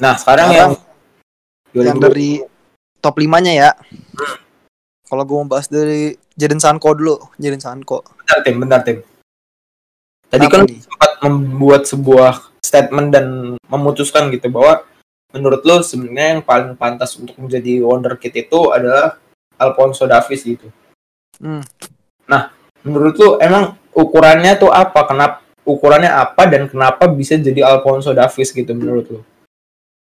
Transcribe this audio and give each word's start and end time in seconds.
Nah, 0.00 0.16
sekarang 0.16 0.48
yang 0.50 0.70
yang 1.76 1.96
2020. 2.00 2.04
dari 2.08 2.30
top 2.98 3.14
5-nya 3.20 3.52
ya. 3.52 3.70
Kalau 5.06 5.22
gue 5.26 5.36
mau 5.42 5.48
bahas 5.50 5.66
dari 5.66 6.14
Jaden 6.34 6.62
Sanko 6.62 6.94
dulu, 6.96 7.18
Jaden 7.36 7.60
Sanko. 7.60 8.02
bentar 8.24 8.38
tim, 8.42 8.56
bentar 8.56 8.80
tim. 8.80 8.98
Tadi 10.30 10.46
Kenapa 10.46 10.54
kan 10.54 10.60
nih? 10.70 10.78
sempat 10.86 11.12
membuat 11.26 11.82
sebuah 11.90 12.32
statement 12.62 13.08
dan 13.10 13.26
memutuskan 13.66 14.30
gitu 14.30 14.46
bahwa 14.46 14.86
menurut 15.34 15.62
lo 15.66 15.82
sebenarnya 15.82 16.38
yang 16.38 16.42
paling 16.46 16.78
pantas 16.78 17.18
untuk 17.18 17.34
menjadi 17.38 17.82
wonderkid 17.82 18.46
itu 18.46 18.70
adalah 18.70 19.18
Alfonso 19.58 20.06
Davies 20.06 20.42
gitu. 20.46 20.70
Hmm. 21.42 21.66
Menurut 22.86 23.14
lo 23.18 23.28
emang 23.42 23.74
ukurannya 23.90 24.54
tuh 24.56 24.70
apa? 24.70 25.04
Kenapa 25.10 25.42
ukurannya 25.66 26.08
apa 26.08 26.46
dan 26.46 26.70
kenapa 26.70 27.10
bisa 27.10 27.34
jadi 27.34 27.66
Alfonso 27.66 28.14
Davies 28.14 28.54
gitu 28.54 28.70
menurut 28.70 29.06
lo? 29.10 29.20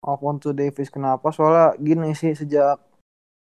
Alfonso 0.06 0.54
Davis 0.54 0.94
kenapa? 0.94 1.34
Soalnya 1.34 1.74
gini 1.82 2.14
sih 2.14 2.38
sejak 2.38 2.78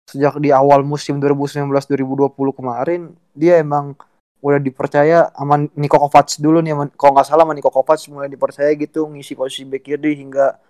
sejak 0.09 0.37
di 0.41 0.53
awal 0.53 0.85
musim 0.85 1.17
2019-2020 1.21 2.33
kemarin 2.57 3.13
dia 3.33 3.61
emang 3.61 3.97
udah 4.45 4.61
dipercaya 4.61 5.33
sama 5.33 5.65
Niko 5.73 5.97
Kovac 5.97 6.37
dulu 6.37 6.61
nih 6.61 6.77
kalau 7.01 7.17
nggak 7.17 7.25
salah 7.25 7.49
sama 7.49 7.57
Niko 7.57 7.73
Kovac 7.73 8.01
mulai 8.13 8.29
dipercaya 8.29 8.69
gitu 8.77 9.09
ngisi 9.09 9.33
posisi 9.33 9.65
back 9.65 9.89
kiri 9.89 10.21
hingga 10.21 10.61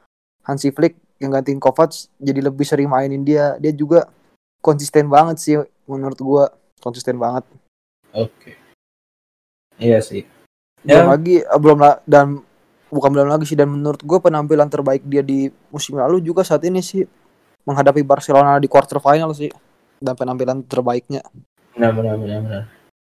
Hansi 0.47 0.71
Flick 0.71 0.95
yang 1.19 1.35
gantiin 1.35 1.59
Kovac 1.59 1.91
jadi 2.23 2.39
lebih 2.47 2.63
sering 2.63 2.87
mainin 2.87 3.27
dia 3.27 3.59
dia 3.59 3.75
juga 3.75 4.07
konsisten 4.63 5.11
banget 5.11 5.37
sih 5.43 5.59
menurut 5.91 6.19
gua 6.23 6.45
konsisten 6.79 7.19
banget 7.19 7.43
Oke. 8.15 8.55
Iya 9.83 9.99
sih. 9.99 10.23
belum 10.87 11.03
Ya, 11.03 11.11
lagi 11.11 11.37
eh, 11.43 11.59
belum 11.59 11.79
dan 12.07 12.44
bukan 12.95 13.11
belum 13.11 13.29
lagi 13.35 13.45
sih 13.45 13.59
dan 13.59 13.67
menurut 13.67 13.99
gue 13.99 14.19
penampilan 14.23 14.71
terbaik 14.71 15.03
dia 15.03 15.27
di 15.27 15.51
musim 15.75 15.99
lalu 15.99 16.23
juga 16.23 16.47
saat 16.47 16.63
ini 16.63 16.79
sih 16.79 17.03
menghadapi 17.67 18.07
Barcelona 18.07 18.63
di 18.63 18.71
quarter 18.71 19.03
final 19.03 19.35
sih 19.35 19.51
dan 19.99 20.15
penampilan 20.15 20.63
terbaiknya 20.63 21.27
benar 21.75 21.91
benar 21.91 22.15
benar 22.15 22.39
benar. 22.47 22.63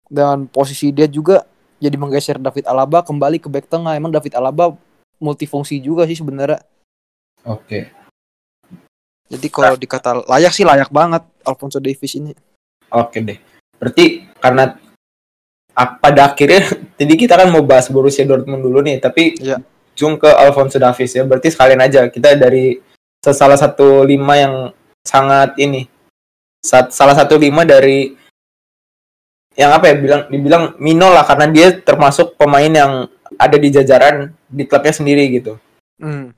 dan 0.09 0.49
posisi 0.49 0.89
dia 0.89 1.05
juga 1.05 1.45
jadi 1.77 2.01
menggeser 2.01 2.41
David 2.41 2.65
Alaba 2.65 3.05
kembali 3.05 3.45
ke 3.45 3.53
back 3.53 3.69
tengah 3.69 3.93
emang 3.93 4.09
David 4.09 4.33
Alaba 4.41 4.73
multifungsi 5.21 5.77
juga 5.85 6.09
sih 6.09 6.17
sebenarnya 6.17 6.65
Oke. 7.45 7.93
jadi 9.29 9.47
kalau 9.53 9.77
dikata 9.77 10.25
layak 10.25 10.57
sih 10.57 10.65
layak 10.65 10.89
banget 10.89 11.21
Alfonso 11.45 11.77
Davies 11.77 12.17
ini 12.17 12.33
Oke 12.95 13.19
deh. 13.19 13.39
Berarti 13.75 14.23
karena 14.39 14.79
pada 15.75 16.21
akhirnya 16.31 16.63
tadi 16.99 17.15
kita 17.19 17.35
kan 17.35 17.51
mau 17.51 17.67
bahas 17.67 17.91
Borussia 17.91 18.23
Dortmund 18.23 18.63
dulu 18.63 18.79
nih, 18.87 19.03
tapi 19.03 19.35
Iya. 19.43 19.59
Ujung 19.95 20.19
ke 20.19 20.27
Alfonso 20.27 20.83
Davies 20.83 21.15
ya. 21.15 21.23
Berarti 21.23 21.55
sekalian 21.55 21.81
aja 21.81 22.11
kita 22.11 22.35
dari 22.35 22.83
salah 23.23 23.57
satu 23.57 24.03
lima 24.03 24.35
yang 24.35 24.55
sangat 25.07 25.55
ini, 25.63 25.87
Sat- 26.61 26.91
salah 26.91 27.15
satu 27.15 27.39
lima 27.39 27.63
dari 27.63 28.13
yang 29.55 29.71
apa 29.71 29.87
ya 29.87 29.95
bilang 29.95 30.23
dibilang 30.27 30.65
Mino 30.83 31.15
lah 31.15 31.23
karena 31.23 31.47
dia 31.47 31.71
termasuk 31.71 32.35
pemain 32.35 32.67
yang 32.67 33.07
ada 33.39 33.55
di 33.55 33.71
jajaran 33.71 34.35
di 34.51 34.67
klubnya 34.67 34.91
sendiri 34.91 35.31
gitu. 35.31 35.55
hmm. 36.03 36.35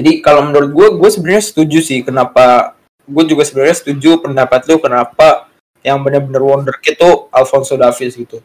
Jadi 0.00 0.22
kalau 0.24 0.48
menurut 0.48 0.70
gue, 0.72 0.88
gue 0.96 1.10
sebenarnya 1.12 1.44
setuju 1.44 1.82
sih 1.82 2.00
kenapa 2.06 2.78
gue 3.04 3.24
juga 3.26 3.42
sebenarnya 3.42 3.76
setuju 3.84 4.22
pendapat 4.22 4.64
lu 4.70 4.78
kenapa 4.78 5.50
yang 5.82 5.98
benar-benar 6.00 6.40
wonderkid 6.40 6.94
itu 6.96 7.10
Alfonso 7.34 7.74
Davies 7.74 8.14
gitu. 8.14 8.38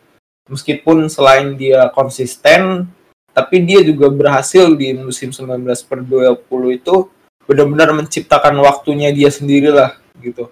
Meskipun 0.50 1.06
selain 1.10 1.54
dia 1.58 1.90
konsisten, 1.94 2.90
tapi 3.36 3.68
dia 3.68 3.84
juga 3.84 4.08
berhasil 4.08 4.72
di 4.80 4.96
musim 4.96 5.36
19 5.36 5.60
per 5.84 6.00
20 6.00 6.40
itu 6.72 6.96
benar-benar 7.44 7.92
menciptakan 7.92 8.56
waktunya 8.64 9.12
dia 9.12 9.28
sendiri 9.28 9.76
lah 9.76 10.00
gitu. 10.24 10.48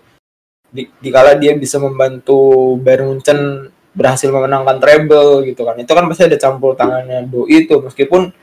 Di, 0.68 0.92
dikala 1.00 1.40
dia 1.40 1.56
bisa 1.56 1.80
membantu 1.80 2.76
Bayern 2.84 3.16
Munchen 3.16 3.72
berhasil 3.96 4.28
memenangkan 4.28 4.84
treble 4.84 5.48
gitu 5.48 5.64
kan. 5.64 5.80
Itu 5.80 5.96
kan 5.96 6.12
pasti 6.12 6.28
ada 6.28 6.36
campur 6.36 6.76
tangannya 6.76 7.24
Doi 7.24 7.64
itu 7.64 7.80
meskipun 7.80 8.36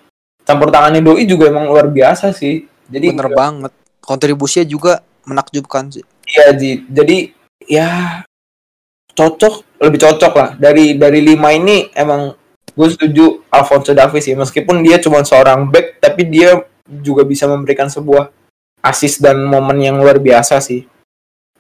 campur 0.49 0.73
tangannya 0.73 1.05
Doi 1.05 1.29
juga 1.29 1.53
emang 1.53 1.69
luar 1.69 1.93
biasa 1.93 2.33
sih. 2.33 2.65
Jadi 2.89 3.13
bener 3.13 3.37
banget 3.37 3.73
kontribusinya 4.01 4.67
juga 4.67 5.05
menakjubkan 5.29 5.93
sih 5.93 6.03
Iya. 6.31 6.55
Jadi 6.91 7.19
ya 7.67 8.23
cocok, 9.15 9.83
lebih 9.83 9.99
cocok 9.99 10.33
lah. 10.39 10.51
Dari 10.57 10.95
dari 10.95 11.21
lima 11.21 11.51
ini 11.51 11.91
emang 11.93 12.40
gue 12.73 12.89
setuju 12.91 13.25
Alfonso 13.51 13.93
Davies 13.93 14.25
sih. 14.27 14.37
Meskipun 14.37 14.83
dia 14.85 14.99
cuma 15.03 15.23
seorang 15.23 15.69
back, 15.69 16.01
tapi 16.03 16.27
dia 16.29 16.63
juga 16.87 17.23
bisa 17.23 17.47
memberikan 17.47 17.87
sebuah 17.87 18.33
assist 18.81 19.21
dan 19.21 19.45
momen 19.45 19.79
yang 19.81 20.01
luar 20.01 20.19
biasa 20.19 20.59
sih. 20.59 20.87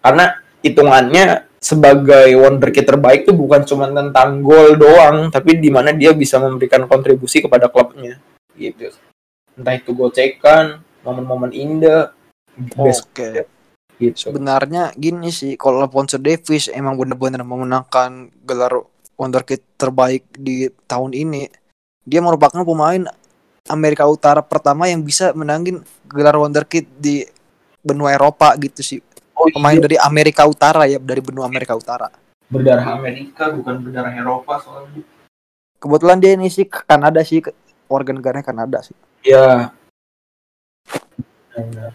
Karena 0.01 0.37
hitungannya 0.65 1.51
sebagai 1.61 2.33
wonderkid 2.41 2.89
terbaik 2.89 3.29
tuh 3.29 3.37
bukan 3.37 3.69
cuma 3.69 3.87
tentang 3.93 4.41
gol 4.41 4.81
doang, 4.81 5.29
tapi 5.29 5.61
di 5.61 5.69
mana 5.69 5.93
dia 5.93 6.17
bisa 6.17 6.41
memberikan 6.41 6.89
kontribusi 6.89 7.45
kepada 7.45 7.69
klubnya. 7.69 8.17
Gitu. 8.57 8.93
Entah 9.61 9.77
itu 9.77 9.93
gocekan, 9.93 10.81
momen-momen 11.05 11.53
indah, 11.53 12.17
oke 12.77 13.47
gitu. 14.01 14.17
sebenarnya 14.17 14.93
gini 14.97 15.33
sih 15.33 15.55
kalau 15.57 15.85
Alfonso 15.85 16.17
Davies 16.17 16.69
emang 16.73 16.97
bener-bener 16.97 17.45
memenangkan 17.45 18.33
gelar 18.45 18.85
wonderkid 19.21 19.61
terbaik 19.77 20.25
di 20.33 20.73
tahun 20.89 21.13
ini 21.13 21.53
dia 22.09 22.25
merupakan 22.25 22.65
pemain 22.65 23.05
Amerika 23.69 24.09
Utara 24.09 24.41
pertama 24.41 24.89
yang 24.89 25.05
bisa 25.05 25.37
menangin 25.37 25.85
gelar 26.09 26.41
wonderkid 26.41 26.89
di 26.97 27.29
benua 27.85 28.17
Eropa 28.17 28.57
gitu 28.57 28.81
sih. 28.81 29.01
Oh, 29.37 29.53
pemain 29.53 29.77
iya. 29.77 29.85
dari 29.85 29.97
Amerika 30.01 30.49
Utara 30.49 30.89
ya 30.89 30.97
dari 30.97 31.21
benua 31.21 31.45
Amerika 31.45 31.77
Utara. 31.77 32.09
Berdarah 32.49 32.97
Amerika 32.97 33.53
bukan 33.53 33.85
berdarah 33.85 34.17
Eropa 34.17 34.57
soalnya. 34.65 35.05
Kebetulan 35.77 36.19
dia 36.19 36.33
ini 36.35 36.49
sih 36.49 36.65
ke 36.65 36.83
Kanada 36.89 37.21
sih 37.21 37.45
ke- 37.45 37.55
warga 37.87 38.17
negaranya 38.17 38.45
Kanada 38.45 38.81
sih. 38.81 38.97
Ya 39.21 39.71
Benar. 41.51 41.93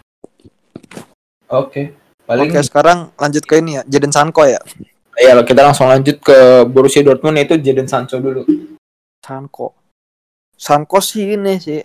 oke 1.50 1.96
paling 2.28 2.50
oke 2.52 2.60
sekarang 2.62 2.98
lanjut 3.18 3.42
ke 3.46 3.58
ini 3.58 3.80
ya 3.80 3.82
Jadon 3.88 4.12
Sancho 4.14 4.44
ya 4.46 4.60
ya 5.16 5.32
kita 5.42 5.60
langsung 5.64 5.88
lanjut 5.88 6.20
ke 6.20 6.68
Borussia 6.68 7.00
Dortmund 7.00 7.40
yaitu 7.40 7.56
Jadon 7.58 7.88
Sancho 7.88 8.20
dulu 8.20 8.44
Sanko. 9.26 9.74
Sanko 10.54 11.02
sih 11.02 11.34
ini 11.34 11.58
sih. 11.58 11.82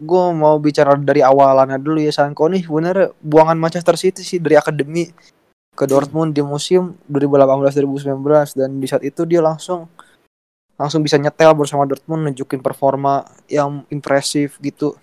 Gue 0.00 0.24
mau 0.32 0.56
bicara 0.56 0.96
dari 0.96 1.20
awalannya 1.20 1.76
dulu 1.76 2.00
ya 2.00 2.14
Sanko 2.14 2.48
nih 2.48 2.64
bener 2.64 3.12
buangan 3.20 3.58
Manchester 3.58 3.98
City 3.98 4.22
sih 4.24 4.38
dari 4.40 4.56
akademi 4.56 5.10
ke 5.76 5.84
Dortmund 5.84 6.32
di 6.32 6.40
musim 6.40 6.96
2018-2019 7.10 8.56
dan 8.56 8.70
di 8.80 8.86
saat 8.88 9.04
itu 9.04 9.28
dia 9.28 9.44
langsung 9.44 9.84
langsung 10.80 11.04
bisa 11.04 11.20
nyetel 11.20 11.52
bersama 11.52 11.84
Dortmund 11.84 12.32
nunjukin 12.32 12.64
performa 12.64 13.26
yang 13.52 13.84
impresif 13.92 14.56
gitu. 14.64 14.96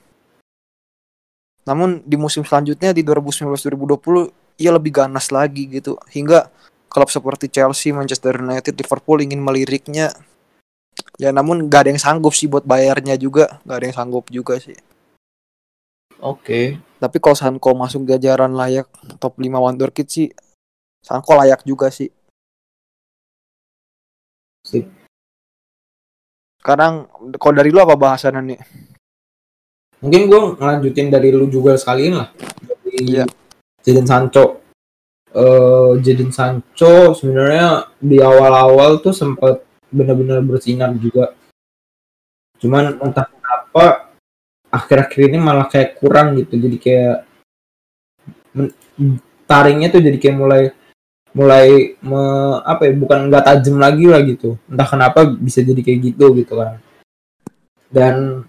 Namun 1.69 2.01
di 2.01 2.17
musim 2.17 2.41
selanjutnya 2.41 2.97
di 2.97 3.05
2019-2020 3.05 4.57
ia 4.57 4.73
lebih 4.73 4.89
ganas 4.89 5.29
lagi 5.29 5.69
gitu 5.69 6.01
hingga 6.09 6.49
klub 6.97 7.13
seperti 7.13 7.53
Chelsea, 7.53 7.93
Manchester 7.93 8.41
United, 8.41 8.73
Liverpool 8.73 9.21
ingin 9.21 9.37
meliriknya. 9.37 10.09
Ya 11.21 11.29
namun 11.29 11.69
gak 11.69 11.85
ada 11.85 11.89
yang 11.93 12.01
sanggup 12.01 12.33
sih 12.33 12.49
buat 12.49 12.65
bayarnya 12.65 13.13
juga. 13.21 13.61
Gak 13.69 13.77
ada 13.77 13.85
yang 13.85 13.97
sanggup 14.01 14.25
juga 14.33 14.57
sih. 14.57 14.73
Oke. 16.17 16.81
Tapi 16.97 17.17
kalau 17.21 17.37
Sanko 17.37 17.77
masuk 17.77 18.09
jajaran 18.09 18.57
layak 18.57 18.89
top 19.21 19.37
5 19.37 19.45
wonderkid 19.61 20.09
sih 20.09 20.33
Sanko 21.05 21.37
layak 21.37 21.61
juga 21.61 21.93
sih. 21.93 22.09
Sip. 24.65 24.89
Sekarang 26.57 27.05
kalau 27.37 27.53
dari 27.53 27.69
lu 27.69 27.77
apa 27.77 27.93
bahasannya 27.93 28.41
nih? 28.41 28.59
Mungkin 30.01 30.21
gue 30.25 30.41
ngelanjutin 30.57 31.13
dari 31.13 31.29
lu 31.29 31.45
juga 31.45 31.77
sekalian 31.77 32.25
lah. 32.25 32.29
Dari 32.65 33.21
Iya. 33.21 33.25
Jadon 33.85 34.09
Sancho 34.09 34.66
eh 35.37 35.91
Jadon 36.01 36.33
Sancho 36.33 37.13
sebenarnya 37.13 37.93
di 38.01 38.17
awal-awal 38.17 38.97
tuh 39.05 39.13
sempat 39.13 39.61
benar-benar 39.93 40.41
bersinar 40.41 40.91
juga. 40.97 41.37
Cuman 42.57 42.97
entah 42.97 43.29
kenapa 43.29 44.09
akhir-akhir 44.73 45.21
ini 45.29 45.37
malah 45.37 45.69
kayak 45.69 46.01
kurang 46.01 46.35
gitu. 46.41 46.57
Jadi 46.57 46.77
kayak 46.81 47.17
taringnya 49.45 49.93
tuh 49.93 50.01
jadi 50.01 50.17
kayak 50.17 50.37
mulai 50.37 50.63
mulai 51.37 51.93
me- 52.01 52.61
apa 52.65 52.89
ya 52.89 52.93
bukan 52.97 53.29
nggak 53.29 53.45
tajam 53.45 53.77
lagi 53.77 54.09
lah 54.09 54.21
gitu. 54.25 54.57
Entah 54.65 54.87
kenapa 54.89 55.19
bisa 55.29 55.61
jadi 55.61 55.81
kayak 55.85 55.99
gitu 56.11 56.25
gitu 56.33 56.53
kan. 56.57 56.81
Dan 57.93 58.43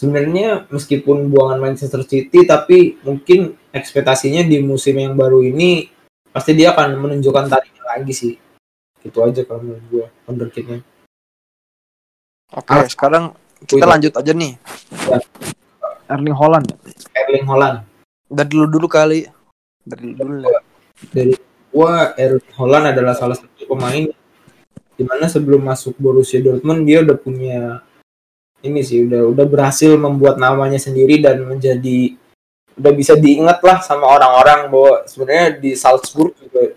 sebenarnya 0.00 0.64
meskipun 0.72 1.28
buangan 1.28 1.60
Manchester 1.60 2.00
City 2.08 2.48
tapi 2.48 2.96
mungkin 3.04 3.52
ekspektasinya 3.68 4.40
di 4.48 4.64
musim 4.64 4.96
yang 4.96 5.12
baru 5.12 5.44
ini 5.44 5.92
pasti 6.32 6.56
dia 6.56 6.72
akan 6.72 6.96
menunjukkan 6.96 7.52
taringnya 7.52 7.84
lagi 7.84 8.12
sih 8.16 8.34
gitu 9.04 9.20
aja 9.20 9.44
kalau 9.44 9.60
menurut 9.60 9.84
gue 9.92 10.06
wonderkidnya 10.24 10.80
oke 12.56 12.72
Ah. 12.72 12.88
sekarang 12.88 13.36
kita 13.68 13.84
lanjut 13.84 14.12
aja 14.16 14.32
nih 14.32 14.56
Ya. 15.10 15.20
Erling 16.10 16.34
Holland 16.34 16.66
Erling 17.30 17.46
Haaland. 17.46 17.86
Dari 18.26 18.48
dulu 18.50 18.66
dulu 18.66 18.86
kali. 18.90 19.22
Dari 19.86 20.18
dulu 20.18 20.42
lah. 20.42 20.62
Dari 21.14 21.34
gua 21.70 22.10
Erling 22.18 22.50
Haaland 22.58 22.86
adalah 22.90 23.14
salah 23.14 23.38
satu 23.38 23.70
pemain 23.70 24.10
di 24.98 25.02
mana 25.06 25.30
sebelum 25.30 25.62
masuk 25.62 25.94
Borussia 25.96 26.42
Dortmund 26.42 26.84
dia 26.84 27.06
udah 27.06 27.16
punya 27.16 27.86
ini 28.60 28.80
sih 28.84 29.08
udah 29.08 29.32
udah 29.32 29.46
berhasil 29.48 29.96
membuat 29.96 30.36
namanya 30.36 30.76
sendiri 30.76 31.20
dan 31.20 31.40
menjadi 31.44 32.16
udah 32.76 32.92
bisa 32.96 33.16
diingat 33.16 33.60
lah 33.60 33.80
sama 33.84 34.08
orang-orang 34.08 34.72
bahwa 34.72 34.92
sebenarnya 35.04 35.48
di 35.60 35.70
Salzburg 35.76 36.32
juga 36.40 36.76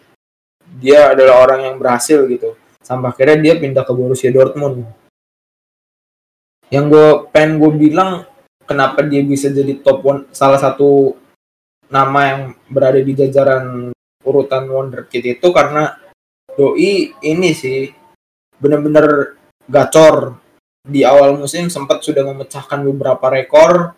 dia 0.80 1.16
adalah 1.16 1.48
orang 1.48 1.60
yang 1.72 1.76
berhasil 1.80 2.24
gitu. 2.28 2.60
Sampai 2.84 3.16
akhirnya 3.16 3.40
dia 3.40 3.54
pindah 3.56 3.88
ke 3.88 3.94
Borussia 3.96 4.28
Dortmund. 4.34 4.84
Yang 6.68 6.86
gue 6.92 7.10
pengen 7.32 7.62
gue 7.62 7.72
bilang 7.78 8.28
kenapa 8.68 9.06
dia 9.06 9.24
bisa 9.24 9.48
jadi 9.48 9.80
top 9.80 10.00
one 10.04 10.22
salah 10.36 10.60
satu 10.60 11.16
nama 11.88 12.20
yang 12.26 12.42
berada 12.68 13.00
di 13.00 13.14
jajaran 13.14 13.94
urutan 14.26 14.66
wonderkid 14.66 15.38
itu 15.38 15.48
karena 15.54 15.94
doi 16.56 17.14
ini 17.22 17.52
sih 17.54 17.92
bener-bener 18.58 19.38
gacor 19.68 20.43
di 20.84 21.08
awal 21.08 21.40
musim 21.40 21.72
sempat 21.72 22.04
sudah 22.04 22.28
memecahkan 22.28 22.84
beberapa 22.84 23.32
rekor 23.32 23.96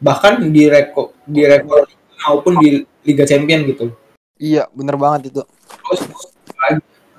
bahkan 0.00 0.40
di 0.40 0.64
rekor 0.66 1.12
di 1.28 1.44
rekor 1.44 1.84
maupun 2.24 2.56
di 2.56 2.80
Liga 3.04 3.28
Champion 3.28 3.68
gitu. 3.68 3.92
Iya, 4.40 4.66
bener 4.72 4.96
banget 4.96 5.30
itu. 5.30 5.42
terus 5.84 6.00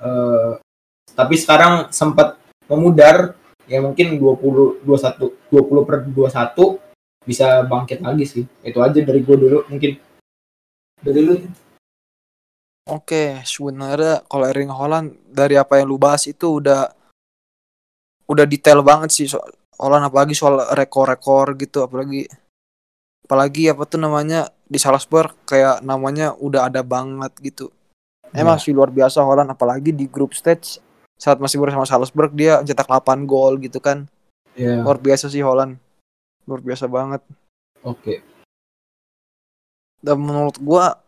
eh, 0.02 0.50
tapi 1.14 1.34
sekarang 1.38 1.88
sempat 1.94 2.36
memudar 2.66 3.38
ya 3.70 3.78
mungkin 3.78 4.18
20 4.18 4.82
21 4.82 5.54
20 5.54 5.86
per 5.86 5.96
21 6.10 6.82
bisa 7.26 7.62
bangkit 7.62 8.02
lagi 8.02 8.26
sih. 8.26 8.44
Itu 8.66 8.82
aja 8.82 8.98
dari 8.98 9.22
gue 9.22 9.36
dulu 9.38 9.58
mungkin. 9.70 10.02
Dari 11.00 11.20
lu 11.22 11.34
Oke, 12.86 13.42
sebenarnya 13.42 14.22
kalau 14.30 14.46
Erling 14.46 14.70
Haaland 14.70 15.18
dari 15.26 15.58
apa 15.58 15.82
yang 15.82 15.90
lu 15.90 15.98
bahas 15.98 16.22
itu 16.30 16.62
udah 16.62 16.86
udah 18.26 18.44
detail 18.46 18.82
banget 18.82 19.10
sih 19.14 19.26
soal 19.30 19.50
Haaland 19.76 20.08
apalagi 20.08 20.32
soal 20.32 20.64
rekor-rekor 20.72 21.52
gitu 21.60 21.84
apalagi 21.84 22.24
apalagi 23.26 23.68
apa 23.68 23.82
tuh 23.84 24.00
namanya 24.00 24.48
di 24.66 24.78
Salzburg 24.78 25.34
kayak 25.46 25.82
namanya 25.82 26.34
udah 26.38 26.70
ada 26.70 26.82
banget 26.82 27.32
gitu. 27.42 27.70
Emang 28.34 28.58
sih 28.58 28.74
luar 28.74 28.90
biasa 28.90 29.22
Haaland 29.22 29.54
apalagi 29.54 29.94
di 29.94 30.10
group 30.10 30.34
stage 30.34 30.82
saat 31.16 31.38
masih 31.38 31.62
bersama 31.62 31.86
Salzburg 31.86 32.34
dia 32.34 32.60
cetak 32.62 32.86
8 32.86 33.24
gol 33.24 33.58
gitu 33.62 33.78
kan. 33.78 34.06
ya 34.56 34.82
Luar 34.82 34.98
biasa 34.98 35.30
sih 35.30 35.40
Haaland. 35.44 35.78
Luar 36.46 36.60
biasa 36.62 36.86
banget. 36.86 37.22
oke 37.82 38.22
Dan 40.02 40.16
menurut 40.22 40.56
gua 40.62 40.98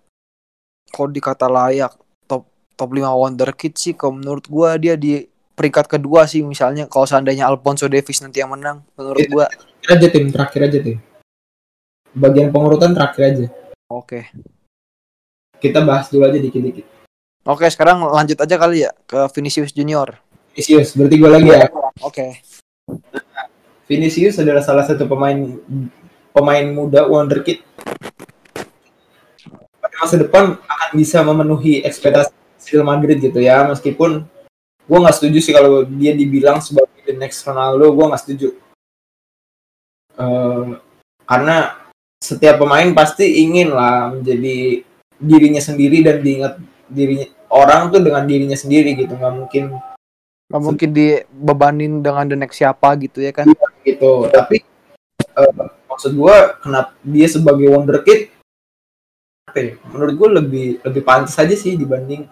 kalau 0.90 1.10
dikata 1.10 1.46
layak 1.46 1.94
top 2.26 2.46
top 2.74 2.90
5 2.90 3.04
wonderkid 3.14 3.74
sih 3.78 3.94
kalau 3.94 4.18
menurut 4.18 4.46
gua 4.50 4.74
dia 4.74 4.98
di 4.98 5.26
peringkat 5.58 5.90
kedua 5.90 6.31
sih 6.31 6.46
misalnya 6.46 6.87
kalau 6.87 7.02
seandainya 7.02 7.50
Alfonso 7.50 7.90
Davies 7.90 8.22
nanti 8.22 8.38
yang 8.38 8.55
menang 8.55 8.87
menurut 8.94 9.19
Itu- 9.19 9.34
gua. 9.34 9.50
Terakhir 9.50 9.90
aja 9.99 10.06
tim. 10.14 10.25
Terakhir 10.31 10.60
aja 10.70 10.78
tim. 10.78 10.99
Bagian 12.14 12.49
pengurutan 12.55 12.94
terakhir 12.94 13.22
aja. 13.26 13.44
Oke. 13.90 14.31
Kita 15.58 15.82
bahas 15.82 16.06
dulu 16.06 16.31
aja 16.31 16.38
dikit-dikit. 16.38 16.87
Oke 17.43 17.66
sekarang 17.66 18.06
lanjut 18.06 18.38
aja 18.38 18.55
kali 18.55 18.87
ya 18.87 18.94
ke 19.08 19.26
Vinicius 19.34 19.75
Junior. 19.75 20.14
Vinicius 20.55 20.94
berarti 20.94 21.16
gue 21.19 21.31
lagi 21.31 21.49
ya? 21.50 21.66
Oke. 22.06 22.38
Vinicius 23.88 24.38
adalah 24.38 24.61
salah 24.62 24.84
satu 24.84 25.08
pemain 25.08 25.56
pemain 26.37 26.64
muda 26.70 27.08
wonderkid 27.08 27.64
pada 29.81 29.96
masa 29.99 30.20
depan 30.20 30.61
akan 30.61 30.90
bisa 30.93 31.25
memenuhi 31.25 31.81
ekspektasi 31.82 32.31
Real 32.69 32.84
Madrid 32.84 33.16
gitu 33.16 33.40
ya 33.40 33.64
meskipun 33.64 34.28
gue 34.88 34.99
nggak 34.99 35.17
setuju 35.20 35.38
sih 35.44 35.52
kalau 35.52 35.85
dia 35.85 36.17
dibilang 36.17 36.64
sebagai 36.64 37.05
the 37.05 37.12
next 37.12 37.44
Ronaldo 37.44 37.93
gue 37.93 38.08
nggak 38.08 38.23
setuju. 38.25 38.49
Eh, 40.17 40.67
karena 41.29 41.76
setiap 42.19 42.64
pemain 42.64 42.88
pasti 42.96 43.44
ingin 43.44 43.70
lah 43.70 44.11
menjadi 44.17 44.82
dirinya 45.20 45.62
sendiri 45.62 46.00
dan 46.00 46.25
diingat 46.25 46.56
dirinya 46.88 47.29
orang 47.52 47.93
tuh 47.93 48.00
dengan 48.00 48.25
dirinya 48.25 48.56
sendiri 48.56 48.96
gitu. 48.96 49.12
Nggak 49.12 49.35
mungkin 49.37 49.64
nggak 50.49 50.62
mungkin 50.64 50.90
dibebanin 50.96 52.00
dengan 52.00 52.25
the 52.25 52.37
next 52.40 52.56
siapa 52.56 52.96
gitu 52.96 53.20
ya 53.20 53.31
kan? 53.37 53.44
Gitu. 53.85 54.12
Tapi 54.32 54.64
eh, 55.20 55.52
maksud 55.85 56.17
gua 56.17 56.56
kenapa 56.64 56.96
dia 57.05 57.29
sebagai 57.29 57.69
wonderkid 57.69 58.32
apa 59.49 59.58
ya, 59.64 59.73
menurut 59.93 60.14
gua 60.17 60.29
lebih 60.40 60.81
lebih 60.85 61.02
pantas 61.05 61.37
aja 61.40 61.56
sih 61.56 61.76
dibanding 61.76 62.29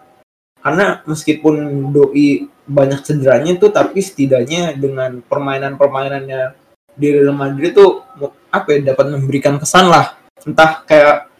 karena 0.67 0.99
meskipun 1.07 1.55
doi 1.95 2.51
banyak 2.67 2.99
cederanya 2.99 3.55
tuh 3.55 3.71
tapi 3.71 4.03
setidaknya 4.03 4.75
dengan 4.75 5.23
permainan-permainannya 5.23 6.59
di 6.91 7.07
Real 7.07 7.31
Madrid 7.31 7.71
tuh 7.71 8.03
apa 8.51 8.75
ya 8.75 8.91
dapat 8.91 9.15
memberikan 9.15 9.55
kesan 9.55 9.87
lah. 9.87 10.19
Entah 10.43 10.83
kayak 10.83 11.31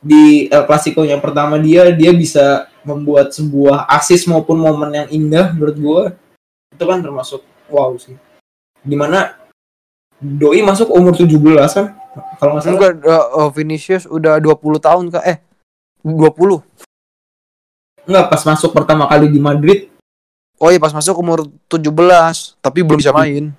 di 0.00 0.48
El 0.48 0.64
Clasico 0.64 1.04
yang 1.04 1.20
pertama 1.20 1.60
dia 1.60 1.92
dia 1.92 2.16
bisa 2.16 2.64
membuat 2.80 3.36
sebuah 3.36 3.84
asis 3.92 4.24
maupun 4.24 4.56
momen 4.56 4.88
yang 5.04 5.08
indah 5.12 5.52
menurut 5.52 5.76
gua. 5.76 6.02
Itu 6.72 6.88
kan 6.88 7.04
termasuk 7.04 7.44
wow 7.68 7.92
sih. 8.00 8.16
Di 8.80 8.96
mana 8.96 9.36
doi 10.16 10.64
masuk 10.64 10.88
umur 10.88 11.12
17 11.12 11.28
kan? 11.76 11.92
Kalau 12.40 12.56
nggak 12.56 12.64
salah. 12.64 12.72
Enggak 12.72 12.94
uh, 13.36 13.52
Vinicius 13.52 14.08
udah 14.08 14.40
20 14.40 14.80
tahun 14.80 15.04
kak. 15.12 15.24
Eh 15.28 15.38
20 16.00 16.88
nggak 18.10 18.26
pas 18.26 18.42
masuk 18.42 18.74
pertama 18.74 19.06
kali 19.06 19.30
di 19.30 19.38
Madrid. 19.38 19.86
Oh 20.58 20.68
iya 20.68 20.82
pas 20.82 20.92
masuk 20.92 21.16
umur 21.16 21.46
17 21.70 22.58
tapi 22.58 22.82
belum 22.82 22.98
bisa 22.98 23.14
main. 23.14 23.54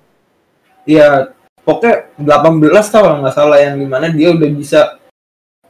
Ya 0.84 1.32
pokoknya 1.64 2.12
18 2.20 2.92
tau 2.92 3.02
kalau 3.02 3.18
nggak 3.24 3.34
salah 3.34 3.58
yang 3.58 3.80
di 3.80 3.88
mana 3.88 4.12
dia 4.12 4.30
udah 4.30 4.50
bisa 4.52 5.00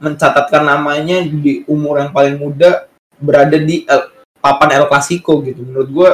mencatatkan 0.03 0.67
namanya 0.67 1.23
di 1.23 1.63
umur 1.71 2.03
yang 2.03 2.11
paling 2.11 2.37
muda 2.37 2.91
berada 3.23 3.55
di 3.55 3.87
El- 3.87 4.11
papan 4.43 4.83
El 4.83 4.91
Clasico 4.91 5.39
gitu. 5.47 5.63
Menurut 5.63 5.89
gua 5.95 6.11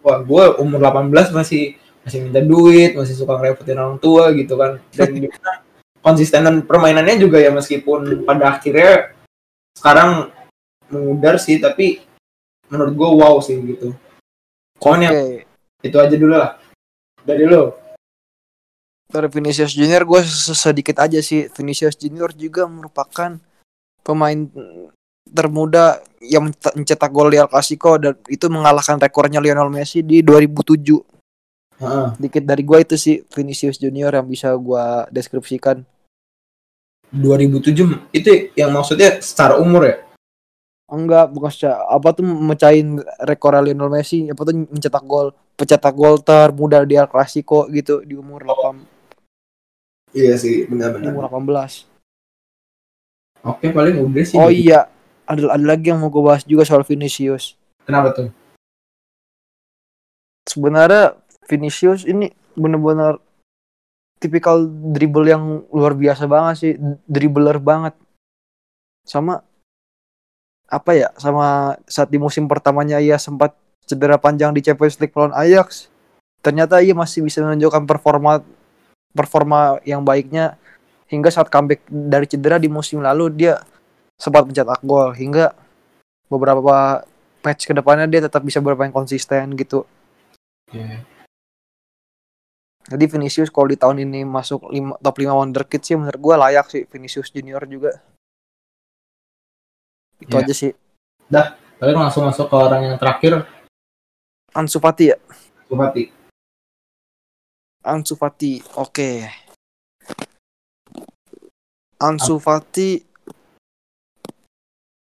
wah 0.00 0.18
gua 0.22 0.56
umur 0.62 0.78
18 0.78 1.34
masih 1.34 1.76
masih 2.06 2.18
minta 2.22 2.42
duit 2.42 2.94
masih 2.94 3.14
suka 3.18 3.34
ngerepotin 3.36 3.76
orang 3.82 3.98
tua 3.98 4.30
gitu 4.32 4.54
kan. 4.54 4.78
Dan 4.94 5.10
di 5.18 5.26
mana 5.26 5.52
konsistenan 5.98 6.62
permainannya 6.62 7.18
juga 7.18 7.42
ya 7.42 7.50
meskipun 7.50 8.22
pada 8.22 8.58
akhirnya 8.58 9.14
sekarang 9.76 10.30
mengudar 10.92 11.40
sih 11.40 11.56
tapi 11.56 12.04
menurut 12.68 12.92
gua 12.92 13.10
wow 13.16 13.34
sih 13.40 13.56
gitu. 13.64 13.92
Oke. 13.92 14.78
pokoknya 14.78 15.10
itu 15.82 15.96
aja 15.98 16.14
dulu 16.14 16.34
lah. 16.36 16.60
Dari 17.22 17.44
lo 17.48 17.82
dari 19.12 19.28
Vinicius 19.28 19.76
Junior 19.76 20.08
gue 20.08 20.20
sedikit 20.56 20.96
aja 21.04 21.20
sih. 21.20 21.44
Vinicius 21.52 22.00
Junior 22.00 22.32
juga 22.32 22.64
merupakan 22.64 23.36
pemain 24.00 24.38
termuda 25.28 26.00
yang 26.24 26.48
mencetak- 26.48 27.12
gol 27.12 27.28
di 27.28 27.38
El 27.38 27.46
Clasico 27.46 28.00
dan 28.00 28.16
itu 28.26 28.48
mengalahkan 28.48 28.96
rekornya 28.96 29.38
Lionel 29.38 29.68
Messi 29.68 30.00
di 30.02 30.24
2007 30.24 30.98
Heeh. 31.78 32.08
dikit 32.18 32.42
dari 32.42 32.64
gue 32.64 32.78
itu 32.82 32.96
sih 32.96 33.20
Vinicius 33.30 33.78
Junior 33.78 34.16
yang 34.16 34.26
bisa 34.26 34.56
gue 34.56 34.84
deskripsikan. 35.12 35.84
2007 37.12 38.08
itu 38.16 38.48
yang 38.56 38.72
maksudnya 38.72 39.20
secara 39.20 39.60
umur 39.60 39.84
ya 39.84 39.96
enggak 40.92 41.32
bukan 41.32 41.50
secara 41.50 41.88
apa 41.88 42.08
tuh 42.12 42.24
mecahin 42.24 43.00
rekor 43.24 43.56
Lionel 43.56 43.88
Messi 43.88 44.28
apa 44.28 44.44
tuh 44.44 44.54
mencetak 44.68 45.04
gol 45.08 45.32
pencetak 45.56 45.94
gol 45.96 46.20
termuda 46.20 46.84
di 46.84 47.00
El 47.00 47.08
Clasico 47.08 47.64
gitu 47.72 48.04
di 48.04 48.12
umur 48.12 48.44
8 48.44 50.12
iya 50.12 50.36
sih 50.36 50.68
benar-benar 50.68 51.16
umur 51.16 51.32
18 51.32 51.88
oke 53.42 53.66
paling 53.72 53.96
udah 54.04 54.24
sih. 54.24 54.36
Oh 54.36 54.52
iya 54.52 54.92
ada 55.26 55.54
ada 55.54 55.64
lagi 55.64 55.90
yang 55.90 56.02
mau 56.02 56.10
gue 56.10 56.22
bahas 56.22 56.42
juga 56.44 56.66
soal 56.66 56.84
Vinicius. 56.84 57.56
Kenapa 57.86 58.12
tuh? 58.14 58.28
Sebenarnya 60.46 61.16
Vinicius 61.46 62.04
ini 62.04 62.30
bener-bener 62.52 63.18
tipikal 64.20 64.66
dribble 64.66 65.26
yang 65.26 65.64
luar 65.72 65.96
biasa 65.96 66.28
banget 66.28 66.54
sih 66.58 66.72
dribbler 67.06 67.58
banget. 67.58 67.94
Sama 69.02 69.42
apa 70.72 70.96
ya 70.96 71.08
sama 71.20 71.76
saat 71.84 72.08
di 72.08 72.16
musim 72.16 72.48
pertamanya 72.48 72.96
ia 72.96 73.20
sempat 73.20 73.52
cedera 73.84 74.16
panjang 74.16 74.56
di 74.56 74.64
Champions 74.64 74.96
League 74.96 75.12
lawan 75.12 75.36
Ajax 75.36 75.92
ternyata 76.40 76.80
ia 76.80 76.96
masih 76.96 77.20
bisa 77.20 77.44
menunjukkan 77.44 77.84
performa 77.84 78.40
performa 79.12 79.76
yang 79.84 80.00
baiknya 80.00 80.56
hingga 81.12 81.28
saat 81.28 81.52
comeback 81.52 81.84
dari 81.92 82.24
cedera 82.24 82.56
di 82.56 82.72
musim 82.72 83.04
lalu 83.04 83.28
dia 83.28 83.60
sempat 84.16 84.48
mencetak 84.48 84.80
gol 84.80 85.12
hingga 85.12 85.52
beberapa 86.32 87.04
match 87.44 87.68
ke 87.68 87.76
depannya 87.76 88.08
dia 88.08 88.24
tetap 88.24 88.40
bisa 88.40 88.64
bermain 88.64 88.88
konsisten 88.88 89.52
gitu 89.60 89.84
Oke. 90.72 91.04
Jadi 92.88 93.04
Vinicius 93.06 93.52
kalau 93.52 93.70
di 93.70 93.78
tahun 93.78 94.08
ini 94.08 94.26
masuk 94.26 94.72
lima, 94.72 94.98
top 94.98 95.20
5 95.20 95.30
wonderkid 95.30 95.80
sih 95.84 95.94
menurut 95.94 96.18
gue 96.18 96.34
layak 96.34 96.66
sih 96.72 96.82
Vinicius 96.88 97.30
Junior 97.30 97.62
juga. 97.68 98.00
Itu 100.22 100.34
Iya. 100.38 100.44
aja 100.46 100.54
sih. 100.54 100.72
Kalian 101.82 101.98
langsung 101.98 102.22
masuk 102.22 102.46
ke 102.46 102.54
orang 102.54 102.86
yang 102.86 102.96
terakhir, 102.96 103.42
Ansu 104.54 104.78
Fati 104.78 105.10
ya? 105.10 105.18
Bupati. 105.66 106.06
Ansu 107.82 108.14
Fati. 108.14 108.62
Oke. 108.78 109.26
Ansu 111.98 112.38
Fati 112.38 113.02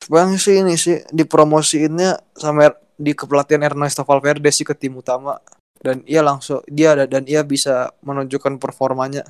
Bang 0.10 0.36
sih 0.42 0.60
ini 0.60 0.76
sih 0.76 1.06
dipromosiinnya 1.14 2.18
sama 2.34 2.74
di 2.98 3.14
kepelatihan 3.14 3.62
Ernesto 3.62 4.02
Valverde 4.02 4.50
sih 4.50 4.66
ke 4.66 4.74
tim 4.74 4.98
utama 4.98 5.38
dan 5.78 6.02
ia 6.10 6.26
langsung 6.26 6.66
dia 6.66 6.98
ada 6.98 7.06
dan 7.06 7.26
ia 7.30 7.46
bisa 7.46 7.94
menunjukkan 8.06 8.58
performanya 8.58 9.24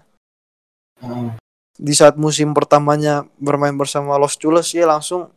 Heeh. 1.03 1.36
di 1.75 1.93
saat 1.95 2.15
musim 2.15 2.55
pertamanya 2.55 3.27
bermain 3.38 3.75
bersama 3.75 4.15
Los 4.17 4.39
Chulos 4.39 4.71
ia 4.75 4.88
langsung 4.88 5.31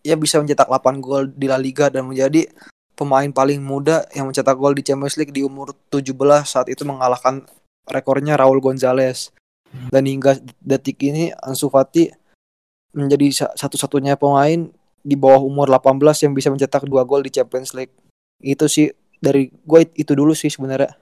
ia 0.00 0.14
bisa 0.14 0.38
mencetak 0.38 0.66
8 0.66 0.98
gol 0.98 1.28
di 1.28 1.46
La 1.46 1.56
Liga 1.56 1.88
dan 1.88 2.06
menjadi 2.06 2.48
pemain 2.92 3.28
paling 3.28 3.60
muda 3.60 4.04
yang 4.12 4.28
mencetak 4.28 4.54
gol 4.54 4.72
di 4.72 4.84
Champions 4.84 5.16
League 5.16 5.32
di 5.32 5.40
umur 5.40 5.72
17 5.88 6.12
saat 6.44 6.68
itu 6.68 6.84
mengalahkan 6.84 7.44
rekornya 7.86 8.36
Raul 8.36 8.60
Gonzalez 8.60 9.32
dan 9.88 10.04
hingga 10.04 10.36
detik 10.60 11.00
ini 11.00 11.32
Ansu 11.40 11.70
Fati 11.70 12.10
menjadi 12.90 13.26
sa- 13.30 13.54
satu-satunya 13.54 14.18
pemain 14.18 14.68
di 15.00 15.16
bawah 15.16 15.40
umur 15.40 15.70
18 15.70 15.96
yang 16.26 16.32
bisa 16.34 16.52
mencetak 16.52 16.84
dua 16.84 17.06
gol 17.06 17.24
di 17.24 17.32
Champions 17.32 17.72
League 17.72 17.94
itu 18.42 18.66
sih 18.68 18.92
dari 19.16 19.48
gue 19.48 19.80
itu 19.94 20.12
dulu 20.12 20.32
sih 20.32 20.48
sebenarnya 20.48 20.92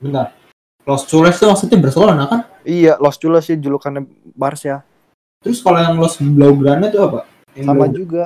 Bentar. 0.00 0.32
Los 0.84 1.08
Chules 1.08 1.36
itu 1.36 1.44
maksudnya 1.44 1.80
Barcelona 1.80 2.24
kan? 2.24 2.40
iya 2.62 2.96
Los 2.96 3.16
Chulos 3.16 3.44
sih 3.44 3.56
julukannya 3.56 4.04
Barca 4.32 4.84
Terus 5.44 5.60
kalau 5.60 5.76
yang 5.76 6.00
Los 6.00 6.16
Blaugrana 6.16 6.88
itu 6.88 6.96
apa? 7.04 7.28
Yang 7.54 7.66
sama 7.70 7.86
juga 7.90 8.24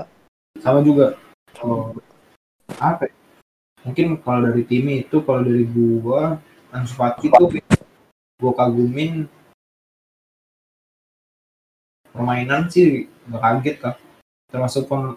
sama 0.63 0.81
juga. 0.83 1.15
Oh. 1.63 1.95
Apa? 2.79 3.09
ya? 3.09 3.15
Mungkin 3.87 4.21
kalau 4.21 4.51
dari 4.51 4.63
tim 4.67 4.87
itu, 4.91 5.23
kalau 5.23 5.41
dari 5.47 5.65
gua, 5.65 6.37
Ansu 6.75 6.95
Fati 6.99 7.31
tuh 7.31 7.49
gua 8.39 8.53
kagumin 8.55 9.27
permainan 12.13 12.67
sih 12.71 13.07
nggak 13.31 13.43
kaget 13.43 13.77
kan. 13.81 13.95
Termasuk 14.51 14.91
pem, 14.91 15.15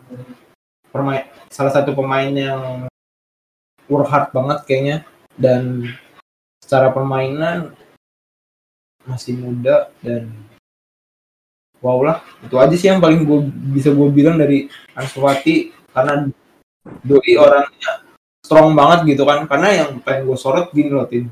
permain, 0.94 1.26
salah 1.50 1.74
satu 1.74 1.96
pemain 1.98 2.30
yang 2.30 2.88
work 3.90 4.08
hard 4.08 4.30
banget 4.32 4.60
kayaknya 4.68 4.98
dan 5.36 5.90
secara 6.62 6.94
permainan 6.94 7.74
masih 9.08 9.34
muda 9.40 9.90
dan 10.06 10.30
wow 11.82 12.00
lah 12.06 12.18
itu 12.46 12.56
aja 12.62 12.76
sih 12.78 12.88
yang 12.88 13.02
paling 13.02 13.26
gue 13.26 13.40
bisa 13.74 13.90
gue 13.90 14.08
bilang 14.14 14.38
dari 14.38 14.70
Ansu 14.94 15.22
Fati 15.22 15.74
karena 15.92 16.30
doi 17.02 17.34
orangnya 17.38 18.02
strong 18.42 18.74
banget 18.74 19.16
gitu 19.16 19.24
kan. 19.24 19.46
Karena 19.46 19.70
yang 19.72 19.90
pengen 20.02 20.28
gue 20.28 20.38
sorot 20.38 20.68
gini 20.76 20.92
loh 20.92 21.08
tim 21.08 21.30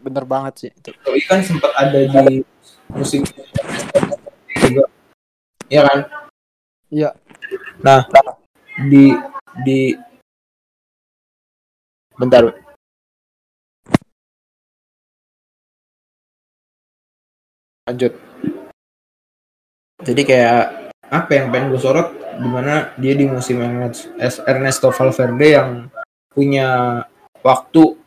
bener 0.00 0.24
banget 0.28 0.54
sih 0.56 0.70
itu. 0.70 0.90
Doi 1.00 1.20
kan 1.24 1.40
sempat 1.40 1.72
ada 1.72 1.96
di 1.96 2.44
musim 2.92 3.24
juga. 4.60 4.84
Ya 5.70 5.86
kan? 5.86 5.98
Iya. 6.92 7.10
nah 7.80 8.04
di 8.90 9.16
di 9.64 9.96
bentar. 12.20 12.52
Lanjut 17.88 18.29
jadi 20.04 20.22
kayak 20.24 20.62
apa 21.10 21.30
yang 21.34 21.46
pengen 21.50 21.74
gue 21.74 21.80
sorot 21.82 22.08
di 22.40 22.48
mana 22.48 22.94
dia 22.96 23.12
di 23.18 23.26
musim 23.26 23.60
Ernest- 23.60 24.44
Ernesto 24.46 24.88
Valverde 24.94 25.48
yang 25.48 25.70
punya 26.30 27.00
waktu 27.42 27.98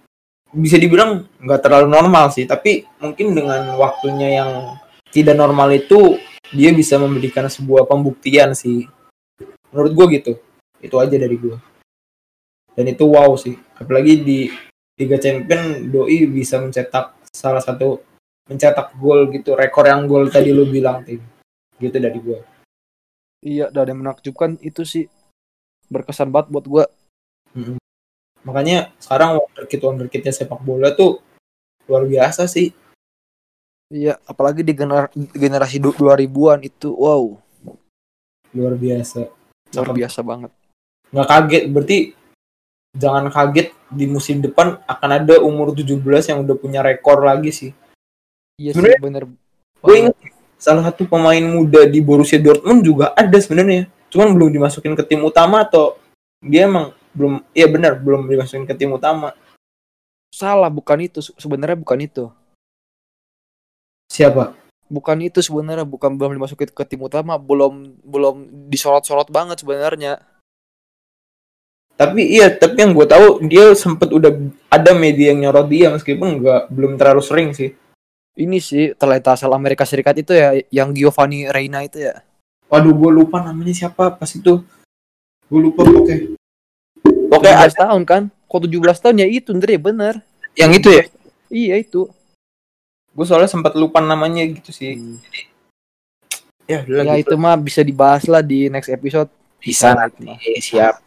bisa 0.54 0.78
dibilang 0.78 1.26
nggak 1.42 1.62
terlalu 1.66 1.88
normal 1.90 2.30
sih 2.32 2.46
tapi 2.46 2.88
mungkin 3.02 3.34
dengan 3.34 3.76
waktunya 3.78 4.42
yang 4.42 4.52
tidak 5.14 5.38
normal 5.38 5.70
itu 5.74 6.18
dia 6.54 6.70
bisa 6.74 6.98
memberikan 7.02 7.50
sebuah 7.50 7.90
pembuktian 7.90 8.54
sih. 8.54 8.86
Menurut 9.74 9.92
gue 9.94 10.06
gitu. 10.22 10.34
Itu 10.82 11.02
aja 11.02 11.18
dari 11.18 11.34
gue 11.34 11.58
dan 12.74 12.86
itu 12.90 13.06
wow 13.06 13.34
sih. 13.38 13.56
Apalagi 13.78 14.22
di 14.22 14.40
Liga 14.98 15.18
Champion 15.18 15.90
doi 15.90 16.30
bisa 16.30 16.62
mencetak 16.62 17.18
salah 17.34 17.62
satu 17.62 18.02
mencetak 18.46 18.94
gol 19.00 19.32
gitu 19.34 19.58
rekor 19.58 19.88
yang 19.88 20.06
gol 20.06 20.30
tadi 20.30 20.54
lu 20.54 20.70
bilang 20.70 21.02
tim 21.02 21.18
gitu 21.84 22.00
dari 22.00 22.20
gue 22.24 22.40
iya 23.44 23.68
dan 23.68 23.92
yang 23.92 24.00
menakjubkan 24.00 24.56
itu 24.64 24.88
sih. 24.88 25.06
Berkesan 25.92 26.32
banget 26.32 26.48
buat 26.48 26.66
gue 26.66 26.86
makanya 28.44 28.92
sekarang 29.00 29.40
wonderkid 29.40 29.80
wonderkidnya 29.84 30.32
sepak 30.36 30.64
bola 30.64 30.96
tuh 30.96 31.20
luar 31.88 32.08
biasa 32.08 32.48
sih. 32.48 32.72
Iya 33.94 34.18
apalagi 34.26 34.64
di 34.64 34.74
gener- 34.74 35.12
generasi 35.36 35.78
du- 35.78 35.96
2000-an 35.96 36.64
itu 36.66 36.96
wow. 36.96 37.36
Luar 38.56 38.74
biasa. 38.80 39.28
Luar 39.76 39.92
biasa 39.92 40.20
banget. 40.24 40.52
Nggak 41.14 41.28
kaget 41.30 41.64
berarti 41.70 41.98
jangan 42.96 43.28
kaget 43.30 43.76
di 43.92 44.06
musim 44.10 44.42
depan 44.42 44.82
akan 44.88 45.10
ada 45.14 45.36
umur 45.44 45.76
17 45.76 46.00
yang 46.32 46.42
udah 46.42 46.56
punya 46.58 46.80
rekor 46.82 47.22
lagi 47.22 47.52
sih. 47.54 47.72
Iya 48.58 48.72
sih 48.74 48.98
bener 49.04 49.30
gue 49.84 49.96
ingat 50.00 50.16
salah 50.64 50.88
satu 50.88 51.04
pemain 51.04 51.44
muda 51.44 51.84
di 51.84 52.00
Borussia 52.00 52.40
Dortmund 52.40 52.88
juga 52.88 53.12
ada 53.20 53.36
sebenarnya. 53.36 53.92
Cuman 54.08 54.32
belum 54.32 54.56
dimasukin 54.56 54.96
ke 54.96 55.04
tim 55.04 55.20
utama 55.28 55.68
atau 55.68 56.00
dia 56.40 56.72
emang 56.72 56.96
belum 57.12 57.44
iya 57.52 57.68
benar 57.68 58.00
belum 58.00 58.24
dimasukin 58.32 58.64
ke 58.64 58.72
tim 58.72 58.96
utama. 58.96 59.36
Salah 60.32 60.72
bukan 60.72 61.04
itu. 61.04 61.20
Se- 61.20 61.36
sebenarnya 61.36 61.76
bukan 61.76 62.00
itu. 62.00 62.32
Siapa? 64.08 64.56
Bukan 64.88 65.20
itu 65.28 65.44
sebenarnya 65.44 65.84
bukan 65.84 66.16
belum 66.16 66.40
dimasukin 66.40 66.72
ke 66.72 66.84
tim 66.88 67.04
utama 67.04 67.36
belum 67.36 68.00
belum 68.00 68.48
disorot-sorot 68.72 69.28
banget 69.28 69.60
sebenarnya. 69.60 70.24
Tapi 72.00 72.40
iya 72.40 72.50
tapi 72.50 72.80
yang 72.80 72.96
gue 72.96 73.06
tahu 73.06 73.44
dia 73.46 73.76
sempet 73.76 74.10
udah 74.10 74.32
ada 74.72 74.92
media 74.96 75.36
yang 75.36 75.46
nyorot 75.46 75.68
dia 75.70 75.94
meskipun 75.94 76.42
nggak 76.42 76.62
belum 76.74 76.98
terlalu 76.98 77.22
sering 77.22 77.50
sih 77.54 77.78
ini 78.34 78.58
sih 78.58 78.98
talenta 78.98 79.38
asal 79.38 79.54
Amerika 79.54 79.86
Serikat 79.86 80.18
itu 80.18 80.34
ya 80.34 80.58
yang 80.74 80.90
Giovanni 80.94 81.46
Reina 81.50 81.86
itu 81.86 82.02
ya. 82.02 82.22
Waduh 82.70 82.94
gue 82.94 83.12
lupa 83.14 83.42
namanya 83.42 83.74
siapa 83.74 84.10
pas 84.14 84.30
itu. 84.34 84.66
Gue 85.46 85.60
lupa 85.62 85.86
oke 85.86 86.34
oke 87.30 87.50
17 87.50 87.78
tahun 87.78 88.02
kan? 88.06 88.24
Kok 88.50 88.60
17 88.66 89.04
tahun? 89.04 89.16
Ya 89.22 89.28
itu 89.30 89.50
Ndre 89.54 89.78
bener. 89.78 90.22
Yang 90.58 90.72
itu 90.82 90.90
ya? 90.90 91.04
Iya 91.54 91.76
itu. 91.82 92.02
Gue 93.14 93.26
soalnya 93.30 93.50
sempat 93.50 93.78
lupa 93.78 94.02
namanya 94.02 94.42
gitu 94.50 94.74
sih. 94.74 94.98
Ya 96.66 96.82
udah 96.82 97.14
ya 97.14 97.22
itu 97.22 97.36
mah 97.38 97.54
bisa 97.60 97.86
dibahas 97.86 98.26
lah 98.26 98.42
di 98.42 98.72
next 98.74 98.90
episode. 98.90 99.30
Bisa 99.62 99.94
Nah, 99.94 100.10
nanti 100.10 100.60
siap. 100.60 101.00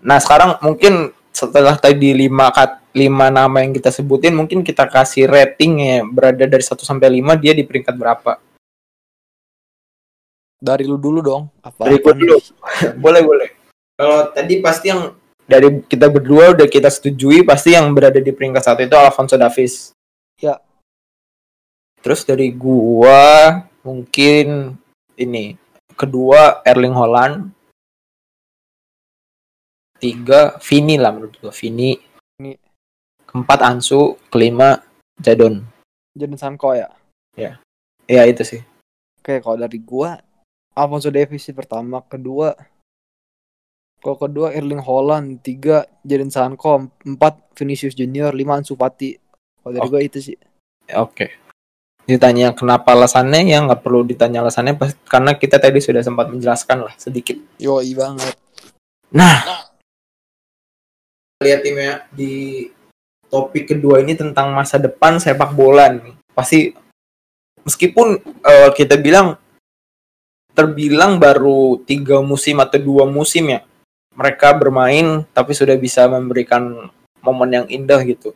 Nah 0.00 0.16
sekarang 0.22 0.56
mungkin 0.64 1.12
setelah 1.34 1.76
tadi 1.76 2.16
lima 2.16 2.48
kat 2.52 2.79
lima 2.90 3.30
nama 3.30 3.62
yang 3.62 3.70
kita 3.70 3.94
sebutin 3.94 4.34
mungkin 4.34 4.66
kita 4.66 4.86
kasih 4.90 5.30
rating 5.30 5.72
ya 5.78 5.96
berada 6.02 6.42
dari 6.42 6.62
1 6.62 6.74
sampai 6.82 7.06
5 7.22 7.38
dia 7.38 7.54
di 7.54 7.62
peringkat 7.62 7.94
berapa? 7.94 8.42
Dari 10.60 10.84
lu 10.84 11.00
dulu 11.00 11.20
dong. 11.24 11.42
Apa 11.64 11.88
Dari 11.88 12.02
gua 12.02 12.12
dulu. 12.12 12.36
boleh 13.04 13.22
boleh. 13.24 13.48
Kalau 13.96 14.28
tadi 14.34 14.54
pasti 14.60 14.92
yang 14.92 15.14
dari 15.48 15.82
kita 15.86 16.06
berdua 16.06 16.54
udah 16.54 16.68
kita 16.70 16.86
setujui 16.86 17.42
pasti 17.42 17.74
yang 17.74 17.90
berada 17.90 18.22
di 18.22 18.30
peringkat 18.30 18.62
satu 18.62 18.80
itu 18.86 18.94
Alfonso 18.94 19.34
Davies 19.34 19.90
Ya. 20.40 20.56
terus 22.00 22.24
dari 22.24 22.48
gua 22.48 23.60
mungkin 23.84 24.72
ini 25.20 25.60
kedua 25.92 26.64
Erling 26.64 26.96
Haaland. 26.96 27.34
Tiga 30.00 30.56
Vini 30.64 30.96
lah 30.96 31.12
menurut 31.12 31.36
gua 31.44 31.52
Vini. 31.52 31.92
Vini. 32.40 32.69
Keempat 33.30 33.62
Ansu. 33.62 34.18
Kelima 34.28 34.82
Jadon. 35.22 35.62
Jadon 36.18 36.38
Sancho 36.38 36.74
ya? 36.74 36.90
Ya. 37.38 37.56
Itu 38.26 38.42
sih. 38.42 38.60
Oke, 39.22 39.38
kalau 39.38 39.56
dari 39.62 39.78
gua 39.78 40.18
Alfonso 40.74 41.14
Davies 41.14 41.46
sih 41.46 41.54
pertama, 41.54 42.02
kedua 42.02 42.58
kalau 44.00 44.16
kedua 44.16 44.50
Erling 44.50 44.80
Haaland, 44.82 45.44
tiga 45.44 45.86
Jadon 46.02 46.32
Sancho, 46.32 46.90
empat 47.06 47.54
Vinicius 47.54 47.94
Junior, 47.94 48.34
lima 48.34 48.58
Ansu 48.58 48.74
Fati. 48.74 49.14
Kalau 49.62 49.72
dari 49.76 49.86
Oke. 49.86 49.92
gua 49.94 50.02
itu 50.02 50.18
sih. 50.18 50.36
oke 50.90 51.50
ditanya 52.10 52.50
kenapa 52.50 52.98
alasannya 52.98 53.46
ya 53.46 53.62
nggak 53.62 53.86
perlu 53.86 54.02
ditanya 54.02 54.42
alasannya 54.42 54.74
pas- 54.74 54.98
karena 55.06 55.38
kita 55.38 55.62
tadi 55.62 55.78
sudah 55.78 56.02
sempat 56.02 56.26
menjelaskan 56.26 56.90
lah 56.90 56.94
sedikit. 56.98 57.38
Yoi 57.62 57.94
banget. 57.94 58.34
Nah, 59.14 59.38
lihat 61.46 61.62
tim 61.62 61.78
ya 61.78 62.02
di 62.10 62.66
topik 63.30 63.70
kedua 63.70 64.02
ini 64.02 64.18
tentang 64.18 64.52
masa 64.52 64.76
depan 64.76 65.16
sepak 65.22 65.54
bola 65.54 65.88
nih. 65.88 66.14
Pasti 66.34 66.74
meskipun 67.62 68.18
eh, 68.44 68.70
kita 68.74 68.98
bilang 68.98 69.38
terbilang 70.52 71.16
baru 71.16 71.78
tiga 71.86 72.20
musim 72.20 72.58
atau 72.58 72.76
dua 72.82 73.06
musim 73.06 73.48
ya 73.54 73.62
mereka 74.18 74.52
bermain 74.52 75.22
tapi 75.30 75.54
sudah 75.54 75.78
bisa 75.78 76.04
memberikan 76.10 76.90
momen 77.22 77.50
yang 77.54 77.66
indah 77.70 78.02
gitu. 78.02 78.34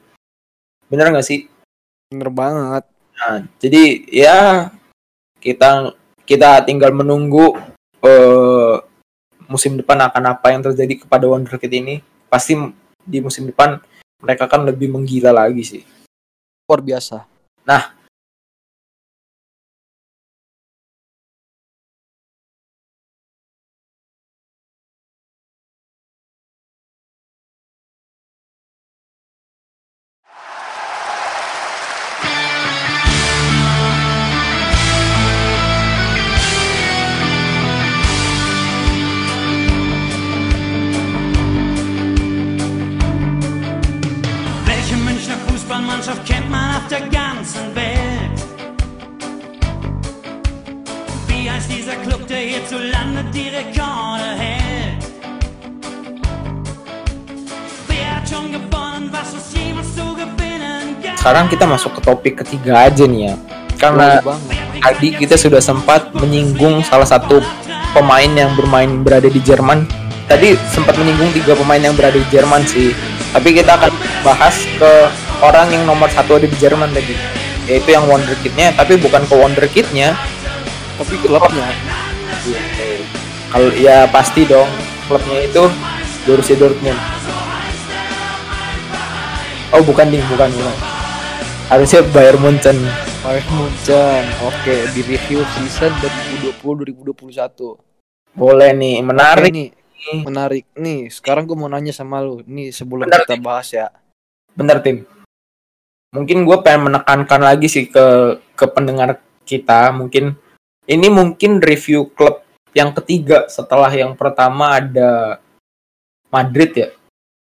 Bener 0.86 1.10
nggak 1.10 1.26
sih? 1.26 1.50
Bener 2.08 2.30
banget. 2.30 2.84
Nah, 3.18 3.44
jadi 3.58 3.82
ya 4.08 4.38
kita 5.42 5.92
kita 6.24 6.62
tinggal 6.64 6.94
menunggu 6.94 7.58
eh, 8.00 8.76
musim 9.50 9.76
depan 9.76 10.00
akan 10.08 10.24
apa 10.38 10.54
yang 10.54 10.62
terjadi 10.64 11.04
kepada 11.04 11.28
Wonderkid 11.28 11.72
ini. 11.74 12.00
Pasti 12.30 12.56
di 13.04 13.18
musim 13.20 13.50
depan 13.50 13.76
mereka 14.24 14.48
kan 14.48 14.64
lebih 14.64 14.88
menggila 14.88 15.30
lagi 15.30 15.60
sih. 15.60 15.82
Luar 16.64 16.80
biasa. 16.80 17.28
Welche 17.68 18.03
Sekarang 61.24 61.48
kita 61.48 61.64
masuk 61.64 61.96
ke 61.96 62.00
topik 62.04 62.34
ketiga 62.44 62.84
aja 62.84 63.08
nih 63.08 63.32
ya. 63.32 63.34
Karena 63.80 64.20
tadi 64.76 65.16
kita 65.16 65.40
sudah 65.40 65.56
sempat 65.56 66.12
menyinggung 66.12 66.84
salah 66.84 67.08
satu 67.08 67.40
pemain 67.96 68.28
yang 68.28 68.52
bermain 68.52 69.00
berada 69.00 69.32
di 69.32 69.40
Jerman. 69.40 69.88
Tadi 70.28 70.52
sempat 70.68 71.00
menyinggung 71.00 71.32
tiga 71.32 71.56
pemain 71.56 71.80
yang 71.80 71.96
berada 71.96 72.20
di 72.20 72.28
Jerman 72.28 72.60
sih. 72.68 72.92
Tapi 73.32 73.56
kita 73.56 73.72
akan 73.72 73.92
bahas 74.20 74.52
ke 74.76 74.92
orang 75.40 75.72
yang 75.72 75.88
nomor 75.88 76.12
satu 76.12 76.36
ada 76.36 76.44
di 76.44 76.60
Jerman 76.60 76.92
tadi. 76.92 77.16
Yaitu 77.72 77.96
yang 77.96 78.04
wonderkidnya, 78.04 78.76
tapi 78.76 79.00
bukan 79.00 79.24
ke 79.24 79.32
wonderkidnya. 79.32 80.12
Tapi 81.00 81.24
klubnya 81.24 81.72
Kalau 83.48 83.72
ya 83.72 84.04
pasti 84.12 84.44
dong 84.44 84.68
klubnya 85.08 85.40
itu 85.40 85.72
Borussia 86.28 86.52
Dortmund. 86.60 87.00
Oh 89.72 89.80
bukan 89.80 90.12
ding, 90.12 90.20
bukan 90.28 90.52
bukan. 90.52 90.76
Harusnya 91.72 92.04
Bayern 92.12 92.44
Munchen. 92.44 92.76
Bayern 93.24 93.48
Munchen. 93.56 94.24
Oke, 94.44 94.84
di 94.92 95.00
review 95.08 95.40
season 95.56 95.88
2020-2021. 96.60 97.80
Boleh 98.36 98.76
nih, 98.76 99.00
menarik. 99.00 99.48
Oke 99.48 99.56
nih, 99.56 99.68
menarik 100.28 100.64
nih. 100.76 101.08
Sekarang 101.08 101.48
gue 101.48 101.56
mau 101.56 101.72
nanya 101.72 101.96
sama 101.96 102.20
lu. 102.20 102.44
Nih 102.44 102.68
sebelum 102.68 103.08
Benar, 103.08 103.24
kita 103.24 103.40
bahas 103.40 103.72
ya. 103.72 103.88
Bener 104.52 104.84
tim. 104.84 105.08
Mungkin 106.12 106.44
gue 106.44 106.56
pengen 106.60 106.92
menekankan 106.92 107.40
lagi 107.40 107.72
sih 107.72 107.88
ke 107.88 108.36
ke 108.52 108.66
pendengar 108.68 109.24
kita. 109.48 109.88
Mungkin 109.96 110.36
ini 110.84 111.08
mungkin 111.08 111.64
review 111.64 112.12
klub 112.12 112.44
yang 112.76 112.92
ketiga 112.92 113.48
setelah 113.48 113.88
yang 113.88 114.12
pertama 114.12 114.84
ada 114.84 115.40
Madrid 116.28 116.76
ya. 116.76 116.88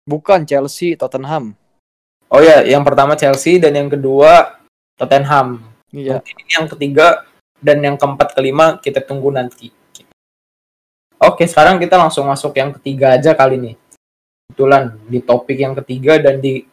Bukan 0.04 0.44
Chelsea, 0.44 1.00
Tottenham. 1.00 1.56
Oh 2.30 2.42
ya, 2.46 2.62
yang 2.62 2.86
pertama 2.86 3.18
Chelsea 3.18 3.58
dan 3.58 3.74
yang 3.74 3.90
kedua 3.90 4.62
Tottenham. 4.94 5.66
Iya. 5.90 6.22
Mungkin 6.22 6.36
ini 6.38 6.52
yang 6.54 6.68
ketiga 6.70 7.08
dan 7.58 7.82
yang 7.82 7.98
keempat 7.98 8.38
kelima 8.38 8.78
kita 8.78 9.02
tunggu 9.02 9.34
nanti. 9.34 9.74
Oke, 11.20 11.44
sekarang 11.50 11.82
kita 11.82 12.00
langsung 12.00 12.30
masuk 12.30 12.56
yang 12.56 12.72
ketiga 12.78 13.18
aja 13.18 13.36
kali 13.36 13.60
ini. 13.60 13.74
Kebetulan 14.48 14.96
di 15.10 15.20
topik 15.20 15.58
yang 15.60 15.76
ketiga 15.76 16.16
dan 16.22 16.40
di 16.40 16.64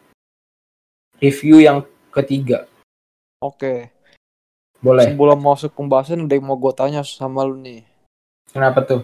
review 1.18 1.58
yang 1.58 1.82
ketiga. 2.14 2.68
Oke. 3.42 3.90
Boleh. 4.78 5.08
Sebelum 5.08 5.40
masuk 5.40 5.72
pembahasan, 5.74 6.28
yang 6.28 6.44
mau 6.44 6.54
gue 6.54 6.72
tanya 6.76 7.02
sama 7.02 7.42
lu 7.42 7.58
nih. 7.58 7.82
Kenapa 8.52 8.84
tuh? 8.84 9.02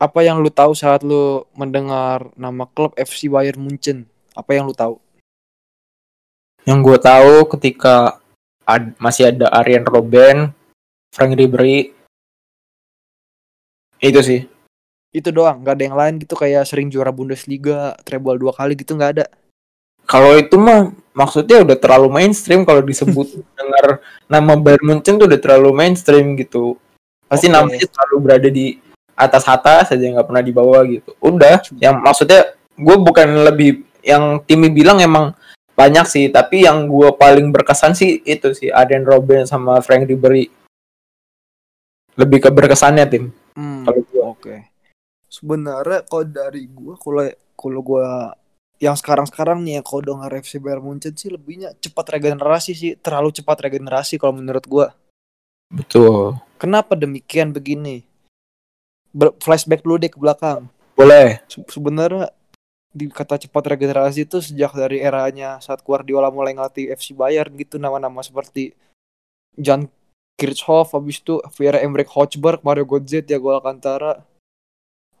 Apa 0.00 0.24
yang 0.24 0.40
lu 0.40 0.48
tahu 0.48 0.72
saat 0.72 1.04
lu 1.04 1.44
mendengar 1.52 2.32
nama 2.40 2.64
klub 2.72 2.96
FC 2.96 3.28
Bayern 3.28 3.60
Munchen? 3.60 4.08
Apa 4.40 4.56
yang 4.56 4.64
lu 4.64 4.72
tahu? 4.72 4.96
Yang 6.64 6.78
gue 6.80 6.98
tahu 7.04 7.34
ketika 7.56 8.16
ad- 8.64 8.96
masih 8.96 9.28
ada 9.28 9.52
Arjen 9.52 9.84
Robben, 9.84 10.48
Frank 11.12 11.36
Ribery, 11.36 11.92
itu 14.00 14.20
sih. 14.24 14.40
Itu 15.12 15.28
doang, 15.28 15.60
nggak 15.60 15.74
ada 15.76 15.84
yang 15.84 15.98
lain 15.98 16.14
gitu 16.24 16.32
kayak 16.38 16.64
sering 16.64 16.88
juara 16.88 17.12
Bundesliga, 17.12 17.92
treble 18.00 18.40
dua 18.40 18.56
kali 18.56 18.72
gitu 18.72 18.96
nggak 18.96 19.12
ada. 19.20 19.26
Kalau 20.08 20.32
itu 20.40 20.56
mah 20.56 20.96
maksudnya 21.12 21.60
udah 21.60 21.76
terlalu 21.76 22.08
mainstream 22.08 22.64
kalau 22.64 22.80
disebut 22.80 23.44
dengar 23.58 24.00
nama 24.24 24.56
Bayern 24.56 24.84
Munchen 24.88 25.20
tuh 25.20 25.28
udah 25.28 25.40
terlalu 25.40 25.70
mainstream 25.76 26.32
gitu. 26.40 26.80
Pasti 27.28 27.52
Oke. 27.52 27.54
namanya 27.54 27.84
selalu 27.84 28.16
berada 28.18 28.48
di 28.48 28.80
atas 29.12 29.44
atas 29.44 29.92
saja 29.92 30.00
nggak 30.00 30.26
pernah 30.26 30.42
di 30.42 30.52
bawah 30.54 30.80
gitu. 30.88 31.12
Udah, 31.20 31.60
yang 31.76 32.00
maksudnya 32.00 32.56
gue 32.72 32.96
bukan 32.96 33.28
lebih 33.52 33.89
yang 34.02 34.42
Timmy 34.44 34.68
bilang 34.68 34.98
emang 34.98 35.32
banyak 35.72 36.04
sih, 36.04 36.28
tapi 36.28 36.68
yang 36.68 36.84
gue 36.84 37.08
paling 37.16 37.48
berkesan 37.48 37.96
sih 37.96 38.20
itu 38.22 38.52
sih 38.52 38.68
Arjen 38.68 39.04
Robben 39.04 39.48
sama 39.48 39.80
Frank 39.80 40.04
Ribery. 40.04 40.52
Lebih 42.18 42.38
ke 42.44 42.50
berkesannya 42.52 43.06
tim. 43.08 43.32
Hmm, 43.56 43.86
Kalau. 43.88 44.34
Oke. 44.36 44.68
Sebenarnya 45.30 46.02
kalau 46.04 46.26
dari 46.26 46.66
gua 46.66 46.98
kalau 46.98 47.22
kalau 47.54 47.80
gua 47.80 48.34
yang 48.82 48.96
sekarang-sekarang 48.98 49.62
nih 49.62 49.78
yang 49.78 49.86
kalau 49.86 50.02
dengar 50.02 50.32
FC 50.34 50.58
Bayern 50.58 50.82
Munchen 50.82 51.14
sih 51.14 51.30
lebihnya 51.30 51.72
cepat 51.78 52.18
regenerasi 52.18 52.72
sih, 52.74 52.92
terlalu 52.98 53.30
cepat 53.30 53.68
regenerasi 53.68 54.18
kalau 54.18 54.36
menurut 54.36 54.64
gua. 54.66 54.86
Betul. 55.70 56.34
Kenapa 56.58 56.98
demikian 56.98 57.54
begini? 57.54 58.02
Ber- 59.14 59.36
flashback 59.38 59.86
dulu 59.86 59.96
deh 60.02 60.10
ke 60.10 60.18
belakang. 60.18 60.66
Boleh. 60.98 61.40
Se- 61.46 61.62
Sebenarnya 61.70 62.34
di 62.90 63.06
kata 63.06 63.38
cepat 63.38 63.78
regenerasi 63.78 64.26
itu 64.26 64.42
sejak 64.42 64.74
dari 64.74 64.98
eranya 64.98 65.62
saat 65.62 65.80
Guardiola 65.86 66.28
mulai 66.34 66.58
ngelatih 66.58 66.90
FC 66.90 67.14
Bayern 67.14 67.54
gitu 67.54 67.78
nama-nama 67.78 68.18
seperti 68.22 68.74
Jan 69.54 69.86
Kirchhoff, 70.34 70.96
habis 70.96 71.20
itu 71.20 71.38
Pierre 71.54 71.84
Emerick 71.84 72.08
Hochberg, 72.10 72.64
Mario 72.64 72.88
Götze, 72.88 73.20
Thiago 73.20 73.52
Alcantara, 73.52 74.24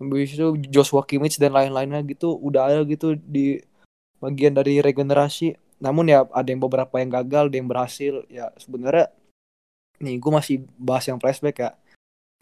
habis 0.00 0.32
itu 0.32 0.56
Joshua 0.72 1.04
Kimmich 1.04 1.36
dan 1.36 1.52
lain-lainnya 1.52 2.00
gitu 2.08 2.32
udah 2.40 2.72
ada 2.72 2.80
gitu 2.88 3.20
di 3.20 3.60
bagian 4.16 4.56
dari 4.56 4.80
regenerasi. 4.80 5.60
Namun 5.76 6.08
ya 6.08 6.24
ada 6.32 6.48
yang 6.48 6.64
beberapa 6.64 6.96
yang 6.96 7.12
gagal, 7.12 7.52
ada 7.52 7.56
yang 7.60 7.68
berhasil. 7.68 8.24
Ya 8.32 8.48
sebenarnya 8.56 9.12
nih 10.00 10.16
gue 10.16 10.32
masih 10.32 10.64
bahas 10.80 11.04
yang 11.04 11.20
flashback 11.20 11.56
ya. 11.60 11.70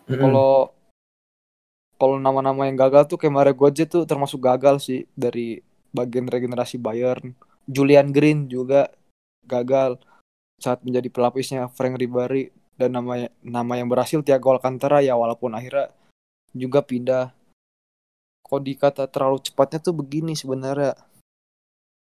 Mm-mm. 0.07 0.23
Kalau 0.23 0.71
kalau 1.99 2.17
nama-nama 2.17 2.71
yang 2.71 2.79
gagal 2.79 3.11
tuh 3.11 3.19
kayak 3.19 3.35
Mario 3.35 3.55
Götze 3.59 3.85
tuh 3.91 4.07
termasuk 4.07 4.39
gagal 4.39 4.87
sih 4.87 5.01
dari 5.19 5.59
bagian 5.91 6.31
regenerasi 6.31 6.79
Bayern. 6.79 7.35
Julian 7.67 8.15
Green 8.15 8.47
juga 8.47 8.89
gagal 9.45 9.99
saat 10.63 10.81
menjadi 10.87 11.11
pelapisnya 11.11 11.67
Frank 11.75 11.99
Ribery 11.99 12.55
dan 12.79 12.95
nama 12.95 13.27
nama 13.43 13.73
yang 13.75 13.91
berhasil 13.91 14.23
Thiago 14.23 14.55
Alcantara 14.55 15.03
ya 15.03 15.19
walaupun 15.19 15.59
akhirnya 15.59 15.91
juga 16.55 16.81
pindah. 16.87 17.35
Kok 18.47 18.63
dikata 18.65 19.05
terlalu 19.11 19.43
cepatnya 19.45 19.83
tuh 19.83 19.99
begini 19.99 20.33
sebenarnya. 20.39 20.97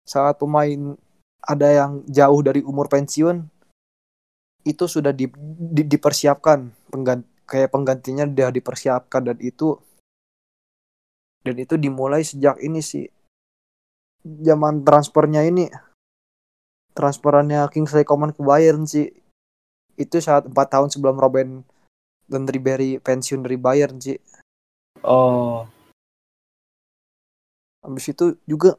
Saat 0.06 0.38
pemain 0.38 1.00
ada 1.39 1.68
yang 1.72 2.04
jauh 2.06 2.42
dari 2.44 2.60
umur 2.62 2.92
pensiun 2.92 3.48
itu 4.68 4.86
sudah 4.86 5.15
di, 5.15 5.32
di- 5.72 5.88
dipersiapkan 5.88 6.92
penggan, 6.92 7.24
kayak 7.50 7.74
penggantinya 7.74 8.30
udah 8.30 8.54
dipersiapkan 8.54 9.34
dan 9.34 9.38
itu 9.42 9.82
dan 11.42 11.56
itu 11.58 11.74
dimulai 11.76 12.22
sejak 12.22 12.62
ini 12.62 12.80
sih 12.86 13.10
zaman 14.22 14.86
transfernya 14.86 15.42
ini 15.50 15.74
transferannya 16.94 17.66
Kingsley 17.74 18.06
Coman 18.06 18.36
ke 18.36 18.46
Bayern 18.46 18.86
sih 18.86 19.10
itu 19.98 20.16
saat 20.22 20.46
empat 20.46 20.78
tahun 20.78 20.94
sebelum 20.94 21.18
Robin 21.18 21.66
dan 22.30 22.46
Ribery 22.46 23.02
pensiun 23.02 23.42
dari 23.42 23.58
Bayern 23.58 23.98
sih 23.98 24.20
Oh. 25.04 25.64
Habis 27.80 28.12
itu 28.12 28.36
juga 28.44 28.76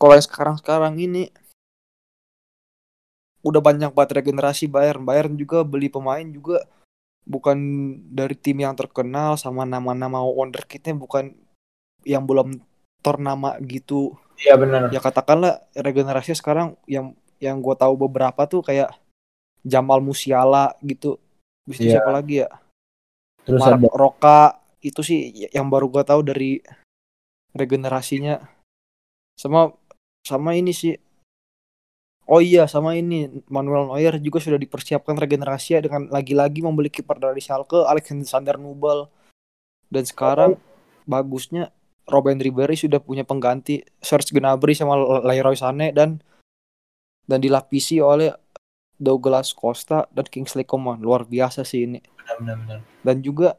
kalau 0.00 0.16
yang 0.16 0.24
sekarang-sekarang 0.24 0.96
ini 0.96 1.28
udah 3.44 3.60
banyak 3.60 3.92
banget 3.92 4.22
regenerasi 4.22 4.70
Bayern. 4.70 5.04
Bayern 5.04 5.36
juga 5.36 5.60
beli 5.66 5.92
pemain 5.92 6.24
juga 6.24 6.64
bukan 7.22 7.58
dari 8.10 8.34
tim 8.34 8.58
yang 8.62 8.74
terkenal 8.74 9.38
sama 9.38 9.62
nama-nama 9.62 10.22
wonderkidnya 10.22 10.94
bukan 10.98 11.34
yang 12.02 12.26
belum 12.26 12.58
ternama 13.02 13.58
gitu. 13.62 14.18
Iya 14.42 14.58
benar. 14.58 14.90
Ya 14.90 14.98
katakanlah 14.98 15.62
regenerasi 15.74 16.34
sekarang 16.34 16.74
yang 16.90 17.14
yang 17.38 17.58
gue 17.58 17.74
tahu 17.74 17.94
beberapa 18.06 18.46
tuh 18.46 18.62
kayak 18.62 18.94
Jamal 19.62 20.02
Musiala 20.02 20.74
gitu. 20.82 21.18
Itu 21.66 21.82
Iya. 21.82 21.98
siapa 21.98 22.10
lagi 22.10 22.42
ya? 22.42 22.50
Terus 23.46 23.62
Mark 23.62 23.78
ada 23.78 23.88
Roka 23.94 24.40
itu 24.82 25.02
sih 25.02 25.46
yang 25.54 25.70
baru 25.70 25.86
gue 25.90 26.02
tahu 26.02 26.26
dari 26.26 26.58
regenerasinya 27.54 28.42
sama 29.38 29.70
sama 30.26 30.54
ini 30.54 30.74
sih 30.74 30.94
oh 32.32 32.40
iya 32.40 32.64
sama 32.64 32.96
ini 32.96 33.44
Manuel 33.52 33.92
Neuer 33.92 34.16
juga 34.16 34.40
sudah 34.40 34.56
dipersiapkan 34.56 35.20
regenerasi 35.20 35.84
dengan 35.84 36.08
lagi-lagi 36.08 36.64
membeli 36.64 36.88
kiper 36.88 37.20
dari 37.20 37.44
Schalke 37.44 37.84
Alexander 37.84 38.56
Nubel 38.56 39.12
dan 39.92 40.08
sekarang 40.08 40.56
bagusnya 41.04 41.68
Robin 42.08 42.40
Ribery 42.40 42.74
sudah 42.74 42.98
punya 43.04 43.28
pengganti 43.28 43.84
Serge 44.00 44.32
Gnabry 44.32 44.72
sama 44.72 44.96
Leroy 45.28 45.54
Sané 45.54 45.92
dan 45.92 46.24
dan 47.28 47.38
dilapisi 47.38 48.00
oleh 48.00 48.32
Douglas 48.96 49.54
Costa 49.54 50.10
dan 50.10 50.26
Kingsley 50.26 50.66
Coman. 50.66 50.98
Luar 50.98 51.28
biasa 51.28 51.62
sih 51.62 51.86
ini. 51.86 52.00
Benar-benar. 52.22 52.80
dan 53.04 53.16
juga 53.20 53.58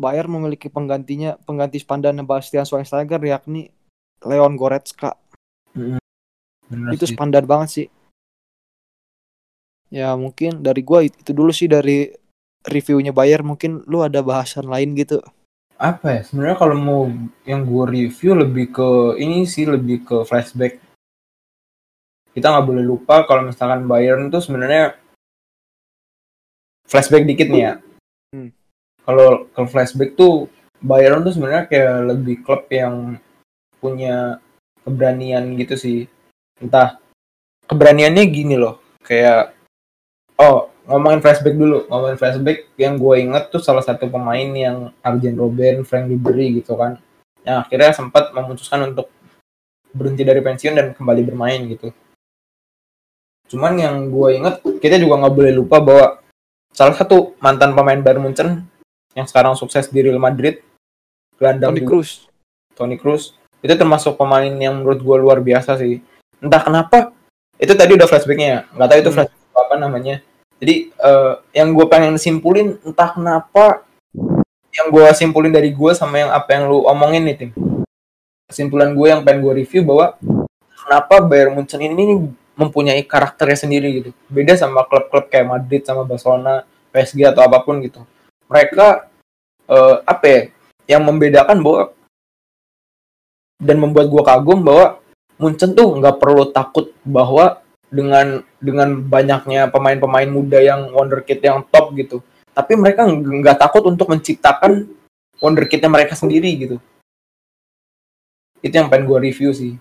Bayern 0.00 0.32
memiliki 0.32 0.72
penggantinya 0.72 1.36
pengganti 1.44 1.76
Spandan 1.76 2.20
Bastian 2.24 2.64
Schweinsteiger 2.64 3.20
yakni 3.20 3.68
Leon 4.24 4.56
Goretzka 4.56 5.16
Benar 6.70 6.94
itu 6.94 7.04
sih. 7.04 7.14
Spandan 7.18 7.44
banget 7.44 7.68
sih. 7.68 7.86
Ya 9.90 10.14
mungkin 10.14 10.62
dari 10.62 10.86
gua 10.86 11.02
it- 11.02 11.18
itu 11.18 11.34
dulu 11.34 11.50
sih 11.50 11.66
dari 11.66 12.14
reviewnya 12.62 13.10
Bayern 13.10 13.42
mungkin 13.42 13.82
lu 13.90 14.06
ada 14.06 14.22
bahasan 14.22 14.70
lain 14.70 14.94
gitu. 14.94 15.18
Apa 15.80 16.20
ya? 16.20 16.20
Sebenarnya 16.22 16.56
kalau 16.60 16.76
mau 16.76 17.02
yang 17.48 17.64
gue 17.64 17.84
review 17.88 18.36
lebih 18.36 18.68
ke 18.70 18.88
ini 19.16 19.48
sih 19.48 19.64
lebih 19.64 20.04
ke 20.04 20.16
flashback. 20.28 20.76
Kita 22.30 22.52
nggak 22.52 22.66
boleh 22.68 22.84
lupa 22.84 23.24
kalau 23.26 23.48
misalkan 23.48 23.88
Bayern 23.88 24.28
tuh 24.30 24.44
sebenarnya 24.44 24.94
flashback 26.86 27.26
dikit 27.26 27.48
nih 27.50 27.62
ya. 27.64 27.72
Hmm. 28.30 28.54
kalau 29.02 29.50
kalau 29.50 29.66
flashback 29.66 30.14
tuh 30.14 30.46
Bayern 30.78 31.26
tuh 31.26 31.34
sebenarnya 31.34 31.66
kayak 31.66 32.14
lebih 32.14 32.46
klub 32.46 32.70
yang 32.70 33.18
punya 33.82 34.38
keberanian 34.86 35.58
gitu 35.58 35.74
sih 35.74 35.98
entah 36.60 37.00
keberaniannya 37.66 38.24
gini 38.28 38.54
loh. 38.54 38.78
Kayak 39.02 39.56
oh 40.36 40.70
ngomongin 40.86 41.24
flashback 41.24 41.56
dulu. 41.56 41.88
Ngomongin 41.88 42.18
flashback 42.20 42.58
yang 42.76 43.00
gue 43.00 43.14
inget 43.18 43.48
tuh 43.48 43.58
salah 43.58 43.82
satu 43.82 44.06
pemain 44.06 44.48
yang 44.52 44.92
Arjen 45.00 45.34
Robben, 45.34 45.82
Frank 45.82 46.06
Ribery 46.06 46.60
gitu 46.60 46.76
kan. 46.76 47.00
Yang 47.42 47.56
akhirnya 47.66 47.90
sempat 47.96 48.24
memutuskan 48.36 48.92
untuk 48.92 49.08
berhenti 49.90 50.22
dari 50.22 50.38
pensiun 50.38 50.74
dan 50.76 50.86
kembali 50.94 51.22
bermain 51.26 51.60
gitu. 51.66 51.90
Cuman 53.50 53.74
yang 53.74 53.96
gue 54.12 54.28
inget 54.38 54.62
kita 54.78 55.00
juga 55.00 55.26
nggak 55.26 55.34
boleh 55.34 55.52
lupa 55.56 55.82
bahwa 55.82 56.06
salah 56.70 56.94
satu 56.94 57.34
mantan 57.42 57.74
pemain 57.74 57.98
Bayern 57.98 58.22
Munchen 58.22 58.70
yang 59.18 59.26
sekarang 59.26 59.58
sukses 59.58 59.90
di 59.90 59.98
Real 60.06 60.22
Madrid 60.22 60.62
gelandang 61.34 61.74
Toni 61.74 61.82
Kroos. 61.82 62.30
Toni 62.78 62.94
Kroos 62.94 63.34
itu 63.60 63.74
termasuk 63.74 64.14
pemain 64.14 64.48
yang 64.54 64.78
menurut 64.78 65.02
gue 65.02 65.16
luar 65.18 65.42
biasa 65.42 65.74
sih 65.82 65.98
entah 66.40 66.62
kenapa 66.64 67.12
itu 67.60 67.72
tadi 67.76 67.92
udah 67.96 68.08
flashbacknya 68.08 68.48
ya. 68.48 68.60
Nggak 68.72 68.88
tahu 68.88 68.98
itu 68.98 69.10
Hmm. 69.12 69.16
flashback 69.20 69.54
apa 69.56 69.74
namanya. 69.76 70.14
Jadi 70.60 70.74
eh, 70.92 71.32
yang 71.56 71.72
gue 71.72 71.86
pengen 71.88 72.14
simpulin 72.20 72.76
entah 72.84 73.16
kenapa 73.16 73.84
yang 74.70 74.92
gue 74.92 75.06
simpulin 75.16 75.52
dari 75.52 75.72
gue 75.72 75.92
sama 75.96 76.20
yang 76.20 76.30
apa 76.30 76.52
yang 76.56 76.68
lu 76.68 76.84
omongin 76.84 77.24
nih 77.24 77.36
tim. 77.36 77.50
Kesimpulan 78.48 78.92
gue 78.92 79.06
yang 79.08 79.24
pengen 79.24 79.40
gue 79.46 79.52
review 79.64 79.82
bahwa 79.86 80.18
kenapa 80.84 81.22
Bayern 81.24 81.54
Munchen 81.56 81.80
ini 81.80 82.28
mempunyai 82.54 83.00
karakternya 83.08 83.56
sendiri 83.56 83.88
gitu. 84.04 84.10
Beda 84.28 84.52
sama 84.52 84.84
klub-klub 84.84 85.32
kayak 85.32 85.48
Madrid 85.48 85.82
sama 85.84 86.04
Barcelona 86.04 86.68
PSG 86.92 87.24
atau 87.24 87.40
apa 87.40 87.64
pun 87.64 87.80
gitu. 87.80 88.04
Mereka 88.52 89.08
eh, 89.70 89.96
apa 90.04 90.24
ya 90.28 90.40
yang 90.96 91.02
membedakan 91.08 91.64
bahwa 91.64 91.94
dan 93.60 93.76
membuat 93.76 94.08
gue 94.08 94.22
kagum 94.24 94.60
bahwa 94.64 94.99
Munchen 95.40 95.72
tuh 95.72 95.96
nggak 95.96 96.20
perlu 96.20 96.52
takut 96.52 96.92
bahwa 97.00 97.64
dengan 97.88 98.44
dengan 98.60 99.00
banyaknya 99.00 99.72
pemain-pemain 99.72 100.28
muda 100.28 100.60
yang 100.60 100.92
wonderkid 100.92 101.40
yang 101.40 101.64
top 101.72 101.96
gitu. 101.96 102.20
Tapi 102.52 102.76
mereka 102.76 103.08
ng- 103.08 103.40
nggak 103.40 103.56
takut 103.56 103.88
untuk 103.88 104.12
menciptakan 104.12 104.86
wonderkidnya 105.40 105.88
mereka 105.88 106.12
sendiri 106.12 106.52
gitu. 106.60 106.76
Itu 108.60 108.74
yang 108.76 108.92
pengen 108.92 109.08
gue 109.08 109.18
review 109.32 109.50
sih. 109.56 109.80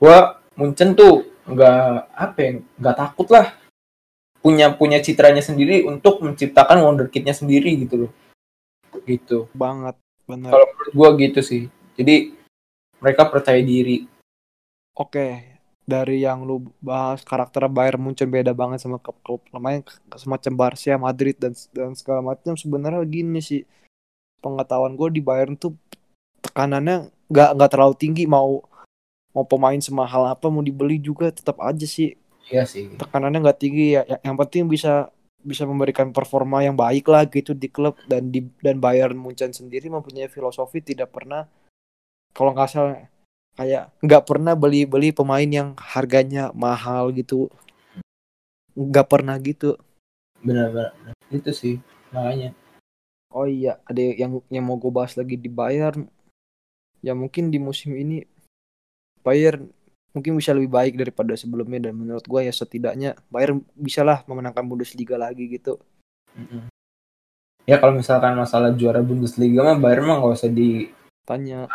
Gue 0.00 0.18
Munchen 0.56 0.96
tuh 0.96 1.28
nggak 1.44 2.08
apa 2.16 2.38
ya 2.40 2.50
nggak 2.80 2.96
takut 2.96 3.28
lah. 3.28 3.52
Punya 4.40 4.72
punya 4.72 5.04
citranya 5.04 5.44
sendiri 5.44 5.84
untuk 5.84 6.24
menciptakan 6.24 6.80
wonderkidnya 6.80 7.36
sendiri 7.36 7.76
gitu 7.76 8.08
loh. 8.08 8.12
Gitu. 9.04 9.52
Banget 9.52 10.00
bener. 10.24 10.48
Kalau 10.48 10.66
menurut 10.72 10.92
gue 10.96 11.08
gitu 11.28 11.40
sih. 11.44 11.62
Jadi 12.00 12.32
mereka 13.04 13.28
percaya 13.28 13.60
diri 13.60 14.13
Oke, 14.94 15.42
dari 15.82 16.22
yang 16.22 16.46
lu 16.46 16.70
bahas 16.78 17.26
karakter 17.26 17.66
Bayern 17.68 17.98
Munchen 17.98 18.30
beda 18.30 18.54
banget 18.56 18.80
sama 18.80 19.02
klub-klub 19.02 19.42
lain 19.52 19.82
semacam 20.16 20.52
Barca, 20.54 20.94
Madrid 20.96 21.36
dan 21.36 21.52
dan 21.74 21.92
segala 21.98 22.22
macam. 22.22 22.54
Sebenarnya 22.54 23.02
gini 23.02 23.42
sih 23.42 23.66
pengetahuan 24.38 24.94
gue 24.94 25.18
di 25.18 25.20
Bayern 25.20 25.58
tuh 25.58 25.76
tekanannya 26.40 27.10
nggak 27.26 27.50
nggak 27.58 27.70
terlalu 27.74 27.94
tinggi. 27.98 28.24
Mau 28.24 28.62
mau 29.34 29.44
pemain 29.44 29.82
semahal 29.82 30.30
apa 30.30 30.46
mau 30.46 30.62
dibeli 30.62 31.02
juga 31.02 31.34
tetap 31.34 31.58
aja 31.58 31.84
sih. 31.84 32.14
Iya 32.48 32.62
sih. 32.64 32.94
Tekanannya 32.94 33.44
nggak 33.44 33.60
tinggi. 33.60 33.98
Ya 33.98 34.02
Ya- 34.06 34.22
yang 34.24 34.38
penting 34.38 34.70
bisa 34.70 35.10
bisa 35.44 35.68
memberikan 35.68 36.08
performa 36.14 36.64
yang 36.64 36.78
baik 36.78 37.10
lah 37.10 37.26
gitu 37.28 37.50
di 37.50 37.66
klub. 37.66 37.98
Dan 38.06 38.30
di 38.30 38.46
dan 38.62 38.78
Bayern 38.78 39.18
Munchen 39.18 39.50
sendiri 39.50 39.90
mempunyai 39.90 40.30
filosofi 40.30 40.80
tidak 40.80 41.10
pernah 41.10 41.50
kalau 42.30 42.54
nggak 42.54 42.70
salah 42.70 43.10
kayak 43.54 43.94
nggak 44.02 44.24
pernah 44.26 44.58
beli 44.58 44.86
beli 44.86 45.14
pemain 45.14 45.46
yang 45.46 45.78
harganya 45.78 46.50
mahal 46.54 47.14
gitu. 47.14 47.50
Nggak 48.74 49.06
pernah 49.06 49.38
gitu. 49.38 49.78
Benar-benar 50.42 50.94
itu 51.30 51.50
sih 51.54 51.76
makanya. 52.10 52.52
Oh 53.34 53.46
iya 53.50 53.82
ada 53.86 53.98
yang 53.98 54.38
yang 54.46 54.64
mau 54.66 54.78
gue 54.78 54.90
bahas 54.90 55.14
lagi 55.18 55.34
di 55.34 55.50
Bayern. 55.50 56.06
Ya 57.02 57.14
mungkin 57.14 57.50
di 57.50 57.58
musim 57.58 57.94
ini 57.94 58.26
Bayern 59.24 59.70
mungkin 60.14 60.38
bisa 60.38 60.54
lebih 60.54 60.70
baik 60.70 60.94
daripada 60.94 61.34
sebelumnya 61.34 61.90
dan 61.90 61.98
menurut 61.98 62.22
gue 62.22 62.40
ya 62.46 62.54
setidaknya 62.54 63.18
Bayern 63.26 63.66
bisalah 63.74 64.22
memenangkan 64.30 64.62
Bundesliga 64.62 65.18
lagi 65.18 65.50
gitu. 65.50 65.82
Mm-mm. 66.34 66.66
ya 67.62 67.78
kalau 67.78 67.94
misalkan 67.94 68.34
masalah 68.34 68.74
juara 68.74 68.98
Bundesliga 69.02 69.62
mah 69.62 69.78
Bayern 69.78 70.06
mah 70.06 70.18
nggak 70.22 70.34
usah 70.34 70.50
diharapkan 70.50 71.03
tanya. 71.24 71.66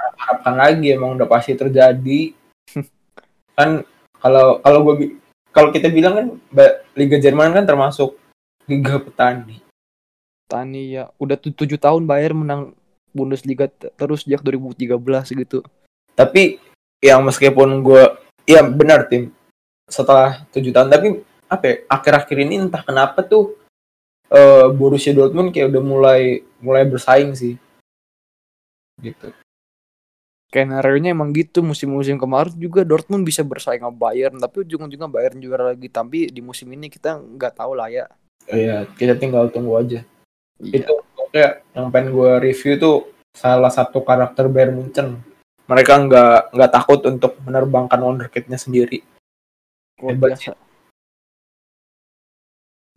Lagi 0.46 0.94
emang 0.94 1.18
udah 1.18 1.28
pasti 1.28 1.58
terjadi. 1.58 2.34
Kan 3.58 3.84
kalau 4.22 4.62
kalau 4.64 4.80
gue 4.86 5.20
kalau 5.50 5.70
kita 5.74 5.90
bilang 5.90 6.14
kan 6.16 6.28
Liga 6.94 7.18
Jerman 7.18 7.52
kan 7.52 7.66
termasuk 7.66 8.16
liga 8.70 9.02
petani. 9.02 9.60
Tani 10.46 10.94
ya. 10.94 11.10
Udah 11.18 11.36
tu- 11.36 11.52
tujuh 11.52 11.82
tahun 11.82 12.06
Bayern 12.06 12.46
menang 12.46 12.62
Bundesliga 13.10 13.66
terus 13.98 14.24
sejak 14.24 14.46
2013 14.46 15.34
gitu. 15.34 15.66
Tapi 16.14 16.62
yang 17.02 17.26
meskipun 17.26 17.82
gue 17.82 18.04
ya 18.46 18.62
benar 18.62 19.10
tim. 19.10 19.34
Setelah 19.90 20.46
tujuh 20.54 20.70
tahun 20.70 20.94
tapi 20.94 21.08
apa 21.50 21.64
ya, 21.66 21.76
akhir-akhir 21.90 22.38
ini 22.46 22.70
entah 22.70 22.86
kenapa 22.86 23.26
tuh 23.26 23.58
eh, 24.30 24.70
Borussia 24.70 25.12
Dortmund 25.12 25.50
kayak 25.50 25.74
udah 25.74 25.84
mulai 25.84 26.22
mulai 26.62 26.86
bersaing 26.86 27.34
sih 27.34 27.58
gitu. 29.02 29.34
Skenario-nya 30.50 31.14
emang 31.14 31.30
gitu 31.30 31.62
musim-musim 31.62 32.18
kemarin 32.18 32.58
juga 32.58 32.82
Dortmund 32.82 33.22
bisa 33.22 33.46
bersaing 33.46 33.86
sama 33.86 33.94
Bayern 33.94 34.42
tapi 34.42 34.66
ujung-ujungnya 34.66 35.06
Bayern 35.06 35.38
juara 35.38 35.78
lagi. 35.78 35.86
Tapi 35.94 36.34
di 36.34 36.42
musim 36.42 36.74
ini 36.74 36.90
kita 36.90 37.22
nggak 37.22 37.62
tahu 37.62 37.78
lah 37.78 37.86
ya. 37.86 38.10
Ya 38.50 38.90
kita 38.98 39.14
tinggal 39.14 39.54
tunggu 39.54 39.78
aja. 39.78 40.02
Iya. 40.60 40.84
itu 40.84 40.94
pokoknya 41.16 41.48
yang 41.78 41.88
pengen 41.94 42.10
gue 42.12 42.32
review 42.42 42.74
tuh 42.82 42.98
salah 43.32 43.70
satu 43.70 44.02
karakter 44.02 44.50
Bayern 44.50 44.74
Munchen. 44.74 45.22
Mereka 45.70 45.94
nggak 46.10 46.58
nggak 46.58 46.72
takut 46.74 47.00
untuk 47.06 47.38
menerbangkan 47.46 48.02
wonderkidnya 48.02 48.58
sendiri. 48.58 49.06
Luar 50.02 50.18
biasa. 50.18 50.58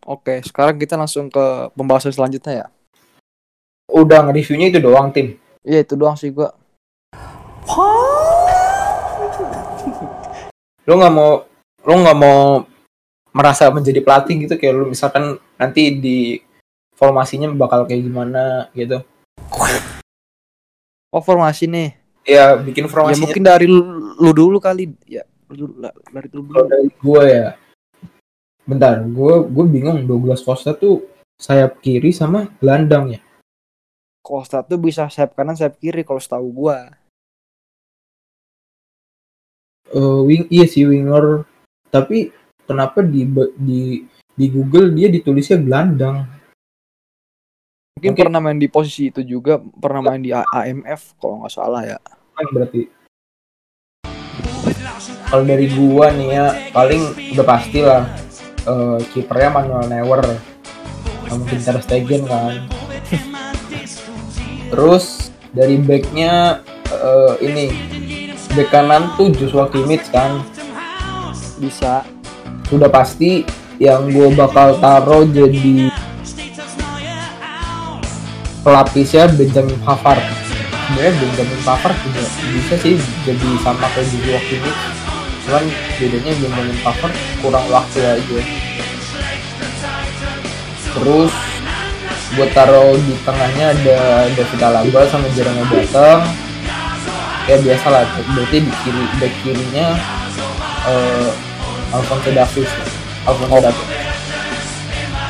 Oke, 0.09 0.41
sekarang 0.43 0.81
kita 0.81 0.97
langsung 0.97 1.29
ke 1.31 1.71
pembahasan 1.77 2.11
selanjutnya 2.11 2.65
ya. 2.65 2.69
udah 3.93 4.25
nge-reviewnya 4.25 4.73
itu 4.73 4.81
doang 4.81 5.13
tim 5.13 5.37
Iya 5.63 5.87
itu 5.87 5.95
doang 5.95 6.19
sih 6.19 6.35
gua. 6.35 6.51
Lo 10.83 10.99
nggak 10.99 11.15
mau 11.15 11.47
lo 11.83 11.95
nggak 11.95 12.19
mau 12.19 12.67
merasa 13.31 13.71
menjadi 13.71 14.03
pelatih 14.03 14.45
gitu 14.45 14.55
kayak 14.59 14.75
lu 14.75 14.85
misalkan 14.91 15.39
nanti 15.57 15.95
di 16.03 16.19
formasinya 16.99 17.47
bakal 17.55 17.87
kayak 17.87 18.03
gimana 18.03 18.67
gitu. 18.75 19.07
Oh 21.15 21.23
formasi 21.23 21.71
nih. 21.71 21.95
Ya 22.27 22.59
bikin 22.59 22.87
Ya 22.87 22.91
formasinya 22.91 23.23
mungkin 23.23 23.43
dari 23.47 23.67
lu, 23.71 23.83
lu 24.19 24.31
dulu 24.35 24.59
kali. 24.59 24.91
Ya 25.07 25.23
lu 25.47 25.71
dari 25.79 26.29
lu 26.35 26.43
dulu. 26.43 26.67
dari 26.67 26.91
gue 26.91 27.23
ya. 27.31 27.49
Bentar, 28.63 29.03
gue 29.03 29.35
gue 29.47 29.65
bingung 29.67 30.07
Douglas 30.07 30.43
Costa 30.43 30.75
tuh 30.75 31.03
sayap 31.39 31.83
kiri 31.83 32.15
sama 32.15 32.51
gelandang 32.63 33.19
ya. 33.19 33.21
Costa 34.23 34.63
tuh 34.63 34.79
bisa 34.79 35.11
sayap 35.11 35.35
kanan 35.35 35.59
sayap 35.59 35.77
kiri 35.77 36.07
kalau 36.07 36.23
setahu 36.23 36.47
gua. 36.55 36.95
Eh, 39.91 40.21
wing 40.25 40.47
iya 40.49 40.65
sih 40.65 40.87
winger. 40.87 41.43
Tapi 41.91 42.31
kenapa 42.65 43.03
di 43.03 43.27
di 43.59 43.81
di 44.33 44.47
Google 44.49 44.95
dia 44.95 45.11
ditulisnya 45.11 45.59
gelandang? 45.59 46.25
Mungkin 47.93 48.15
Mungkin- 48.15 48.25
pernah 48.25 48.41
main 48.41 48.57
di 48.57 48.71
posisi 48.71 49.11
itu 49.11 49.21
juga, 49.21 49.59
pernah 49.59 50.01
main 50.01 50.23
di 50.23 50.31
A- 50.33 50.47
AMF 50.49 51.19
kalau 51.19 51.43
nggak 51.43 51.53
salah 51.53 51.83
ya. 51.85 51.99
kan 52.33 52.47
berarti. 52.49 52.89
Kalau 55.29 55.45
dari 55.45 55.67
gua 55.69 56.09
nih 56.09 56.29
ya 56.31 56.47
paling 56.73 57.03
udah 57.37 57.45
pasti 57.45 57.79
lah 57.83 58.09
eh, 58.63 58.99
kipernya 59.13 59.51
Manuel 59.51 59.85
Neuer. 59.85 60.23
Mungkin 61.29 61.59
Ter 61.59 61.77
Stegen 61.81 62.25
kan 62.25 62.69
terus 64.73 65.29
dari 65.53 65.77
backnya 65.77 66.65
eh, 66.89 67.33
ini 67.45 67.65
back 68.57 68.69
kanan 68.73 69.13
tuh 69.21 69.29
Joshua 69.37 69.69
Kimmich 69.69 70.09
kan. 70.09 70.41
Bisa. 71.61 72.03
sudah 72.73 72.89
pasti 72.89 73.45
yang 73.77 74.09
gue 74.09 74.33
bakal 74.33 74.81
taruh 74.81 75.29
jadi 75.29 75.93
pelapisnya 78.65 79.29
Benjamin 79.37 79.77
Pavard. 79.85 80.25
Sebenarnya 80.89 81.13
Benjamin 81.21 81.61
Pavard 81.69 81.97
juga 82.01 82.25
bisa 82.57 82.75
sih 82.81 82.97
jadi 83.29 83.49
sama 83.61 83.85
kayak 83.93 84.09
Joshua 84.09 84.41
Kimmich. 84.49 84.81
Cuman 85.45 85.65
bedanya 86.01 86.33
Benjamin 86.33 86.79
Pavard 86.81 87.15
kurang 87.45 87.67
waktu 87.69 88.01
aja. 88.01 88.41
Terus 90.97 91.52
gue 92.33 92.47
taruh 92.57 92.97
di 92.97 93.15
tengahnya 93.29 93.77
ada 93.77 93.99
David 94.33 94.61
Alaba 94.65 95.01
sama 95.09 95.29
Jeremy 95.37 95.65
Boateng. 95.69 96.23
Ya 97.51 97.57
biasa 97.59 97.87
lah 97.91 98.07
berarti 98.33 98.63
di 98.63 98.73
kiri 98.87 99.03
back 99.19 99.35
kirinya 99.43 99.87
eh, 100.87 101.29
Alfonso 101.93 102.31
Davies. 102.31 102.71
Alfonso 103.27 103.59
Davies. 103.61 103.91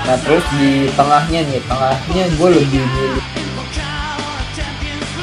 Nah 0.03 0.17
terus 0.23 0.45
di 0.59 0.91
tengahnya 0.93 1.41
nih 1.47 1.61
tengahnya 1.67 2.25
gue 2.37 2.49
lebih 2.53 2.83
milih 2.83 3.25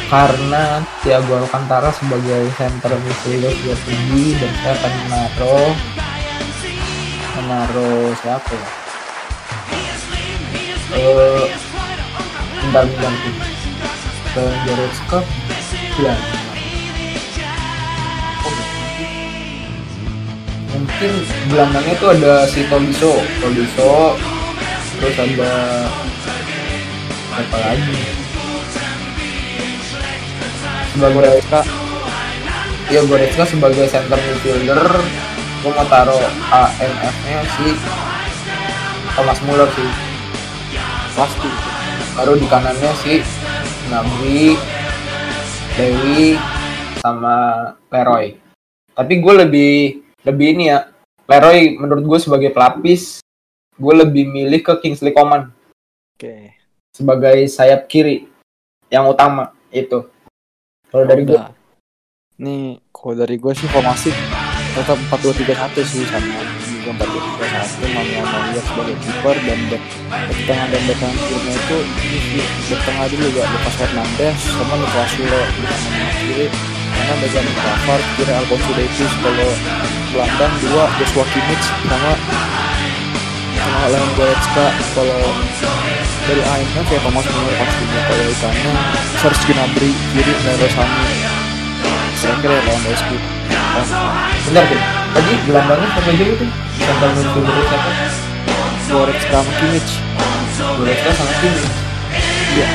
karena 0.09 0.81
Thiago 1.05 1.45
Alcantara 1.45 1.93
sebagai 1.93 2.49
center 2.57 2.97
midfielder 2.97 3.53
sudah 3.53 3.79
tinggi 3.85 4.33
dan 4.41 4.51
saya 4.57 4.73
akan 4.73 4.93
menaruh 5.05 5.71
menaruh 7.37 8.09
siapa 8.17 8.51
ya? 8.57 8.67
Eh 10.97 11.68
bentar 12.69 12.85
bentar 12.85 13.13
tuh 13.17 13.33
ke 14.29 14.43
Goretzka 14.45 15.19
ya 16.05 16.13
Oh, 18.45 18.61
mungkin 20.77 21.13
gelandangnya 21.49 21.93
tuh 21.97 22.09
ada 22.13 22.45
si 22.45 22.61
Tolisso 22.69 23.25
Tolisso 23.41 24.13
terus 25.01 25.17
ada 25.17 25.53
apa 27.33 27.57
lagi? 27.57 27.97
Sebagai 30.93 31.13
Goretzka 31.17 31.59
ya 32.93 33.01
Goretzka 33.01 33.43
sebagai 33.49 33.85
center 33.89 34.19
midfielder. 34.21 34.81
Gue 35.59 35.73
mau 35.73 35.89
taruh 35.89 36.21
AMF 36.53 37.15
nya 37.25 37.39
si 37.57 37.73
Thomas 39.17 39.39
Muller 39.41 39.69
sih. 39.73 39.89
Pasti. 41.17 41.68
Baru 42.19 42.35
di 42.35 42.51
kanannya 42.51 42.91
si 42.99 43.23
Gnabry 43.87 44.59
Dewi 45.79 46.35
sama 46.99 47.35
Leroy 47.87 48.35
tapi 48.91 49.23
gue 49.23 49.33
lebih 49.47 49.73
lebih 50.27 50.47
ini 50.51 50.63
ya 50.67 50.91
Leroy 51.31 51.79
menurut 51.79 52.03
gue 52.03 52.19
sebagai 52.19 52.51
pelapis 52.51 53.23
gue 53.79 53.93
lebih 53.95 54.27
milih 54.27 54.59
ke 54.59 54.83
Kingsley 54.83 55.15
Coman 55.15 55.47
Oke. 56.19 56.59
sebagai 56.91 57.47
sayap 57.47 57.87
kiri 57.87 58.27
yang 58.91 59.07
utama 59.07 59.55
itu 59.71 60.03
kalau 60.91 61.05
dari 61.05 61.21
gue. 61.21 61.37
Nih, 62.41 62.81
kalau 62.89 63.13
dari 63.13 63.37
gue 63.37 63.53
sih 63.53 63.69
formasi 63.69 64.09
tetap 64.73 64.97
4-2-3-1 65.07 65.85
sih 65.85 66.03
sama 66.09 66.35
juga 66.89 67.05
4-2-3-1 67.05 67.93
Manuel 67.93 68.25
Neuer 68.25 68.63
sebagai 68.65 68.95
kiper 68.97 69.37
dan 69.45 69.59
back 69.69 69.83
back 70.09 70.39
tengah 70.49 70.65
dan 70.73 70.81
back 70.89 70.99
kirinya 70.99 71.53
itu 71.53 71.77
sih 72.09 72.43
back 72.73 72.81
tengah 72.85 73.05
dulu 73.13 73.25
juga 73.29 73.43
Lucas 73.45 73.75
Hernandez 73.77 74.37
sama 74.41 74.73
Nicolas 74.79 75.09
Sule 75.13 75.41
di 75.53 75.61
kanan 75.69 76.09
kiri 76.17 76.47
karena 76.89 77.13
Benjamin 77.21 77.55
Pavard 77.61 78.03
kiri 78.17 78.33
Alfonso 78.33 78.71
Davies 78.73 79.13
kalau 79.21 79.51
gelandang 80.09 80.53
dua 80.65 80.83
Joshua 80.97 81.25
Kimmich 81.29 81.67
sama 81.85 82.13
sama 83.59 83.85
Leon 83.93 84.09
Goretzka 84.17 84.65
kalau 84.97 85.21
dari 86.25 86.41
AMF 86.45 86.87
ya 86.89 86.99
Thomas 87.05 87.25
Muller 87.25 87.55
pastinya 87.57 88.01
kalau 88.09 88.23
di 88.25 88.35
kanan 88.41 88.77
Serge 89.21 89.43
Gnabry 89.49 89.91
kiri 90.13 90.33
Leroy 90.45 90.69
Sané. 90.73 91.05
Saya 92.19 92.35
kira 92.43 92.51
Lewandowski 92.51 93.15
bentar 94.49 94.65
deh 94.67 94.98
tadi 95.13 95.31
gelandangnya 95.45 95.87
siapa 95.91 96.11
dulu 96.13 96.33
tuh 96.35 96.49
center 96.79 97.09
midfielder 97.13 97.55
siapa? 97.65 97.89
Goretzka 98.89 99.37
sama 99.37 99.51
Kimmich. 99.61 99.91
Goretzka 100.57 101.09
sama 101.13 101.33
Kimi 101.39 101.61
Iya. 102.49 102.67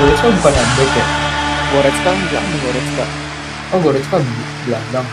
Goretzka 0.00 0.26
bukan 0.32 0.52
yang 0.56 0.70
back 0.74 0.90
ya? 0.90 1.06
Goretzka 1.68 2.10
enggak 2.10 2.42
Goretzka. 2.64 3.04
Oh 3.68 3.78
Goretzka 3.84 4.16
gelandang. 4.64 5.06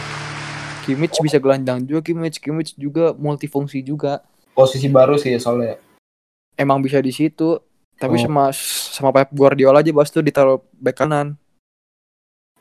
Kimmich 0.88 1.18
bisa 1.20 1.38
gelandang 1.42 1.80
juga 1.84 2.02
Kimmich. 2.02 2.38
Kimmich 2.40 2.72
juga 2.80 3.12
multifungsi 3.12 3.84
juga. 3.84 4.24
Posisi 4.56 4.88
baru 4.88 5.20
sih 5.20 5.36
ya 5.36 5.40
soalnya. 5.44 5.76
Emang 6.56 6.80
bisa 6.80 7.04
di 7.04 7.12
situ. 7.12 7.60
Tapi 7.96 8.16
Oh. 8.20 8.24
sama 8.28 8.44
sama 8.92 9.10
Pep 9.12 9.32
Guardiola 9.32 9.80
aja 9.80 9.92
bas 9.92 10.12
tuh 10.12 10.24
ditaruh 10.24 10.60
back 10.76 11.04
kanan. 11.04 11.36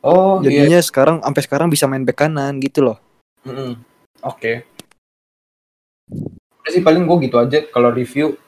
Oh 0.02 0.42
iya. 0.42 0.66
Jadinya 0.66 0.80
sekarang 0.82 1.16
sampai 1.22 1.42
sekarang 1.42 1.68
bisa 1.70 1.86
main 1.86 2.02
back 2.02 2.18
kanan 2.26 2.58
gitu 2.58 2.82
loh. 2.90 2.98
Mm-mm. 3.46 3.93
Oke. 4.24 4.64
Udah 6.64 6.70
sih 6.72 6.80
paling 6.80 7.04
gue 7.04 7.28
gitu 7.28 7.36
aja 7.36 7.60
kalau 7.68 7.92
review 7.92 8.40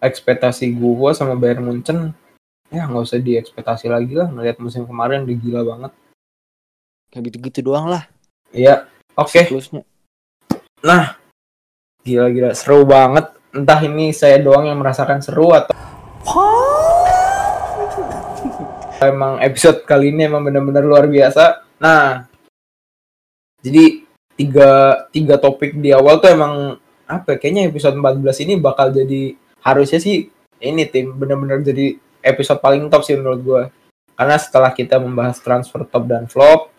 ekspektasi 0.00 0.72
gue 0.72 1.10
sama 1.14 1.36
Bayern 1.36 1.68
Munchen 1.68 2.16
ya 2.72 2.88
nggak 2.88 3.04
usah 3.04 3.20
diekspektasi 3.20 3.92
lagi 3.92 4.16
lah 4.16 4.32
ngeliat 4.32 4.56
musim 4.56 4.88
kemarin 4.88 5.28
udah 5.28 5.36
gila 5.36 5.60
banget. 5.62 5.92
kayak 7.12 7.28
gitu-gitu 7.28 7.60
doang 7.68 7.92
lah 7.92 8.08
Iya. 8.56 8.88
Oke. 9.20 9.44
siklusnya 9.44 9.84
Nah, 10.82 11.14
gila-gila 12.02 12.56
seru 12.58 12.82
banget. 12.82 13.30
Entah 13.54 13.78
ini 13.86 14.10
saya 14.10 14.42
doang 14.42 14.66
yang 14.66 14.82
merasakan 14.82 15.22
seru 15.22 15.54
atau 15.54 15.70
emang 19.02 19.38
episode 19.42 19.86
kali 19.86 20.10
ini 20.10 20.26
emang 20.26 20.42
benar-benar 20.42 20.82
luar 20.82 21.06
biasa. 21.06 21.62
Nah, 21.78 22.26
jadi 23.62 24.01
tiga 24.36 25.04
tiga 25.12 25.36
topik 25.36 25.76
di 25.78 25.92
awal 25.92 26.18
tuh 26.18 26.32
emang 26.32 26.76
apa? 27.06 27.36
ya, 27.36 27.38
Kayaknya 27.38 27.62
episode 27.68 27.96
14 28.00 28.44
ini 28.48 28.54
bakal 28.56 28.88
jadi 28.90 29.36
harusnya 29.62 30.00
sih 30.00 30.32
ini 30.62 30.82
tim 30.88 31.12
benar-benar 31.12 31.60
jadi 31.60 31.98
episode 32.22 32.62
paling 32.62 32.86
top 32.88 33.02
sih 33.04 33.18
menurut 33.18 33.40
gua. 33.42 33.62
Karena 34.14 34.36
setelah 34.38 34.70
kita 34.70 35.02
membahas 35.02 35.42
transfer 35.42 35.82
top 35.88 36.04
dan 36.06 36.30
flop, 36.30 36.70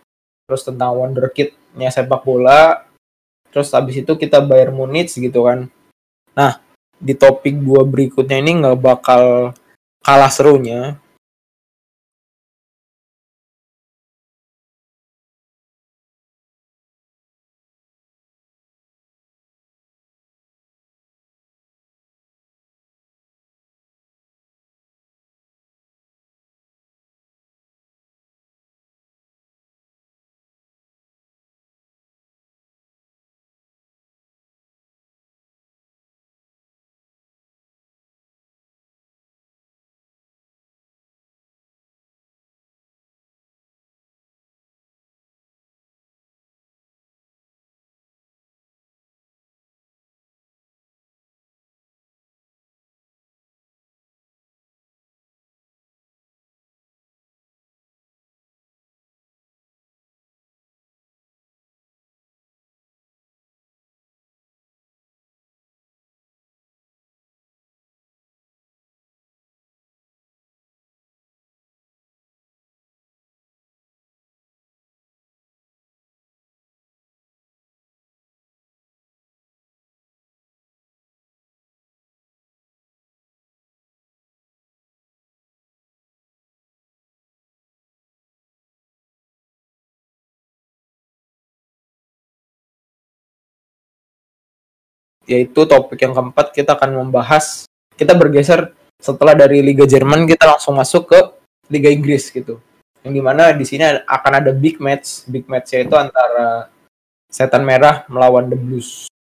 terus 0.48 0.64
tentang 0.64 0.96
wonderkid-nya 0.96 1.92
sepak 1.92 2.24
bola, 2.24 2.88
terus 3.52 3.74
habis 3.76 4.00
itu 4.00 4.16
kita 4.16 4.40
bayar 4.40 4.72
Munich 4.72 5.12
gitu 5.12 5.44
kan. 5.44 5.68
Nah, 6.34 6.64
di 6.96 7.14
topik 7.14 7.60
gua 7.60 7.84
berikutnya 7.84 8.40
ini 8.40 8.64
nggak 8.64 8.80
bakal 8.80 9.52
kalah 10.04 10.32
serunya 10.32 11.03
yaitu 95.28 95.64
topik 95.64 96.00
yang 96.00 96.12
keempat 96.12 96.52
kita 96.52 96.76
akan 96.76 97.06
membahas 97.06 97.66
kita 97.96 98.12
bergeser 98.18 98.76
setelah 99.00 99.36
dari 99.36 99.60
Liga 99.60 99.84
Jerman 99.84 100.24
kita 100.28 100.48
langsung 100.48 100.76
masuk 100.80 101.12
ke 101.12 101.20
Liga 101.68 101.92
Inggris 101.92 102.32
gitu. 102.32 102.60
Yang 103.04 103.14
di 103.20 103.22
mana 103.24 103.52
di 103.52 103.66
sini 103.68 103.84
akan 104.08 104.32
ada 104.40 104.52
big 104.56 104.80
match, 104.80 105.28
big 105.28 105.44
match 105.52 105.76
yaitu 105.76 105.92
antara 105.96 106.72
Setan 107.28 107.66
Merah 107.68 108.08
melawan 108.08 108.48
The 108.48 108.56
Blues. 108.56 109.12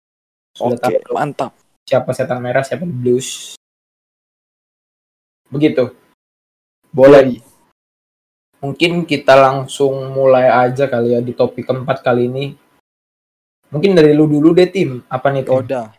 Sudah 0.55 0.77
Oke, 0.79 1.01
tahu 1.03 1.17
mantap. 1.17 1.51
siapa 1.83 2.13
Setan 2.15 2.39
Merah, 2.39 2.63
siapa 2.63 2.87
The 2.87 2.95
Blues. 2.95 3.59
Begitu. 5.51 5.91
Boleh. 6.93 7.41
Mungkin 8.63 9.03
kita 9.03 9.35
langsung 9.35 10.15
mulai 10.15 10.47
aja 10.47 10.87
kali 10.87 11.17
ya 11.17 11.19
di 11.19 11.35
topik 11.35 11.67
keempat 11.67 11.99
kali 11.99 12.31
ini. 12.31 12.45
Mungkin 13.73 13.97
dari 13.97 14.13
lu 14.13 14.29
dulu 14.29 14.53
deh 14.53 14.69
tim. 14.69 15.01
Apa 15.09 15.33
nih 15.33 15.49
tim? 15.49 15.57
Udah. 15.57 15.89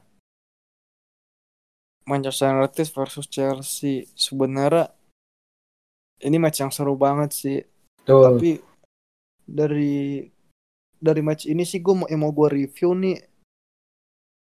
Manchester 2.07 2.55
United 2.55 2.89
versus 2.95 3.27
Chelsea. 3.27 4.07
Sebenarnya 4.15 4.95
ini 6.23 6.39
match 6.39 6.63
yang 6.63 6.71
seru 6.71 6.95
banget 6.95 7.35
sih. 7.35 7.59
Tuh. 8.07 8.31
Tapi 8.31 8.63
dari 9.43 10.23
dari 10.97 11.21
match 11.21 11.51
ini 11.51 11.67
sih 11.67 11.83
gue 11.83 11.93
mau 11.93 12.09
yang 12.09 12.25
mau 12.25 12.33
gue 12.33 12.49
review 12.49 12.97
nih 12.97 13.21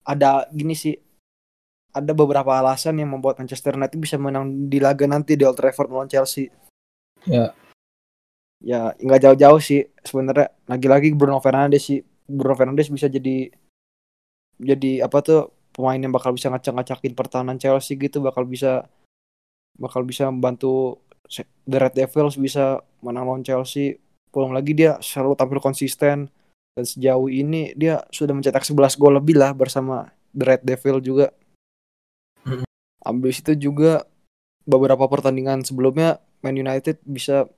ada 0.09 0.49
gini 0.49 0.73
sih 0.73 0.97
ada 1.93 2.13
beberapa 2.17 2.57
alasan 2.57 2.97
yang 2.97 3.13
membuat 3.13 3.37
Manchester 3.37 3.77
United 3.77 3.99
bisa 4.01 4.17
menang 4.17 4.71
di 4.71 4.81
laga 4.81 5.05
nanti 5.05 5.37
di 5.37 5.45
Old 5.45 5.61
Trafford 5.61 5.93
melawan 5.93 6.09
Chelsea. 6.09 6.49
Ya. 7.27 7.53
Ya 8.63 8.95
nggak 8.97 9.21
jauh-jauh 9.25 9.61
sih 9.61 9.89
sebenarnya. 10.01 10.53
Lagi-lagi 10.65 11.13
Bruno 11.13 11.43
Fernandes 11.43 11.85
sih. 11.85 12.01
Bruno 12.29 12.55
Fernandes 12.55 12.93
bisa 12.93 13.09
jadi 13.09 13.49
jadi 14.61 15.09
apa 15.09 15.19
tuh 15.25 15.51
pemain 15.73 15.97
yang 15.97 16.13
bakal 16.13 16.37
bisa 16.37 16.53
ngacak-ngacakin 16.53 17.15
pertahanan 17.17 17.57
Chelsea 17.57 17.97
gitu 17.97 18.21
bakal 18.21 18.45
bisa 18.45 18.87
bakal 19.79 20.05
bisa 20.05 20.29
membantu 20.29 21.01
The 21.65 21.79
Red 21.79 21.95
Devils 21.95 22.37
bisa 22.37 22.83
menang 23.01 23.29
lawan 23.29 23.45
Chelsea. 23.47 23.97
Belum 24.29 24.53
lagi 24.53 24.75
dia 24.75 24.99
selalu 25.01 25.39
tampil 25.39 25.61
konsisten 25.63 26.29
dan 26.75 26.85
sejauh 26.85 27.31
ini 27.31 27.73
dia 27.79 28.03
sudah 28.11 28.35
mencetak 28.35 28.67
11 28.67 28.99
gol 29.01 29.17
lebih 29.17 29.39
lah 29.39 29.55
bersama 29.55 30.11
The 30.35 30.45
Red 30.45 30.63
Devil 30.67 30.99
juga. 31.01 31.27
Mm. 32.45 32.67
Habis 33.05 33.41
itu 33.41 33.71
juga 33.71 34.05
beberapa 34.69 35.09
pertandingan 35.09 35.65
sebelumnya 35.65 36.21
Man 36.45 36.59
United 36.59 37.01
bisa 37.07 37.49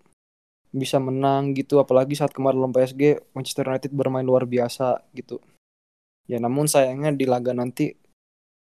bisa 0.71 1.03
menang 1.03 1.51
gitu 1.53 1.83
apalagi 1.83 2.15
saat 2.15 2.31
kemarin 2.31 2.63
lawan 2.63 2.75
PSG 2.75 3.35
Manchester 3.35 3.67
United 3.67 3.91
bermain 3.91 4.23
luar 4.23 4.47
biasa 4.47 5.03
gitu. 5.15 5.43
Ya 6.31 6.39
namun 6.39 6.71
sayangnya 6.71 7.11
di 7.11 7.27
laga 7.27 7.51
nanti 7.51 7.99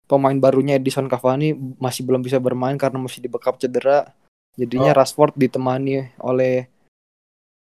pemain 0.09 0.33
barunya 0.41 0.81
Edison 0.81 1.05
Cavani 1.05 1.53
masih 1.77 2.01
belum 2.01 2.25
bisa 2.25 2.41
bermain 2.41 2.73
karena 2.81 2.97
masih 2.97 3.21
di 3.21 3.29
backup 3.29 3.61
cedera. 3.61 4.09
Jadinya 4.57 4.97
Rashford 4.97 5.37
ditemani 5.37 6.17
oleh 6.25 6.65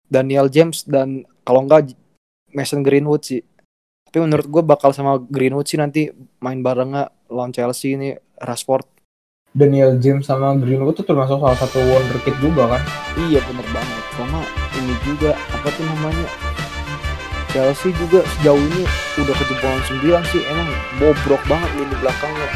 Daniel 0.07 0.53
James 0.53 0.85
dan 0.85 1.25
kalau 1.43 1.65
enggak 1.65 1.97
Mason 2.53 2.85
Greenwood 2.85 3.25
sih. 3.25 3.43
Tapi 4.07 4.23
menurut 4.23 4.47
gue 4.47 4.63
bakal 4.63 4.93
sama 4.93 5.19
Greenwood 5.19 5.67
sih 5.67 5.81
nanti 5.81 6.13
main 6.45 6.61
barengnya 6.61 7.11
lawan 7.33 7.51
Chelsea 7.57 7.97
ini 7.97 8.15
Rashford. 8.39 8.85
Daniel 9.57 9.97
James 9.97 10.29
sama 10.29 10.53
Greenwood 10.61 11.01
tuh 11.01 11.07
termasuk 11.09 11.41
salah 11.41 11.57
satu 11.57 11.81
wonderkid 11.81 12.37
juga 12.45 12.77
kan. 12.77 12.83
Iya 13.17 13.41
bener 13.41 13.65
banget. 13.73 14.03
Sama 14.13 14.45
ini 14.77 14.93
juga 15.01 15.33
apa 15.33 15.69
tuh 15.73 15.85
namanya 15.89 16.29
Chelsea 17.49 17.89
juga 17.97 18.21
sejauh 18.37 18.61
ini 18.61 18.85
udah 19.17 19.33
kejebolan 19.33 19.81
9 20.21 20.29
sih 20.29 20.45
emang 20.53 20.69
bobrok 21.01 21.41
banget 21.49 21.71
lini 21.73 21.97
belakangnya. 22.05 22.49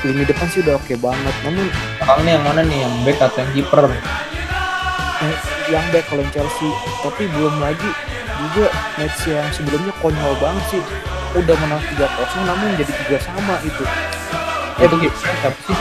Lini 0.00 0.24
depan 0.24 0.48
sih 0.48 0.64
udah 0.64 0.80
oke 0.80 0.94
banget. 1.04 1.34
Namun 1.44 1.68
Sekarang 2.00 2.24
nih 2.24 2.32
yang 2.32 2.44
mana 2.48 2.60
nih 2.64 2.78
yang 2.80 2.94
back 3.04 3.18
atau 3.20 3.38
yang 3.44 3.50
kiper? 3.52 3.84
eh, 5.20 5.36
yang 5.68 5.84
back 5.92 6.08
kalau 6.08 6.24
Chelsea 6.32 6.72
tapi 7.04 7.28
belum 7.28 7.60
lagi 7.60 7.90
juga 8.40 8.72
match 8.96 9.28
yang 9.28 9.44
sebelumnya 9.52 9.92
konyol 10.00 10.32
banget 10.40 10.64
sih 10.72 10.82
udah 11.36 11.56
menang 11.60 11.82
3-0 11.92 12.48
namun 12.48 12.68
jadi 12.80 12.92
tiga 13.04 13.18
sama 13.20 13.60
itu 13.60 13.84
Eh 14.80 14.88
itu 14.88 14.96
kiper 14.96 15.20
siapa 15.20 15.60
sih? 15.68 15.76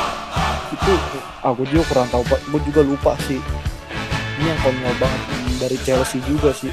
Itu 0.79 0.93
aku 1.39 1.61
juga 1.67 1.83
kurang 1.89 2.07
tahu 2.09 2.23
pak. 2.25 2.39
Gue 2.47 2.61
juga 2.63 2.81
lupa 2.81 3.13
sih. 3.25 3.39
Ini 4.39 4.45
yang 4.47 4.59
konyol 4.63 4.95
banget 4.95 5.21
dari 5.59 5.77
Chelsea 5.83 6.19
juga 6.23 6.49
sih. 6.51 6.71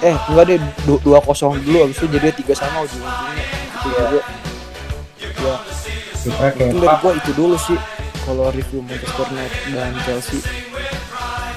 Eh 0.00 0.14
enggak 0.30 0.44
deh. 0.46 0.58
Du- 0.84 1.02
2-0 1.02 1.58
dulu 1.58 1.78
abis 1.84 1.96
itu 1.98 2.06
jadi 2.06 2.30
tiga 2.30 2.54
sama 2.54 2.84
ujung-ujungnya. 2.84 3.44
Itu 3.74 3.86
juga. 3.90 4.20
Ya. 5.36 5.56
Kipernya 6.26 6.50
mungkin 6.58 6.58
kayak 6.58 6.74
dari 6.74 6.96
gue 6.98 7.12
itu 7.22 7.30
dulu 7.34 7.56
sih 7.56 7.78
kalau 8.22 8.50
review 8.50 8.80
Manchester 8.82 9.26
United 9.30 9.62
dan 9.70 9.92
Chelsea. 10.02 10.40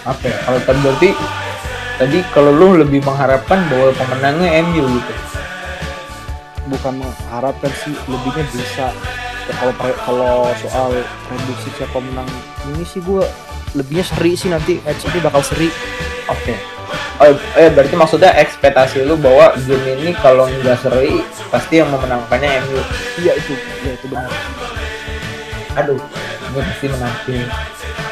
Apa 0.05 0.23
ya? 0.23 0.37
Kalau 0.45 0.59
tadi 0.61 0.79
berarti 0.81 1.09
tadi 1.97 2.17
kalau 2.31 2.51
lu 2.53 2.77
lebih 2.77 3.01
mengharapkan 3.01 3.65
bahwa 3.67 3.89
pemenangnya 3.93 4.61
MU 4.63 4.85
gitu. 4.87 5.13
bukan 6.69 7.01
mengharapkan 7.01 7.71
sih 7.81 7.97
lebihnya 8.05 8.45
bisa 8.53 8.93
Ya, 9.49 9.53
kalau 9.57 9.73
kalau 10.05 10.35
soal 10.62 10.93
prediksi 11.25 11.73
siapa 11.73 11.97
menang 11.97 12.29
ini 12.69 12.85
sih 12.85 13.01
gue 13.01 13.25
lebihnya 13.73 14.05
seri 14.05 14.38
sih 14.38 14.53
nanti 14.53 14.77
match 14.85 15.09
ini 15.09 15.19
bakal 15.25 15.41
seri 15.41 15.73
Oke. 16.29 16.53
Oh, 17.17 17.33
eh 17.57 17.73
berarti 17.73 17.97
maksudnya 17.97 18.29
ekspektasi 18.38 19.01
lu 19.01 19.17
bahwa 19.17 19.57
game 19.65 19.97
ini 19.97 20.13
kalau 20.21 20.45
nggak 20.45 20.77
seri 20.77 21.25
pasti 21.49 21.81
yang 21.81 21.89
memenangkannya 21.89 22.62
MU. 22.69 22.79
iya 23.25 23.33
itu 23.33 23.57
iya 23.81 23.91
itu 23.97 24.05
benar 24.05 24.29
Aduh, 25.81 25.97
gue 26.53 26.62
pasti 26.62 26.85
menang 26.85 27.15
tim. 27.25 27.43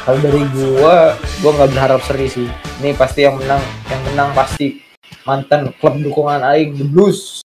Kalau 0.01 0.19
dari 0.23 0.41
gua, 0.55 1.13
gua 1.43 1.51
nggak 1.53 1.71
berharap 1.77 2.01
seri 2.05 2.27
sih. 2.31 2.47
Ini 2.81 2.95
pasti 2.97 3.27
yang 3.27 3.37
menang, 3.37 3.61
yang 3.91 4.01
menang 4.11 4.29
pasti 4.33 4.81
mantan 5.27 5.69
klub 5.77 5.99
dukungan 6.01 6.41
Aing 6.41 6.79
The 6.79 6.85
Blues. 6.87 7.45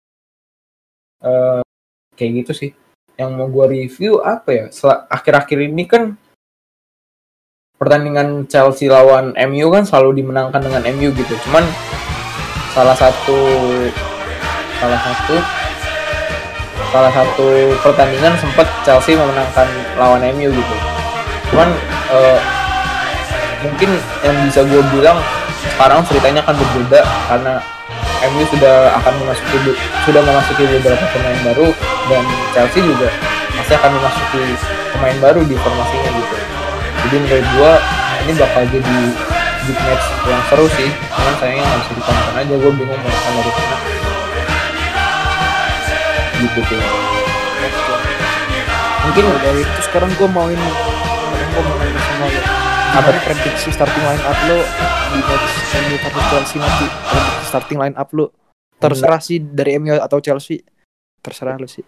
Eh, 1.20 1.60
kayak 2.14 2.32
gitu 2.44 2.52
sih. 2.54 2.70
Yang 3.14 3.30
mau 3.34 3.46
gua 3.46 3.66
review 3.70 4.18
apa 4.22 4.50
ya? 4.50 4.64
Akhir-akhir 5.10 5.58
ini 5.70 5.84
kan 5.86 6.18
pertandingan 7.78 8.46
Chelsea 8.48 8.88
lawan 8.88 9.34
MU 9.50 9.66
kan 9.70 9.84
selalu 9.86 10.24
dimenangkan 10.24 10.62
dengan 10.62 10.82
MU 10.94 11.10
gitu. 11.14 11.34
Cuman 11.46 11.64
salah 12.74 12.96
satu 12.96 13.38
salah 14.82 15.00
satu 15.00 15.34
salah 16.90 17.12
satu 17.14 17.46
pertandingan 17.82 18.34
sempat 18.38 18.66
Chelsea 18.86 19.18
memenangkan 19.18 19.66
lawan 19.98 20.22
MU 20.34 20.50
gitu. 20.50 20.76
Cuman 21.50 21.70
eh, 22.10 22.38
mungkin 23.64 23.90
yang 24.22 24.36
bisa 24.46 24.60
gue 24.66 24.82
bilang 24.94 25.18
sekarang 25.74 26.04
ceritanya 26.06 26.40
akan 26.44 26.54
berbeda 26.54 27.00
karena 27.30 27.54
MU 28.32 28.42
sudah 28.48 28.96
akan 29.02 29.14
memasuki 29.20 29.56
sudah 30.08 30.22
memasuki 30.24 30.62
beberapa 30.68 31.04
pemain 31.12 31.40
baru 31.44 31.68
dan 32.08 32.24
Chelsea 32.56 32.80
juga 32.80 33.08
masih 33.54 33.74
akan 33.78 33.90
memasuki 33.96 34.42
pemain 34.96 35.18
baru 35.20 35.40
di 35.44 35.54
formasinya 35.60 36.10
gitu. 36.14 36.36
Jadi 37.04 37.16
menurut 37.20 37.46
gua 37.60 37.72
ini 38.24 38.32
bakal 38.40 38.62
jadi 38.72 38.96
big 39.64 39.78
match 39.84 40.06
yang 40.28 40.42
seru 40.48 40.66
sih. 40.76 40.88
Cuman 41.12 41.34
sayangnya 41.40 41.64
nggak 41.64 41.80
bisa 41.80 41.92
ditonton 41.96 42.34
aja. 42.36 42.54
Gue 42.56 42.72
bingung 42.72 43.00
mau 43.00 43.08
nonton 43.08 43.32
dari 43.36 43.52
mana. 43.52 43.76
Gitu 46.40 46.60
tuh. 46.68 46.82
Mungkin 49.04 49.22
Nah, 49.28 49.40
dari 49.44 49.60
itu 49.60 49.80
sekarang 49.84 50.10
gue 50.16 50.28
mau 50.32 50.48
ini 50.48 50.68
sekarang 50.72 51.48
gue 51.52 51.62
mau 51.64 51.76
nanya 51.76 52.00
sama 52.08 52.26
lo 52.28 52.63
Apa? 52.94 53.10
Gimana 53.10 53.20
prediksi 53.26 53.68
starting 53.74 54.04
line 54.06 54.22
up 54.22 54.38
lo 54.46 54.58
di 55.10 55.18
match 55.26 55.48
MU 55.74 55.96
versus 55.98 56.24
Chelsea 56.30 56.56
nanti 56.62 56.86
prediksi 56.86 57.44
starting 57.50 57.78
line 57.82 57.96
up 57.98 58.10
lo 58.14 58.26
terserah 58.78 59.18
sih 59.18 59.42
dari 59.42 59.74
MU 59.82 59.98
atau 59.98 60.22
Chelsea 60.22 60.62
terserah 61.18 61.58
lo 61.58 61.66
sih 61.66 61.82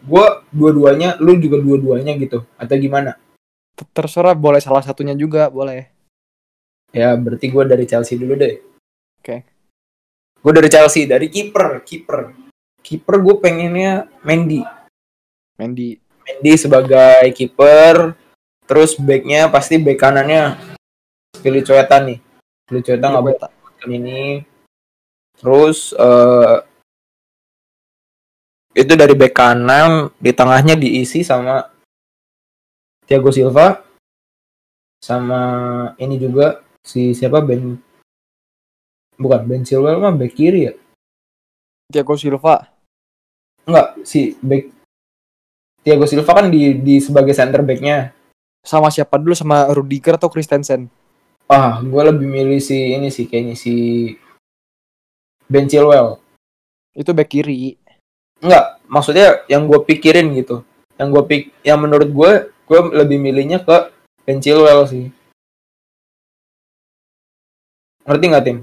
gue 0.00 0.26
dua-duanya, 0.50 1.20
lu 1.20 1.36
juga 1.36 1.60
dua-duanya 1.60 2.16
gitu. 2.16 2.44
Atau 2.56 2.76
gimana? 2.80 3.16
Terserah 3.94 4.36
boleh 4.36 4.60
salah 4.60 4.84
satunya 4.84 5.16
juga 5.16 5.48
boleh 5.48 5.88
Ya 6.90 7.14
berarti 7.14 7.46
gue 7.46 7.64
dari 7.70 7.86
Chelsea 7.86 8.18
dulu 8.18 8.34
deh. 8.34 8.58
Oke. 9.22 9.46
Gue 10.42 10.52
dari 10.56 10.66
Chelsea, 10.66 11.06
dari 11.06 11.30
kiper, 11.30 11.86
kiper. 11.86 12.34
Kiper 12.82 13.14
gue 13.22 13.34
pengennya 13.38 14.10
Mendy. 14.26 14.66
Mendy 15.54 15.94
Mendy 16.26 16.52
sebagai 16.58 17.30
kiper. 17.30 18.18
Terus 18.70 18.94
backnya 18.94 19.50
pasti 19.50 19.82
back 19.82 19.98
kanannya 19.98 20.54
Pilih 21.42 21.66
Coeta 21.66 21.98
nih. 21.98 22.22
Pilih 22.70 22.82
Coeta 22.86 23.10
nggak 23.10 23.24
boleh 23.26 23.38
ini. 23.90 24.46
Terus 25.34 25.90
eh 25.98 26.56
itu 28.78 28.94
dari 28.94 29.18
back 29.18 29.34
kanan, 29.34 30.14
di 30.22 30.30
tengahnya 30.30 30.78
diisi 30.78 31.26
sama 31.26 31.66
Thiago 33.02 33.34
Silva, 33.34 33.82
sama 35.02 35.42
ini 35.98 36.14
juga 36.22 36.62
si 36.86 37.10
siapa 37.10 37.42
Ben 37.42 37.74
bukan 39.18 39.40
Ben 39.50 39.66
Chilwell 39.66 39.98
mah 39.98 40.14
back 40.14 40.32
kiri 40.32 40.70
ya 40.70 40.72
Thiago 41.90 42.14
Silva 42.14 42.70
Enggak, 43.66 43.98
si 44.06 44.38
back 44.38 44.70
Thiago 45.82 46.06
Silva 46.06 46.30
kan 46.30 46.46
di 46.52 46.78
di 46.78 47.02
sebagai 47.02 47.34
center 47.34 47.66
backnya. 47.66 48.19
Sama 48.60 48.92
siapa 48.92 49.16
dulu 49.16 49.32
sama 49.32 49.72
Rudiger 49.72 50.20
atau 50.20 50.28
Christensen? 50.28 50.92
Ah, 51.50 51.82
gue 51.82 52.02
lebih 52.06 52.28
milih 52.30 52.60
si 52.62 52.94
ini 52.94 53.10
sih 53.10 53.26
kayaknya 53.26 53.56
si 53.58 53.74
Ben 55.50 55.66
Chilwell. 55.66 56.22
Itu 56.94 57.10
back 57.10 57.32
kiri. 57.32 57.74
Enggak, 58.38 58.78
maksudnya 58.86 59.42
yang 59.50 59.66
gue 59.66 59.80
pikirin 59.82 60.30
gitu. 60.38 60.62
Yang 60.94 61.08
gue 61.10 61.22
pik, 61.26 61.42
yang 61.66 61.80
menurut 61.82 62.08
gue, 62.12 62.32
gue 62.70 62.80
lebih 62.94 63.18
milihnya 63.18 63.64
ke 63.64 63.90
Ben 64.22 64.38
Chilwell 64.38 64.86
sih. 64.86 65.10
Ngerti 68.06 68.24
nggak 68.30 68.44
tim? 68.46 68.58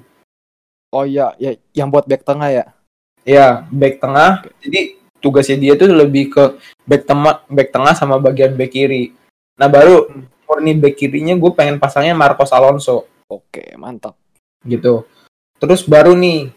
Oh 0.95 1.03
iya, 1.03 1.35
ya 1.35 1.59
yang 1.75 1.91
buat 1.91 2.07
back 2.07 2.23
tengah 2.23 2.47
ya. 2.47 2.65
Ya, 3.27 3.67
back 3.67 3.99
tengah. 3.99 4.47
Jadi 4.63 4.95
tugasnya 5.19 5.59
dia 5.59 5.73
tuh 5.75 5.91
lebih 5.91 6.31
ke 6.31 6.43
back 6.87 7.03
tengah, 7.03 7.43
back 7.51 7.69
tengah 7.75 7.93
sama 7.97 8.15
bagian 8.15 8.55
back 8.55 8.71
kiri. 8.71 9.11
Nah 9.57 9.67
baru 9.67 10.05
murni 10.45 10.77
back 10.77 10.95
kirinya 10.95 11.33
gue 11.35 11.51
pengen 11.51 11.81
pasangnya 11.81 12.13
Marcos 12.15 12.53
Alonso 12.53 13.09
Oke, 13.27 13.75
mantap. 13.75 14.15
gitu. 14.63 15.03
Terus 15.59 15.83
baru 15.83 16.15
nih 16.15 16.47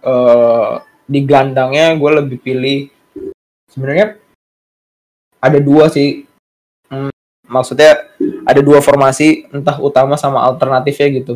eh 0.00 0.72
di 1.10 1.20
gelandangnya 1.26 1.94
gue 1.98 2.10
lebih 2.22 2.38
pilih 2.42 2.78
sebenarnya 3.70 4.18
ada 5.38 5.58
dua 5.62 5.86
sih. 5.92 6.26
Hmm, 6.90 7.12
maksudnya 7.46 8.10
ada 8.42 8.60
dua 8.64 8.82
formasi 8.82 9.46
entah 9.54 9.78
utama 9.78 10.18
sama 10.18 10.42
alternatifnya 10.50 11.08
gitu. 11.22 11.34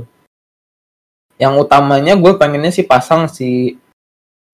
Yang 1.39 1.67
utamanya 1.67 2.15
gue 2.19 2.33
pengennya 2.35 2.75
sih 2.75 2.87
pasang 2.87 3.31
si 3.31 3.79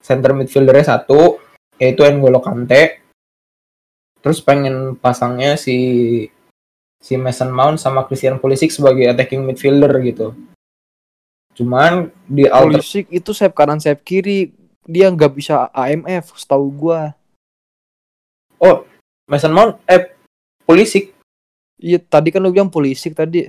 center 0.01 0.32
midfieldernya 0.32 0.96
satu 0.96 1.40
yaitu 1.80 2.05
N'Golo 2.05 2.40
Kante. 2.44 3.01
Terus 4.20 4.44
pengen 4.44 5.01
pasangnya 5.01 5.57
si 5.57 5.76
si 7.01 7.16
Mason 7.16 7.48
Mount 7.48 7.80
sama 7.80 8.05
Christian 8.05 8.36
Pulisic 8.36 8.68
sebagai 8.70 9.09
attacking 9.09 9.40
midfielder 9.42 9.90
gitu. 10.05 10.36
Cuman 11.57 12.12
di 12.28 12.44
alter 12.46 12.84
Pulisic 12.84 13.09
itu 13.09 13.32
sayap 13.32 13.57
kanan 13.57 13.80
sayap 13.80 14.05
kiri 14.05 14.53
dia 14.84 15.09
nggak 15.09 15.32
bisa 15.32 15.72
AMF 15.72 16.36
setahu 16.36 16.68
gua. 16.70 17.16
oh 18.61 18.84
Mason 19.24 19.51
Mount 19.57 19.80
eh 19.88 20.12
Pulisic 20.68 21.16
Iya 21.80 21.96
tadi 21.96 22.28
kan 22.28 22.44
lu 22.44 22.53
bilang 22.53 22.68
Pulisic 22.68 23.16
tadi. 23.16 23.48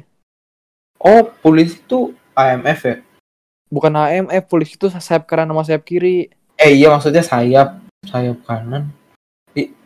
oh 1.03 1.27
Pulisic 1.43 1.83
tuh 1.83 2.15
AMF 2.31 2.79
ya. 2.87 2.95
Bukan 3.67 3.91
AMF, 3.91 4.47
Pulisic 4.47 4.79
itu 4.79 4.87
sayap 4.87 5.27
kanan 5.27 5.51
sama 5.51 5.67
sayap 5.67 5.83
kiri. 5.83 6.31
Eh 6.55 6.71
iya 6.79 6.87
maksudnya 6.87 7.23
sayap 7.23 7.83
sayap 8.07 8.39
kanan. 8.47 8.91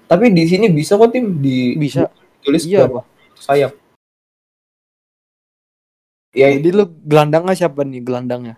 Tapi 0.05 0.30
di 0.30 0.45
sini 0.45 0.70
bisa 0.70 1.01
kok 1.01 1.09
tim 1.09 1.41
di 1.41 1.74
Bisa. 1.74 2.05
tulis 2.45 2.61
Iya, 2.70 2.86
berapa 2.86 3.01
sayap. 3.38 3.73
Ya 6.36 6.51
Jadi 6.51 6.69
lu 6.75 6.83
gelandangnya 7.07 7.55
siapa 7.55 7.88
nih 7.88 8.03
gelandangnya? 8.03 8.55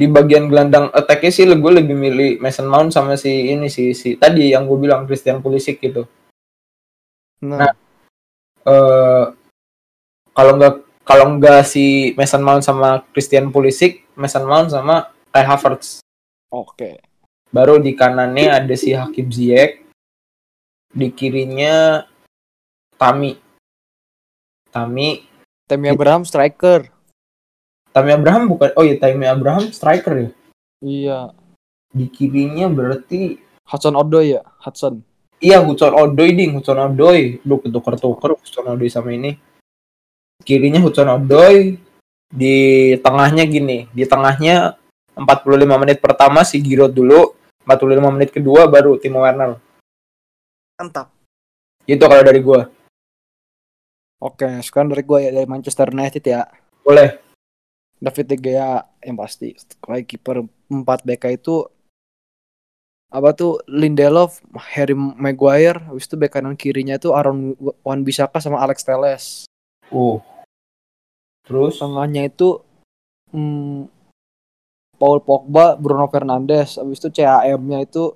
di 0.00 0.08
bagian 0.08 0.48
gelandang 0.48 0.88
attack-nya 0.96 1.28
sih 1.28 1.44
gue 1.44 1.72
lebih 1.76 1.92
milih 1.92 2.40
Mason 2.40 2.64
Mount 2.64 2.88
sama 2.88 3.20
si 3.20 3.52
ini 3.52 3.68
si 3.68 3.92
si 3.92 4.16
tadi 4.16 4.48
yang 4.48 4.64
gue 4.64 4.80
bilang 4.80 5.04
Christian 5.04 5.44
Pulisic 5.44 5.76
gitu. 5.76 6.08
Nah, 7.44 7.68
Nah. 7.68 7.72
eh 8.64 9.24
kalau 10.32 10.56
nggak 10.56 10.74
kalau 11.04 11.36
nggak 11.36 11.60
si 11.68 12.16
Mason 12.16 12.40
Mount 12.40 12.64
sama 12.64 13.04
Christian 13.12 13.52
Pulisic, 13.52 14.08
Mason 14.16 14.48
Mount 14.48 14.72
sama 14.72 15.12
Kai 15.28 15.44
Havertz. 15.44 16.00
oke. 16.48 16.96
Baru 17.52 17.76
di 17.76 17.92
kanannya 17.92 18.48
ada 18.56 18.72
si 18.72 18.96
Hakim 18.96 19.28
Ziyech, 19.28 19.84
di 20.96 21.12
kirinya 21.12 22.00
Tami. 22.96 23.36
Tami, 24.70 25.26
Tammy 25.66 25.90
Abraham 25.90 26.22
striker. 26.22 26.86
Tami 27.90 28.10
Abraham 28.14 28.50
bukan? 28.50 28.70
Oh 28.78 28.86
iya 28.86 28.98
Tami 28.98 29.26
Abraham 29.26 29.70
striker 29.74 30.14
ya. 30.14 30.28
Iya. 30.82 31.20
Di 31.90 32.06
kirinya 32.06 32.70
berarti 32.70 33.38
Hudson 33.66 33.98
Odoi 33.98 34.38
ya, 34.38 34.42
Hudson. 34.62 35.02
iya 35.42 35.58
Hudson 35.62 35.94
Odoi 35.94 36.30
ding, 36.34 36.54
Hudson 36.54 36.78
Odoi. 36.78 37.42
Lu 37.42 37.58
ketuker-tuker 37.58 38.38
Hudson 38.38 38.66
Odoi 38.66 38.90
sama 38.90 39.10
ini. 39.10 39.34
Kirinya 40.42 40.78
Hudson 40.82 41.10
Odoi, 41.10 41.78
di 42.30 42.56
tengahnya 43.02 43.42
gini, 43.42 43.90
di 43.90 44.06
tengahnya 44.06 44.78
45 45.18 45.82
menit 45.82 45.98
pertama 45.98 46.46
si 46.46 46.62
Giroud 46.62 46.94
dulu, 46.94 47.34
45 47.66 48.14
menit 48.14 48.30
kedua 48.30 48.70
baru 48.70 48.94
Timo 48.96 49.26
Werner. 49.26 49.58
Mantap. 50.78 51.10
Itu 51.84 52.06
kalau 52.06 52.22
dari 52.22 52.38
gua. 52.40 52.70
Oke, 54.20 54.46
sekarang 54.60 54.92
dari 54.92 55.00
gua 55.00 55.18
ya 55.24 55.32
dari 55.32 55.48
Manchester 55.48 55.88
United 55.90 56.20
ya. 56.20 56.44
Boleh. 56.84 57.16
David 58.00 58.26
De 58.28 58.36
Gea 58.36 58.84
yang 59.00 59.16
pasti. 59.16 59.56
Kayak 59.80 60.08
kiper 60.08 60.44
4 60.68 61.08
BK 61.08 61.24
itu 61.40 61.64
apa 63.10 63.34
tuh 63.34 63.58
Lindelof, 63.66 64.38
Harry 64.76 64.94
Maguire, 64.94 65.82
habis 65.90 66.06
itu 66.06 66.14
bek 66.14 66.30
kanan 66.30 66.54
kirinya 66.54 66.94
itu 66.94 67.10
Aaron 67.10 67.58
Wan 67.82 68.06
Bisaka 68.06 68.38
sama 68.38 68.62
Alex 68.62 68.86
Telles. 68.86 69.24
Uh. 69.90 70.22
Terus 71.42 71.82
Tengahnya 71.82 72.30
itu 72.30 72.62
hmm, 73.34 73.90
Paul 74.94 75.18
Pogba, 75.26 75.74
Bruno 75.74 76.06
Fernandes, 76.06 76.78
habis 76.78 77.02
itu 77.02 77.10
CHM-nya 77.18 77.82
itu 77.82 78.14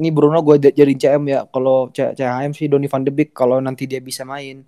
ini 0.00 0.08
Bruno 0.08 0.40
gue 0.40 0.56
jadi 0.72 0.94
CM 0.96 1.22
ya. 1.28 1.44
Kalau 1.50 1.92
C- 1.92 2.16
CHM 2.16 2.56
sih 2.56 2.66
Donny 2.66 2.88
van 2.88 3.04
de 3.04 3.12
Beek 3.12 3.36
kalau 3.36 3.60
nanti 3.60 3.84
dia 3.84 4.00
bisa 4.00 4.24
main. 4.24 4.64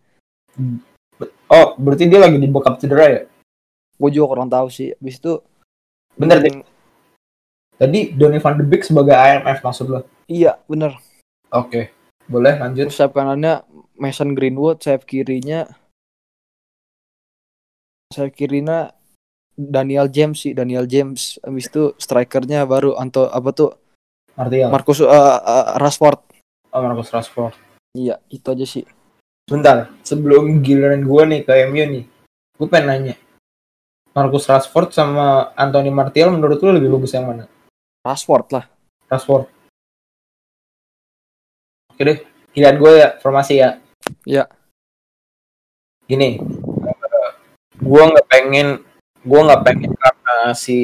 Oh, 1.53 1.67
berarti 1.79 2.05
dia 2.09 2.21
lagi 2.21 2.37
di 2.41 2.49
backup 2.49 2.81
cedera 2.81 3.07
ya? 3.09 3.21
Gue 3.97 4.11
juga 4.13 4.37
kurang 4.37 4.49
tahu 4.53 4.69
sih. 4.69 4.93
Habis 4.97 5.17
itu 5.21 5.33
Bener 6.17 6.41
deh. 6.41 6.53
hmm, 6.53 6.65
Tadi 7.77 8.17
Donny 8.17 8.41
van 8.41 8.57
de 8.57 8.65
Beek 8.65 8.89
sebagai 8.89 9.13
IMF 9.13 9.61
maksud 9.61 9.87
lo. 9.93 10.01
Iya, 10.25 10.57
bener. 10.65 10.97
Oke. 11.53 11.93
Boleh 12.25 12.57
lanjut. 12.57 12.89
Terus 12.89 12.97
sayap 12.97 13.13
kanannya 13.13 13.63
Mason 14.01 14.33
Greenwood, 14.33 14.81
sayap 14.81 15.05
kirinya 15.05 15.69
sayap 18.11 18.33
kirinya 18.33 18.97
Daniel 19.57 20.09
James 20.09 20.41
sih, 20.41 20.57
Daniel 20.57 20.89
James. 20.89 21.37
Habis 21.45 21.69
itu 21.69 21.93
strikernya 22.01 22.65
baru 22.65 22.97
Anto 22.97 23.29
apa 23.29 23.53
tuh 23.53 23.71
Martial. 24.37 24.69
Marcus 24.73 25.01
uh, 25.01 25.09
uh, 25.09 25.77
Rashford. 25.81 26.21
oh, 26.73 26.81
Marcus 26.81 27.13
Rashford. 27.13 27.57
Iya, 27.97 28.21
itu 28.29 28.45
aja 28.53 28.67
sih. 28.69 28.85
Bentar, 29.47 29.95
sebelum 30.03 30.59
giliran 30.59 31.07
gue 31.07 31.23
nih 31.23 31.41
ke 31.47 31.71
MU 31.71 31.79
nih, 31.87 32.05
gue 32.59 32.67
pengen 32.67 32.87
nanya. 32.91 33.15
Marcus 34.11 34.51
Rashford 34.51 34.91
sama 34.91 35.55
Anthony 35.55 35.95
Martial 35.95 36.35
menurut 36.35 36.59
lu 36.59 36.75
lebih 36.75 36.91
bagus 36.91 37.15
yang 37.15 37.31
mana? 37.31 37.47
Rashford 38.03 38.51
lah. 38.51 38.67
Rashford. 39.07 39.47
Oke 41.95 42.03
deh, 42.03 42.19
pilihan 42.51 42.75
gue 42.75 42.93
ya, 42.99 43.09
formasi 43.23 43.63
ya. 43.63 43.79
Ya. 44.27 44.51
Gini, 46.11 46.43
gue 47.79 48.03
nggak 48.03 48.27
pengen, 48.27 48.83
gue 49.23 49.41
nggak 49.47 49.63
pengen 49.63 49.95
karena 49.95 50.37
si 50.59 50.79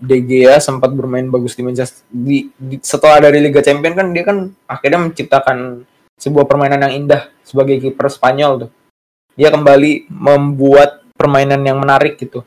De 0.00 0.24
Gea 0.24 0.56
sempat 0.56 0.88
bermain 0.88 1.28
bagus 1.28 1.52
di 1.52 1.68
Manchester 1.68 2.00
di, 2.08 2.48
di- 2.56 2.80
setelah 2.80 3.28
dari 3.28 3.44
Liga 3.44 3.60
Champions 3.60 3.92
kan 3.92 4.08
dia 4.16 4.24
kan 4.24 4.48
akhirnya 4.64 5.04
menciptakan 5.04 5.84
sebuah 6.18 6.46
permainan 6.46 6.86
yang 6.88 6.94
indah 7.04 7.30
sebagai 7.42 7.78
kiper 7.82 8.08
Spanyol 8.08 8.66
tuh. 8.66 8.70
Dia 9.34 9.50
kembali 9.50 10.10
membuat 10.10 11.02
permainan 11.18 11.62
yang 11.66 11.82
menarik 11.82 12.18
gitu. 12.18 12.46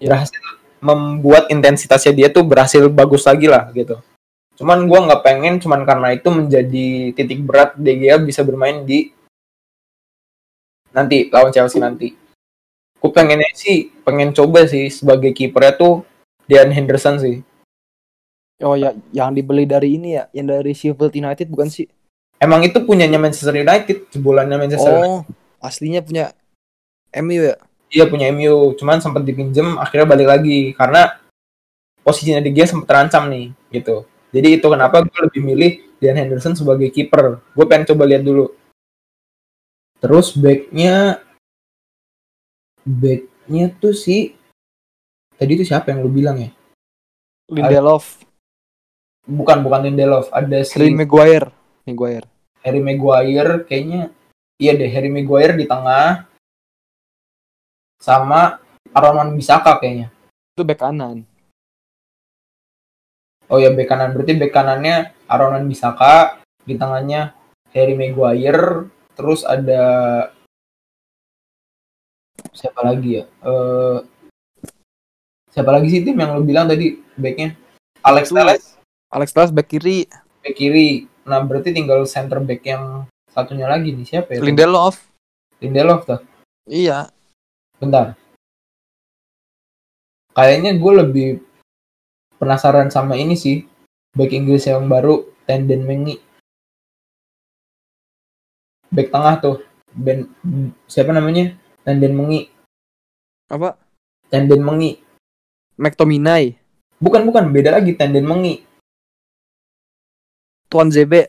Ya. 0.00 0.16
Berhasil 0.16 0.40
membuat 0.78 1.50
intensitasnya 1.50 2.12
dia 2.14 2.28
tuh 2.30 2.46
berhasil 2.46 2.80
bagus 2.88 3.26
lagi 3.26 3.50
lah 3.50 3.68
gitu. 3.74 3.98
Cuman 4.58 4.86
gua 4.86 5.06
nggak 5.06 5.22
pengen 5.22 5.54
cuman 5.58 5.82
karena 5.82 6.08
itu 6.14 6.28
menjadi 6.30 6.86
titik 7.14 7.42
berat 7.42 7.74
De 7.78 7.94
Gea 7.98 8.18
bisa 8.18 8.42
bermain 8.46 8.86
di 8.86 9.10
nanti 10.94 11.30
lawan 11.30 11.54
Chelsea 11.54 11.78
nanti. 11.78 12.14
Gue 12.98 13.10
pengennya 13.14 13.54
sih 13.54 13.94
pengen 14.02 14.34
coba 14.34 14.66
sih 14.66 14.90
sebagai 14.90 15.30
kipernya 15.30 15.78
tuh 15.78 16.02
Dean 16.50 16.74
Henderson 16.74 17.22
sih. 17.22 17.36
Oh 18.58 18.74
ya, 18.74 18.90
yang 19.14 19.30
dibeli 19.30 19.70
dari 19.70 19.94
ini 19.94 20.18
ya, 20.18 20.26
yang 20.34 20.50
dari 20.50 20.74
Sheffield 20.74 21.14
United 21.14 21.46
bukan 21.46 21.70
sih? 21.70 21.86
Emang 22.38 22.62
itu 22.62 22.78
punyanya 22.86 23.18
Manchester 23.18 23.50
United, 23.50 24.14
jebolannya 24.14 24.56
Manchester 24.58 24.94
United. 24.94 25.10
Oh, 25.10 25.20
aslinya 25.58 26.00
punya 26.06 26.30
MU 27.18 27.50
ya? 27.50 27.56
Dia 27.90 28.04
punya 28.06 28.30
MU, 28.30 28.78
cuman 28.78 29.02
sempat 29.02 29.26
dipinjem 29.26 29.74
akhirnya 29.74 30.06
balik 30.06 30.28
lagi 30.30 30.70
karena 30.78 31.18
posisinya 32.06 32.38
De 32.38 32.54
Gea 32.54 32.70
sempat 32.70 32.86
terancam 32.86 33.26
nih 33.26 33.50
gitu. 33.74 34.06
Jadi 34.30 34.60
itu 34.60 34.66
kenapa 34.70 35.02
gue 35.02 35.20
lebih 35.24 35.42
milih 35.42 35.72
Dean 35.98 36.14
Henderson 36.14 36.54
sebagai 36.54 36.94
kiper. 36.94 37.42
Gue 37.56 37.66
pengen 37.66 37.90
coba 37.90 38.06
lihat 38.06 38.22
dulu. 38.22 38.54
Terus 39.98 40.30
backnya 40.38 41.18
backnya 42.86 43.74
tuh 43.82 43.92
si 43.98 44.38
tadi 45.34 45.58
itu 45.58 45.64
siapa 45.66 45.90
yang 45.90 46.06
lu 46.06 46.10
bilang 46.12 46.38
ya? 46.38 46.50
Lindelof. 47.50 48.22
bukan 49.28 49.60
bukan 49.60 49.84
Lindelof, 49.84 50.32
ada 50.32 50.64
si 50.64 50.72
Harry 50.76 50.94
Maguire. 50.96 51.57
Maguire. 51.88 52.28
Harry 52.60 52.84
Maguire 52.84 53.64
kayaknya 53.64 54.12
iya 54.60 54.76
deh 54.76 54.92
Harry 54.92 55.08
Maguire 55.08 55.56
di 55.56 55.64
tengah 55.64 56.28
sama 57.96 58.60
Aaron 58.92 59.32
Bisaka 59.32 59.80
kayaknya. 59.80 60.12
Itu 60.52 60.68
back 60.68 60.84
kanan. 60.84 61.24
Oh 63.48 63.56
ya 63.56 63.72
bek 63.72 63.88
kanan 63.88 64.12
berarti 64.12 64.36
bek 64.36 64.52
kanannya 64.52 65.16
Aaron 65.24 65.64
Bisaka, 65.64 66.36
di 66.68 66.76
tengahnya 66.76 67.32
Harry 67.72 67.96
Maguire, 67.96 68.92
terus 69.16 69.40
ada 69.48 69.80
siapa 72.52 72.84
lagi 72.84 73.22
ya? 73.22 73.24
Eh 73.24 73.98
siapa 75.48 75.72
lagi 75.72 75.88
sih 75.88 76.04
tim 76.04 76.20
yang 76.20 76.36
lo 76.36 76.44
bilang 76.44 76.68
tadi 76.68 77.00
backnya? 77.16 77.56
Alex 78.04 78.30
Itu 78.30 78.36
Telles 78.36 78.76
Alex 79.08 79.32
Telles 79.32 79.52
back 79.52 79.68
kiri. 79.72 80.04
back 80.44 80.54
kiri. 80.54 81.08
Nah 81.28 81.44
berarti 81.44 81.76
tinggal 81.76 82.08
center 82.08 82.40
back 82.40 82.64
yang 82.64 83.04
satunya 83.28 83.68
lagi 83.68 83.92
nih 83.92 84.08
siapa 84.08 84.32
ya? 84.32 84.40
Lindelof. 84.40 84.96
Lindelof 85.60 86.08
tuh. 86.08 86.20
Iya. 86.64 87.12
Bentar. 87.76 88.16
Kayaknya 90.32 90.72
gue 90.80 90.92
lebih 91.04 91.28
penasaran 92.40 92.88
sama 92.88 93.20
ini 93.20 93.36
sih. 93.36 93.68
Back 94.16 94.32
Inggris 94.32 94.64
yang 94.64 94.88
baru, 94.88 95.28
Tenden 95.44 95.84
Mengi. 95.84 96.16
Back 98.88 99.12
tengah 99.12 99.34
tuh. 99.38 99.56
Ben, 99.92 100.30
siapa 100.88 101.12
namanya? 101.12 101.52
Tenden 101.84 102.16
Mengi. 102.16 102.48
Apa? 103.52 103.76
Tenden 104.32 104.64
Mengi. 104.64 104.96
McTominay. 105.76 106.56
Bukan, 106.98 107.22
bukan. 107.28 107.52
Beda 107.52 107.76
lagi 107.76 107.94
Tenden 107.94 108.24
Mengi. 108.24 108.67
Tuan 110.68 110.92
ZB. 110.92 111.26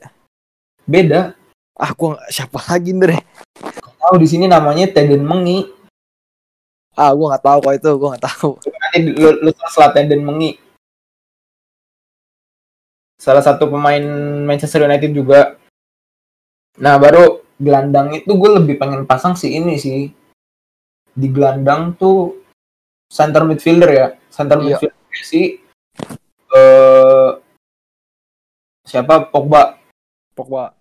Beda. 0.83 1.33
Ah, 1.79 1.95
gua 1.95 2.19
siapa 2.27 2.59
lagi 2.67 2.91
Ndre? 2.91 3.23
Tahu 3.99 4.15
di 4.19 4.27
sini 4.27 4.45
namanya 4.51 4.91
Tenden 4.91 5.23
Mengi. 5.23 5.63
Ah, 6.99 7.15
gua 7.15 7.35
nggak 7.35 7.43
tahu 7.47 7.57
kok 7.63 7.75
itu, 7.79 7.91
gua 7.95 8.07
nggak 8.15 8.25
tahu. 8.27 8.49
Nanti 8.67 8.99
lu, 9.15 9.29
lu 9.39 9.49
search 9.55 9.77
lah 9.79 9.89
Tenden 9.95 10.21
Mengi. 10.27 10.59
Salah 13.19 13.43
satu 13.43 13.67
pemain 13.71 14.03
Manchester 14.43 14.87
United 14.87 15.11
juga. 15.11 15.55
Nah, 16.79 16.95
baru 16.95 17.43
gelandang 17.59 18.15
itu 18.15 18.31
gue 18.31 18.51
lebih 18.55 18.79
pengen 18.79 19.03
pasang 19.03 19.35
si 19.35 19.51
ini 19.51 19.75
sih. 19.75 20.07
Di 21.11 21.27
gelandang 21.27 21.99
tuh 21.99 22.39
center 23.11 23.43
midfielder 23.43 23.91
ya. 23.91 24.07
Center 24.31 24.63
Iya. 24.63 24.79
midfielder 24.79 25.23
si 25.27 25.59
eh 26.55 27.18
siapa 28.89 29.29
Pogba. 29.29 29.77
Pogba. 30.33 30.73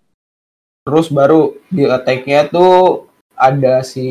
Terus 0.81 1.13
baru 1.13 1.53
di 1.69 1.85
attack-nya 1.85 2.49
tuh 2.49 3.05
ada 3.37 3.85
si 3.85 4.09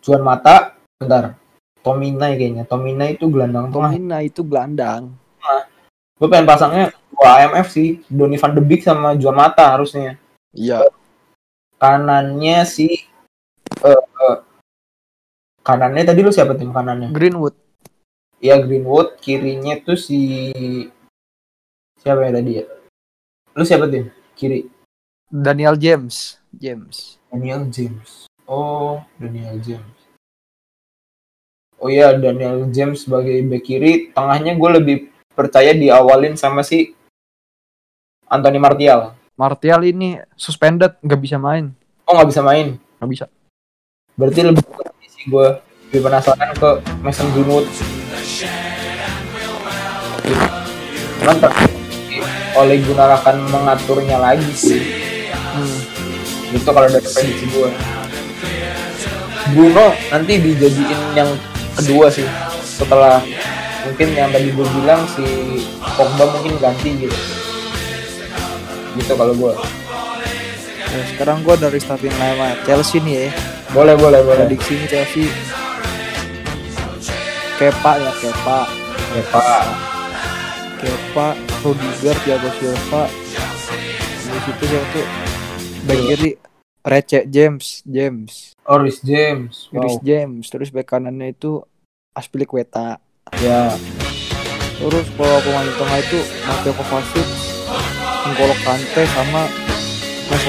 Juan 0.00 0.24
Mata. 0.24 0.72
Bentar. 0.96 1.36
Tominay 1.84 2.40
kayaknya. 2.40 2.64
Tominay 2.64 3.20
itu 3.20 3.28
gelandang 3.28 3.68
tengah. 3.68 3.92
Tominay 3.92 4.32
itu 4.32 4.40
gelandang. 4.40 5.12
Gue 6.16 6.32
pengen 6.32 6.48
pasangnya 6.48 6.96
dua 7.12 7.44
IMF 7.44 7.68
sih. 7.68 8.00
Donny 8.08 8.40
van 8.40 8.56
de 8.56 8.64
Beek 8.64 8.80
sama 8.80 9.12
Juan 9.20 9.36
Mata 9.36 9.76
harusnya. 9.76 10.16
Iya. 10.56 10.88
Kanannya 11.76 12.64
si 12.64 13.04
eh 13.84 14.00
eh, 14.00 14.38
kanannya 15.60 16.08
tadi 16.08 16.24
lu 16.24 16.32
siapa 16.32 16.56
tim 16.56 16.72
kanannya? 16.72 17.12
Greenwood. 17.12 17.52
Ya 18.40 18.56
Greenwood, 18.56 19.20
kirinya 19.20 19.76
tuh 19.84 20.00
si 20.00 20.48
siapa 22.00 22.24
ya 22.24 22.40
tadi 22.40 22.52
ya? 22.62 22.64
Lu 23.56 23.64
siapa 23.64 23.88
tim? 23.88 24.12
Kiri 24.36 24.68
Daniel 25.32 25.80
James. 25.80 26.36
James. 26.52 27.16
Daniel 27.32 27.64
James. 27.72 28.28
Oh, 28.44 29.00
Daniel 29.16 29.56
James. 29.64 29.96
Oh 31.80 31.88
iya, 31.88 32.12
Daniel 32.20 32.68
James 32.68 33.08
sebagai 33.08 33.32
back 33.48 33.64
kiri, 33.64 34.12
tengahnya 34.12 34.60
gue 34.60 34.70
lebih 34.76 34.96
percaya 35.32 35.72
diawalin 35.72 36.36
sama 36.36 36.60
si 36.60 36.92
Anthony 38.28 38.60
Martial. 38.60 39.16
Martial 39.40 39.88
ini 39.88 40.20
suspended, 40.36 40.92
nggak 41.00 41.20
bisa 41.20 41.40
main. 41.40 41.72
Oh 42.04 42.12
nggak 42.12 42.28
bisa 42.28 42.44
main. 42.44 42.76
Nggak 43.00 43.10
bisa. 43.12 43.24
Berarti 44.20 44.40
lebih 44.44 44.64
sih 45.08 45.32
gue 45.32 45.48
lebih 45.88 46.00
penasaran 46.04 46.52
ke 46.56 46.70
Mason 47.00 47.28
Greenwood. 47.32 47.64
Cuman 51.24 51.36
tapi 51.40 51.75
oleh 52.56 52.80
Gunnar 52.82 53.20
akan 53.20 53.46
mengaturnya 53.52 54.16
lagi 54.16 54.50
sih. 54.56 54.80
Hmm. 55.32 55.78
Gitu 56.52 56.68
kalau 56.68 56.88
dari 56.88 57.04
prediksi 57.04 57.46
gue. 57.52 57.70
Bruno 59.54 59.94
nanti 60.10 60.32
dijadiin 60.42 61.00
yang 61.14 61.30
kedua 61.78 62.10
sih 62.10 62.26
setelah 62.64 63.22
mungkin 63.86 64.08
yang 64.18 64.34
tadi 64.34 64.50
gue 64.50 64.66
bilang 64.82 65.06
si 65.14 65.24
Pogba 65.94 66.24
mungkin 66.34 66.58
ganti 66.58 67.06
gitu. 67.06 67.18
Gitu 68.98 69.12
kalau 69.14 69.36
gue. 69.36 69.54
Ya, 70.86 71.02
sekarang 71.12 71.44
gua 71.44 71.60
dari 71.60 71.76
starting 71.76 72.14
line 72.16 72.56
Chelsea 72.64 73.04
nih 73.04 73.28
ya. 73.28 73.30
Boleh 73.76 74.00
boleh 74.00 74.24
boleh. 74.24 74.48
Prediksi 74.48 74.80
Chelsea 74.88 75.28
Kepa 77.60 77.92
ya 78.00 78.12
Kepa. 78.16 78.58
Pak. 79.32 79.85
Kepa, 80.76 81.28
Rudiger, 81.60 82.16
Thiago 82.22 82.50
Silva. 82.56 83.02
Di 84.26 84.38
situ 84.42 84.64
siapa 84.66 84.86
tuh? 84.92 85.06
Back 85.86 86.00
kiri 86.04 86.30
Receh 86.82 87.24
James, 87.26 87.82
James, 87.82 88.54
Oris 88.62 89.02
James. 89.02 89.66
Chris 89.68 89.96
Wow. 89.98 90.02
James. 90.02 90.44
Terus 90.46 90.68
back 90.70 90.86
kanannya 90.88 91.32
itu 91.32 91.62
Aspilicueta. 92.12 93.02
Ya. 93.42 93.74
Terus 94.76 95.06
kalau 95.12 95.38
pemain 95.40 95.66
tengah 95.72 95.98
itu 95.98 96.18
Mateo 96.44 96.72
Kovacic, 96.72 97.28
N'Golo 98.24 98.54
Kante 98.62 99.02
sama 99.10 99.48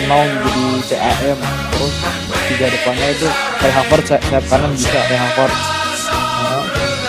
Mount 0.06 0.32
jadi 0.44 0.66
CAM. 0.90 1.40
Terus 1.72 1.96
tiga 2.48 2.68
depannya 2.68 3.08
itu 3.12 3.28
Kai 3.58 3.72
Havertz 3.72 4.08
say- 4.08 4.24
sayap 4.26 4.46
kanan 4.46 4.72
bisa 4.74 4.90
Kai 4.94 5.18
Havertz. 5.18 5.62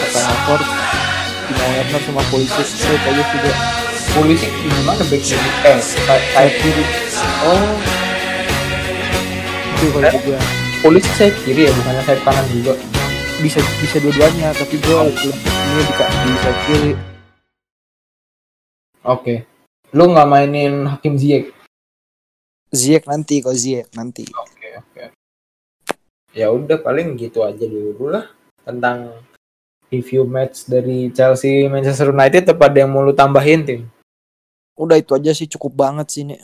Kai 0.08 0.24
Havertz, 0.24 0.68
Timo 1.48 1.64
Werner 1.72 2.00
sama 2.04 2.22
Pulisic 2.28 2.68
itu 2.68 2.84
aja 2.86 3.22
juga 3.24 3.50
Polisi 4.08 4.48
di 4.48 4.68
mana 4.84 5.00
back 5.00 5.20
kiri? 5.20 5.48
Eh, 5.64 5.78
say- 5.80 6.26
sayap 6.32 6.54
kiri. 6.58 6.84
Oh, 7.44 7.70
itu 9.68 9.86
kalau 9.94 10.10
juga 10.10 10.38
polisi 10.80 11.10
sayap 11.14 11.34
kiri 11.44 11.62
ya, 11.66 11.72
bukannya 11.72 12.02
sayap 12.02 12.20
kanan 12.24 12.46
juga. 12.50 12.74
bisa 13.38 13.62
bisa 13.78 14.02
dua-duanya 14.02 14.50
tapi 14.50 14.74
gue 14.82 14.96
lebih 14.98 15.30
ini 15.30 15.82
di, 15.86 15.92
di 15.94 16.32
sayap 16.42 16.58
kiri 16.66 16.92
Oke. 19.06 19.34
Lu 19.94 20.10
nggak 20.10 20.26
mainin 20.26 20.84
Hakim 20.84 21.14
Ziyech? 21.14 21.54
Ziyech 22.74 23.06
nanti 23.06 23.38
kok 23.38 23.54
Ziyech 23.54 23.88
nanti 23.94 24.26
Oke, 24.34 24.68
oke. 24.74 25.04
Ya 26.34 26.50
udah 26.50 26.76
paling 26.82 27.14
gitu 27.14 27.46
aja 27.46 27.62
dulu 27.62 28.10
lah 28.10 28.26
tentang 28.66 29.14
review 29.88 30.28
match 30.28 30.68
dari 30.68 31.08
Chelsea 31.12 31.66
Manchester 31.66 32.12
United 32.12 32.54
tepat 32.54 32.70
yang 32.76 32.92
mau 32.92 33.04
lu 33.04 33.12
tambahin 33.16 33.64
tim. 33.64 33.80
udah 34.78 34.94
itu 34.94 35.10
aja 35.10 35.34
sih 35.34 35.50
cukup 35.50 35.74
banget 35.74 36.06
sih 36.06 36.22
nih 36.22 36.38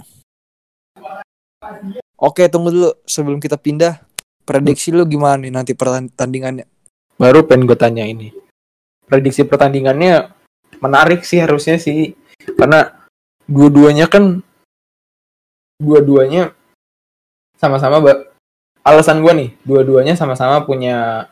oke 2.19 2.43
tunggu 2.51 2.69
dulu 2.75 2.91
sebelum 3.07 3.39
kita 3.39 3.55
pindah 3.55 4.03
prediksi 4.43 4.91
lu 4.91 5.07
gimana 5.07 5.47
nih 5.47 5.53
nanti 5.55 5.73
pertandingannya 5.73 6.67
Baru 7.15 7.47
pengen 7.47 7.71
gue 7.71 7.79
tanya 7.79 8.03
ini. 8.03 8.35
Prediksi 9.07 9.47
pertandingannya 9.47 10.35
menarik 10.83 11.23
sih 11.23 11.39
harusnya 11.39 11.79
sih 11.79 12.19
karena 12.59 13.07
dua-duanya 13.47 14.11
kan 14.11 14.43
dua-duanya 15.79 16.51
sama-sama 17.55 18.03
alasan 18.83 19.23
gue 19.23 19.33
nih 19.33 19.51
dua-duanya 19.63 20.19
sama-sama 20.19 20.67
punya 20.67 21.29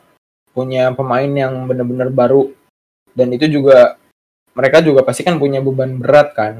punya 0.53 0.93
pemain 0.93 1.27
yang 1.27 1.65
benar-benar 1.65 2.13
baru. 2.13 2.53
Dan 3.13 3.33
itu 3.33 3.49
juga 3.49 3.97
mereka 4.53 4.79
juga 4.85 5.01
pasti 5.01 5.25
kan 5.25 5.41
punya 5.41 5.59
beban 5.59 5.97
berat 5.97 6.33
kan. 6.37 6.53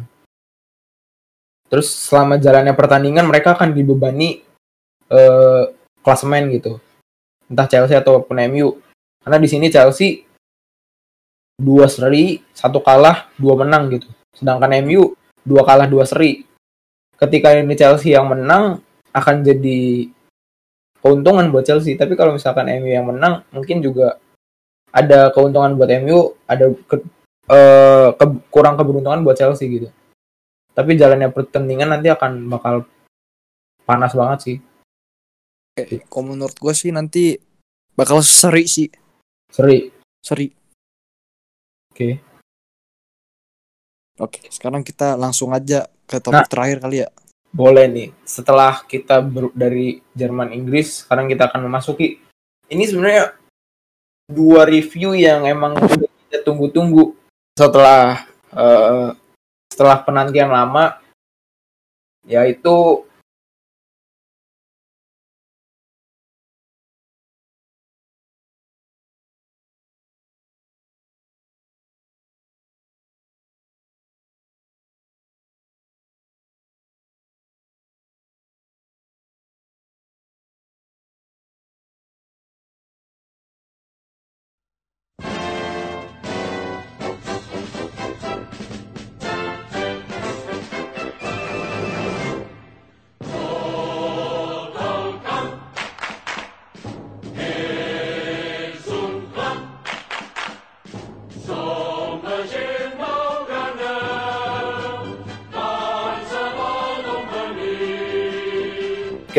Terus 1.69 1.89
selama 1.89 2.37
jalannya 2.37 2.73
pertandingan 2.77 3.25
mereka 3.25 3.57
akan 3.57 3.73
dibebani 3.73 4.41
eh, 5.09 5.63
klasemen 6.01 6.53
gitu. 6.53 6.77
Entah 7.49 7.69
Chelsea 7.69 7.97
ataupun 7.97 8.37
MU 8.49 8.77
karena 9.23 9.37
di 9.39 9.47
sini 9.47 9.71
Chelsea 9.71 10.25
dua 11.57 11.87
seri 11.87 12.41
satu 12.51 12.81
kalah 12.81 13.29
dua 13.39 13.63
menang 13.63 13.93
gitu. 13.93 14.09
Sedangkan 14.33 14.73
MU 14.83 15.13
dua 15.45 15.63
kalah 15.63 15.87
dua 15.87 16.03
seri. 16.03 16.43
Ketika 17.17 17.55
ini 17.55 17.77
Chelsea 17.77 18.17
yang 18.17 18.27
menang 18.27 18.83
akan 19.13 19.45
jadi 19.45 20.09
keuntungan 21.03 21.51
buat 21.51 21.67
Chelsea 21.67 21.99
tapi 21.99 22.15
kalau 22.15 22.31
misalkan 22.33 22.71
MU 22.71 22.87
yang 22.87 23.05
menang 23.11 23.43
mungkin 23.51 23.83
juga 23.83 24.15
ada 24.95 25.29
keuntungan 25.35 25.75
buat 25.75 25.91
MU 25.99 26.31
ada 26.47 26.71
ke- 26.71 27.03
eh, 27.51 28.09
ke- 28.15 28.41
kurang 28.47 28.79
keberuntungan 28.79 29.19
buat 29.21 29.35
Chelsea 29.35 29.67
gitu 29.67 29.91
Tapi 30.73 30.97
jalannya 30.97 31.29
pertandingan 31.29 31.93
nanti 31.93 32.09
akan 32.09 32.49
bakal 32.49 32.89
panas 33.85 34.17
banget 34.17 34.39
sih. 34.41 34.57
Eh, 35.77 36.01
kalau 36.09 36.33
menurut 36.33 36.57
gue 36.57 36.73
sih 36.73 36.89
nanti 36.89 37.37
bakal 37.93 38.25
seri 38.25 38.65
sih, 38.65 38.89
Seri. 39.53 39.93
seri. 40.17 40.49
Oke. 41.93 42.09
Oke, 44.17 44.49
sekarang 44.49 44.81
kita 44.81 45.13
langsung 45.13 45.53
aja 45.53 45.85
ke 46.09 46.17
topik 46.17 46.49
terakhir 46.49 46.77
kali 46.81 47.05
ya. 47.05 47.09
Boleh 47.53 47.85
nih. 47.85 48.09
Setelah 48.25 48.81
kita 48.83 49.21
ber- 49.21 49.53
dari 49.53 50.01
Jerman 50.17 50.49
Inggris, 50.51 51.05
sekarang 51.05 51.29
kita 51.29 51.47
akan 51.47 51.69
memasuki 51.69 52.17
ini 52.73 52.83
sebenarnya 52.89 53.37
dua 54.25 54.65
review 54.65 55.13
yang 55.13 55.45
emang 55.45 55.77
kita 55.77 56.41
tunggu-tunggu 56.41 57.13
setelah 57.53 58.25
eh, 58.49 59.09
setelah 59.69 59.97
penantian 60.01 60.49
lama 60.49 60.97
yaitu 62.25 63.05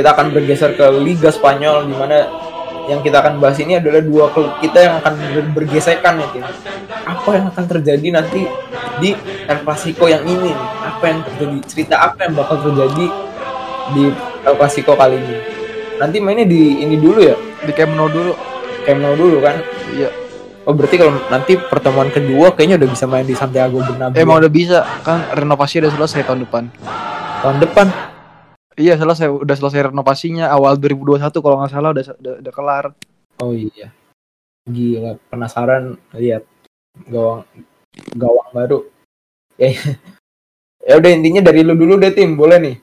kita 0.04 0.20
akan 0.20 0.36
bergeser 0.36 0.76
ke 0.76 0.84
Liga 1.00 1.32
Spanyol 1.32 1.88
di 1.88 1.96
mana 1.96 2.28
yang 2.92 3.00
kita 3.00 3.24
akan 3.24 3.40
bahas 3.40 3.56
ini 3.56 3.80
adalah 3.80 4.04
dua 4.04 4.28
klub 4.28 4.52
kita 4.60 4.76
yang 4.76 5.00
akan 5.00 5.16
ber- 5.16 5.52
bergesekan 5.56 6.20
ya 6.20 6.28
tim. 6.28 6.44
Apa 7.08 7.30
yang 7.32 7.48
akan 7.48 7.64
terjadi 7.64 8.12
nanti 8.12 8.44
di 9.00 9.16
El 9.48 9.64
Clasico 9.64 10.04
yang 10.04 10.20
ini? 10.28 10.52
nih? 10.52 10.56
Apa 10.84 11.04
yang 11.08 11.24
terjadi? 11.24 11.56
Cerita 11.64 12.04
apa 12.04 12.20
yang 12.20 12.36
bakal 12.36 12.60
terjadi 12.60 13.06
di 13.96 14.12
El 14.44 14.54
Clasico 14.60 14.92
kali 14.92 15.16
ini? 15.16 15.36
Nanti 15.96 16.20
mainnya 16.20 16.44
di 16.44 16.84
ini 16.84 17.00
dulu 17.00 17.24
ya, 17.24 17.32
Di 17.64 17.72
Camp 17.72 17.96
Nou 17.96 18.12
dulu. 18.12 18.36
Camp 18.84 19.00
Nou 19.00 19.16
dulu 19.16 19.40
kan? 19.40 19.56
Iya. 19.88 20.12
Oh 20.68 20.76
berarti 20.76 21.00
kalau 21.00 21.16
nanti 21.32 21.56
pertemuan 21.56 22.12
kedua 22.12 22.52
kayaknya 22.52 22.76
udah 22.76 22.88
bisa 22.92 23.08
main 23.08 23.24
di 23.24 23.32
Santiago 23.32 23.80
Bernabeu 23.80 24.20
Emang 24.20 24.36
udah 24.36 24.52
bisa 24.52 24.84
kan 25.00 25.32
renovasi 25.32 25.80
udah 25.80 25.96
selesai 25.96 26.28
tahun 26.28 26.44
depan. 26.44 26.68
tahun 27.40 27.56
depan. 27.64 28.12
Iya 28.74 28.98
selesai 28.98 29.30
udah 29.30 29.54
selesai 29.54 29.94
renovasinya 29.94 30.50
awal 30.50 30.74
2021 30.74 31.30
kalau 31.38 31.56
nggak 31.62 31.70
salah 31.70 31.90
udah, 31.94 32.04
udah 32.18 32.34
udah 32.42 32.52
kelar. 32.52 32.84
Oh 33.38 33.54
iya. 33.54 33.94
Gila, 34.66 35.20
penasaran 35.30 35.94
lihat 36.16 36.42
gawang 37.10 37.46
gawang 38.14 38.50
baru. 38.52 38.78
Ya, 39.54 39.70
ya 40.82 40.94
udah 40.98 41.10
intinya 41.14 41.46
dari 41.46 41.62
lu 41.62 41.78
dulu 41.78 41.94
deh 41.94 42.10
tim, 42.10 42.34
boleh 42.34 42.58
nih. 42.58 42.76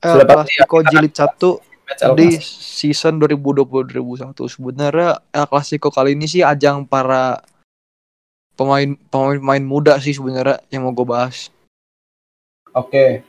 Clasico 0.00 0.80
kita 0.80 0.90
jilid 0.90 1.12
1 1.12 1.84
Match 1.84 2.02
El 2.04 2.14
di 2.16 2.28
season 2.40 3.20
2020-2021 3.20 4.32
sebenarnya 4.48 5.20
El 5.28 5.46
Clasico 5.48 5.92
kali 5.92 6.16
ini 6.16 6.24
sih 6.24 6.40
ajang 6.40 6.88
para 6.88 7.44
pemain 8.56 8.96
pemain 9.12 9.36
pemain 9.36 9.64
muda 9.64 10.00
sih 10.00 10.16
sebenarnya 10.16 10.64
yang 10.72 10.88
mau 10.88 10.96
gue 10.96 11.04
bahas. 11.04 11.52
Oke, 12.72 13.20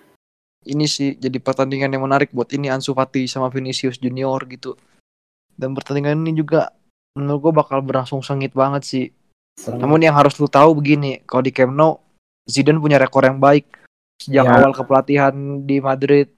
Ini 0.65 0.85
sih 0.89 1.13
jadi 1.15 1.37
pertandingan 1.37 1.93
yang 1.93 2.03
menarik 2.03 2.33
buat 2.33 2.49
ini 2.49 2.73
Ansu 2.73 2.97
Fati 2.97 3.29
sama 3.29 3.53
Vinicius 3.53 4.01
Junior 4.01 4.41
gitu. 4.49 4.73
Dan 5.53 5.77
pertandingan 5.77 6.17
ini 6.25 6.41
juga 6.41 6.73
menurut 7.15 7.39
gue 7.49 7.53
bakal 7.63 7.79
berlangsung 7.85 8.25
sengit 8.25 8.51
banget 8.51 8.83
sih. 8.83 9.05
Namun 9.69 10.03
yang 10.03 10.17
harus 10.17 10.35
lu 10.35 10.51
tahu 10.51 10.75
begini, 10.75 11.23
kalau 11.23 11.45
di 11.45 11.53
Camp 11.55 11.71
Nou 11.71 12.01
Zidane 12.45 12.77
punya 12.77 13.01
rekor 13.01 13.25
yang 13.25 13.41
baik 13.41 13.65
sejak 14.21 14.45
Ya. 14.45 14.53
awal 14.61 14.71
kepelatihan 14.71 15.33
di 15.65 15.81
Madrid 15.81 16.29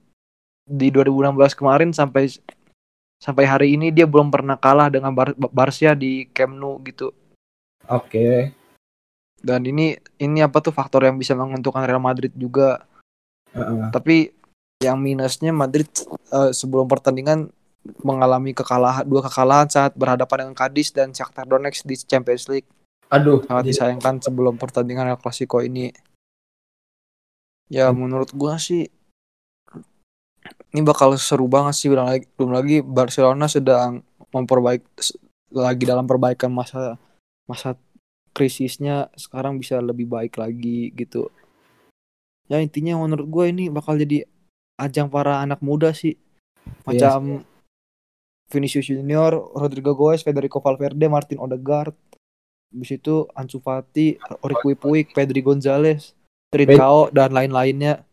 di 0.64 0.88
2016 0.92 1.56
kemarin 1.56 1.90
sampai 1.92 2.28
sampai 3.18 3.44
hari 3.44 3.74
ini 3.74 3.90
dia 3.92 4.06
belum 4.06 4.30
pernah 4.30 4.56
kalah 4.56 4.88
dengan 4.88 5.12
Bar 5.12 5.34
Barca 5.36 5.92
di 5.92 6.28
Camp 6.32 6.54
Nou 6.56 6.80
gitu. 6.84 7.12
Oke. 7.88 8.52
Dan 9.38 9.62
ini 9.64 9.94
ini 10.18 10.38
apa 10.42 10.58
tuh 10.58 10.74
faktor 10.74 11.06
yang 11.06 11.16
bisa 11.16 11.34
menentukan 11.36 11.84
Real 11.86 12.02
Madrid 12.02 12.32
juga. 12.34 12.82
Tapi 13.94 14.32
yang 14.78 15.02
minusnya 15.02 15.50
Madrid 15.50 15.88
eh, 16.30 16.54
sebelum 16.54 16.86
pertandingan 16.86 17.50
mengalami 18.04 18.52
kekalahan 18.52 19.06
dua 19.06 19.24
kekalahan 19.26 19.66
saat 19.70 19.96
berhadapan 19.96 20.46
dengan 20.46 20.56
Cadiz 20.58 20.92
dan 20.92 21.10
Shakhtar 21.10 21.48
Donetsk 21.48 21.88
di 21.88 21.96
Champions 21.96 22.46
League. 22.50 22.68
Aduh, 23.08 23.40
sangat 23.48 23.64
jadi- 23.64 23.70
disayangkan 23.72 24.20
sebelum 24.20 24.60
pertandingan 24.60 25.08
El 25.08 25.18
Clasico 25.18 25.64
ini. 25.64 25.90
Ya 27.68 27.92
menurut 27.92 28.32
gua 28.32 28.56
sih 28.56 28.88
ini 30.72 30.80
bakal 30.84 31.16
seru 31.16 31.48
banget 31.48 31.74
sih 31.76 31.88
belum 31.88 32.04
lagi, 32.04 32.24
belum 32.36 32.52
lagi 32.52 32.76
Barcelona 32.84 33.48
sedang 33.48 34.04
memperbaik 34.32 34.84
lagi 35.52 35.84
dalam 35.88 36.04
perbaikan 36.04 36.52
masa 36.52 37.00
masa 37.48 37.72
krisisnya 38.36 39.08
sekarang 39.16 39.56
bisa 39.56 39.80
lebih 39.80 40.04
baik 40.04 40.36
lagi 40.36 40.92
gitu. 40.92 41.32
Ya 42.48 42.58
intinya 42.64 42.96
menurut 42.96 43.28
gue 43.28 43.44
ini 43.52 43.64
bakal 43.68 44.00
jadi 44.00 44.24
ajang 44.80 45.12
para 45.12 45.44
anak 45.44 45.60
muda 45.60 45.92
sih. 45.92 46.16
Iya 46.88 47.16
Macam 47.16 47.44
Vinicius 48.48 48.88
Junior, 48.88 49.36
Rodrigo 49.52 49.92
Goes, 49.92 50.24
Federico 50.24 50.64
Valverde, 50.64 51.04
Martin 51.12 51.36
Odegaard. 51.36 51.92
Habis 52.72 52.96
itu 52.96 53.28
Ansu 53.36 53.60
Fati, 53.60 54.16
Orique 54.44 54.76
Puig, 54.76 55.12
Pedri 55.12 55.44
Gonzalez, 55.44 56.16
Trincao 56.48 57.12
dan 57.12 57.32
lain-lainnya. 57.36 58.04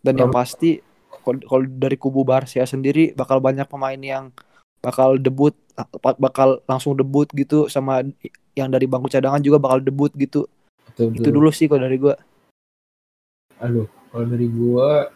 Dan 0.00 0.20
yang 0.20 0.32
pasti 0.32 0.80
kalau 1.24 1.64
dari 1.64 1.96
kubu 1.96 2.24
Barca 2.24 2.64
sendiri 2.68 3.16
bakal 3.16 3.40
banyak 3.40 3.64
pemain 3.64 3.96
yang 3.96 4.28
bakal 4.84 5.16
debut 5.16 5.56
bakal 6.20 6.60
langsung 6.68 6.92
debut 6.92 7.24
gitu 7.32 7.72
sama 7.72 8.04
yang 8.52 8.68
dari 8.68 8.84
bangku 8.84 9.08
cadangan 9.08 9.40
juga 9.40 9.56
bakal 9.56 9.80
debut 9.80 10.12
gitu. 10.16 10.44
betul, 10.92 11.16
Itu 11.16 11.28
betul. 11.28 11.32
dulu 11.40 11.50
sih 11.50 11.66
kalau 11.68 11.88
dari 11.88 11.96
gua. 11.96 12.14
Aduh, 13.64 13.88
kalau 14.12 14.26
dari 14.28 14.46
gua 14.52 15.08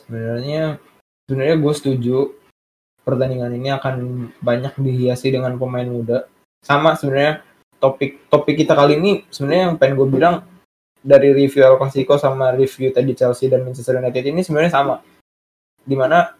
sebenarnya 0.00 0.80
sebenarnya 1.28 1.56
gue 1.60 1.74
setuju 1.76 2.16
pertandingan 3.04 3.52
ini 3.54 3.68
akan 3.70 3.94
banyak 4.40 4.74
dihiasi 4.80 5.30
dengan 5.30 5.54
pemain 5.60 5.86
muda. 5.86 6.24
Sama 6.64 6.96
sebenarnya 6.96 7.44
topik 7.76 8.26
topik 8.32 8.64
kita 8.64 8.72
kali 8.72 8.96
ini 8.96 9.28
sebenarnya 9.28 9.62
yang 9.70 9.76
pengen 9.76 9.94
gue 10.00 10.08
bilang 10.08 10.34
dari 11.00 11.32
review 11.32 11.64
El 11.64 11.80
Clasico 11.80 12.20
sama 12.20 12.52
review 12.52 12.92
tadi 12.92 13.16
Chelsea 13.16 13.48
dan 13.48 13.64
Manchester 13.64 14.00
United 14.00 14.24
ini 14.24 14.40
sebenarnya 14.40 14.72
sama. 14.72 15.00
Di 15.84 15.96
mana 15.96 16.32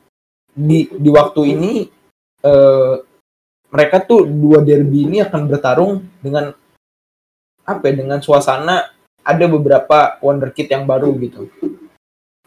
di 0.50 0.88
di 0.90 1.10
waktu 1.12 1.40
ini 1.44 1.72
eh, 2.44 2.94
mereka 3.70 3.96
tuh 4.02 4.26
dua 4.26 4.64
derby 4.64 5.06
ini 5.06 5.22
akan 5.22 5.40
bertarung 5.46 6.02
dengan 6.18 6.50
apa 7.62 7.82
ya, 7.86 7.94
dengan 7.94 8.18
suasana 8.18 8.90
ada 9.24 9.44
beberapa 9.46 10.16
wonderkid 10.24 10.66
yang 10.70 10.84
baru 10.88 11.12
gitu. 11.20 11.48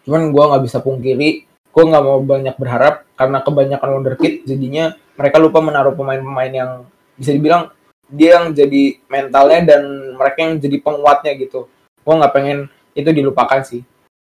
Cuman 0.04 0.34
gua 0.34 0.54
nggak 0.54 0.64
bisa 0.68 0.78
pungkiri, 0.84 1.46
gua 1.72 1.84
nggak 1.88 2.04
mau 2.04 2.20
banyak 2.22 2.56
berharap 2.60 3.08
karena 3.16 3.40
kebanyakan 3.42 3.90
wonderkid 4.02 4.44
jadinya 4.44 4.94
mereka 5.14 5.38
lupa 5.38 5.62
menaruh 5.62 5.94
pemain-pemain 5.94 6.54
yang 6.54 6.72
bisa 7.14 7.32
dibilang 7.32 7.70
dia 8.10 8.42
yang 8.42 8.52
jadi 8.52 9.00
mentalnya 9.08 9.76
dan 9.76 9.82
mereka 10.18 10.38
yang 10.44 10.54
jadi 10.60 10.78
penguatnya 10.82 11.32
gitu. 11.40 11.70
Gua 12.04 12.14
nggak 12.20 12.34
pengen 12.34 12.60
itu 12.94 13.10
dilupakan 13.10 13.62
sih 13.66 13.82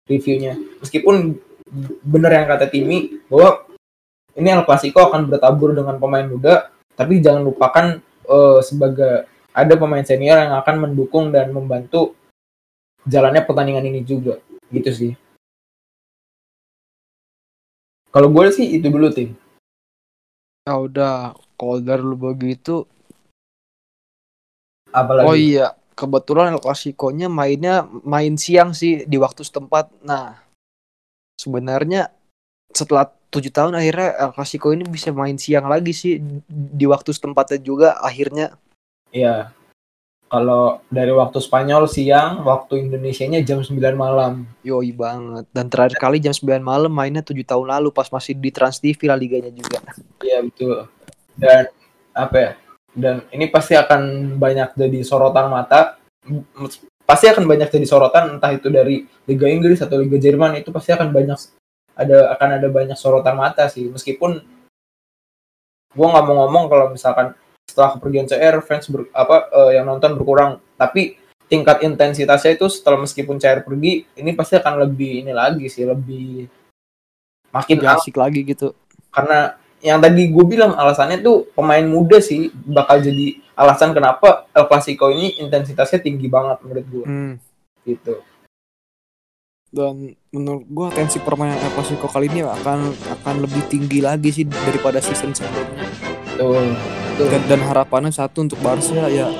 reviewnya. 0.08 0.56
Meskipun 0.80 1.36
bener 2.04 2.30
yang 2.30 2.46
kata 2.46 2.68
Timi 2.70 3.24
bahwa 3.26 3.64
ini 4.34 4.48
El 4.50 4.66
Clasico 4.66 5.00
akan 5.00 5.30
bertabur 5.30 5.74
dengan 5.74 5.96
pemain 5.98 6.26
muda, 6.26 6.70
tapi 6.94 7.22
jangan 7.22 7.42
lupakan 7.46 7.98
eh, 8.26 8.58
sebagai 8.62 9.26
ada 9.54 9.74
pemain 9.78 10.02
senior 10.02 10.38
yang 10.42 10.58
akan 10.58 10.90
mendukung 10.90 11.30
dan 11.30 11.54
membantu 11.54 12.18
jalannya 13.04 13.44
pertandingan 13.44 13.88
ini 13.88 14.00
juga 14.04 14.40
gitu 14.72 14.90
sih 14.92 15.12
kalau 18.14 18.30
gue 18.30 18.44
sih 18.52 18.78
itu 18.78 18.88
dulu 18.88 19.08
tim 19.12 19.36
Ya 20.64 20.80
udah, 20.80 21.36
kalau 21.60 21.76
dari 21.76 22.00
lu 22.00 22.16
begitu 22.16 22.88
apalagi 24.88 25.26
Oh 25.28 25.36
iya, 25.36 25.76
kebetulan 25.92 26.56
El 26.56 26.62
Clasico-nya 26.62 27.28
mainnya 27.28 27.84
main 28.00 28.40
siang 28.40 28.72
sih 28.72 29.04
di 29.04 29.20
waktu 29.20 29.44
setempat. 29.44 29.92
Nah, 30.00 30.40
sebenarnya 31.36 32.08
setelah 32.72 33.12
tujuh 33.28 33.52
tahun 33.52 33.76
akhirnya 33.76 34.16
El 34.16 34.32
Clasico 34.32 34.72
ini 34.72 34.88
bisa 34.88 35.12
main 35.12 35.36
siang 35.36 35.68
lagi 35.68 35.92
sih 35.92 36.16
di 36.48 36.86
waktu 36.88 37.12
setempatnya 37.12 37.58
juga 37.60 38.00
akhirnya. 38.00 38.56
Iya. 39.12 39.52
Kalau 40.34 40.82
dari 40.90 41.14
waktu 41.14 41.38
Spanyol 41.38 41.86
siang, 41.86 42.42
waktu 42.42 42.90
Indonesianya 42.90 43.46
jam 43.46 43.62
9 43.62 43.70
malam. 43.94 44.42
Yoi 44.66 44.90
banget. 44.90 45.46
Dan 45.54 45.70
terakhir 45.70 45.94
kali 45.94 46.18
jam 46.18 46.34
9 46.34 46.58
malam 46.58 46.90
mainnya 46.90 47.22
tujuh 47.22 47.46
tahun 47.46 47.70
lalu 47.70 47.94
pas 47.94 48.10
masih 48.10 48.34
di 48.34 48.50
Trans 48.50 48.82
TV 48.82 48.98
lah 49.06 49.14
liganya 49.14 49.54
juga. 49.54 49.78
Iya 50.26 50.42
betul. 50.42 50.90
Dan 51.38 51.70
apa 52.10 52.34
ya? 52.34 52.52
Dan 52.90 53.22
ini 53.30 53.46
pasti 53.46 53.78
akan 53.78 54.34
banyak 54.34 54.74
jadi 54.74 55.06
sorotan 55.06 55.46
mata. 55.54 56.02
Pasti 57.06 57.30
akan 57.30 57.46
banyak 57.46 57.70
jadi 57.70 57.86
sorotan 57.86 58.34
entah 58.34 58.50
itu 58.50 58.66
dari 58.74 59.06
Liga 59.30 59.46
Inggris 59.46 59.86
atau 59.86 60.02
Liga 60.02 60.18
Jerman 60.18 60.58
itu 60.58 60.74
pasti 60.74 60.90
akan 60.90 61.14
banyak 61.14 61.38
ada 61.94 62.34
akan 62.34 62.48
ada 62.58 62.68
banyak 62.74 62.98
sorotan 62.98 63.38
mata 63.38 63.70
sih. 63.70 63.86
Meskipun 63.86 64.42
gua 65.94 66.06
nggak 66.10 66.26
mau 66.26 66.42
ngomong 66.42 66.66
kalau 66.66 66.90
misalkan 66.90 67.38
setelah 67.74 67.98
kepergian 67.98 68.30
CR 68.30 68.62
fans 68.62 68.86
ber- 68.86 69.10
apa 69.10 69.50
eh, 69.50 69.70
yang 69.74 69.90
nonton 69.90 70.14
berkurang, 70.14 70.62
tapi 70.74 71.18
tingkat 71.44 71.82
intensitasnya 71.82 72.54
itu 72.54 72.70
setelah 72.70 73.02
meskipun 73.02 73.36
CR 73.36 73.60
pergi 73.60 74.06
ini 74.14 74.30
pasti 74.32 74.54
akan 74.54 74.78
lebih 74.80 75.20
ini 75.20 75.34
lagi 75.34 75.66
sih 75.66 75.82
lebih 75.82 76.46
makin 77.50 77.82
asik 77.84 78.14
lagi 78.14 78.40
gitu. 78.42 78.72
karena 79.10 79.54
yang 79.78 80.00
tadi 80.00 80.26
gue 80.26 80.44
bilang 80.44 80.72
alasannya 80.72 81.20
tuh 81.20 81.50
pemain 81.52 81.84
muda 81.84 82.16
sih 82.16 82.48
bakal 82.50 82.98
jadi 82.98 83.36
alasan 83.52 83.92
kenapa 83.92 84.48
El 84.50 84.64
Clasico 84.64 85.06
ini 85.06 85.36
intensitasnya 85.36 86.00
tinggi 86.00 86.26
banget 86.26 86.62
menurut 86.62 86.86
gue 86.88 87.04
Hmm. 87.04 87.34
gitu. 87.84 88.24
Dan 89.68 90.14
menurut 90.30 90.64
gua 90.66 90.88
tensi 90.88 91.18
permainan 91.18 91.58
El 91.58 91.74
Clasico 91.74 92.06
kali 92.06 92.26
ini 92.26 92.40
akan 92.40 92.94
akan 93.20 93.34
lebih 93.42 93.66
tinggi 93.66 93.98
lagi 93.98 94.30
sih 94.30 94.46
daripada 94.46 94.98
season 94.98 95.34
sebelumnya. 95.34 95.84
Betul. 96.30 96.78
Betul. 97.14 97.30
Dan, 97.30 97.42
dan 97.46 97.60
harapannya 97.62 98.10
satu 98.10 98.42
untuk 98.42 98.58
Barca 98.58 99.06
ya 99.06 99.30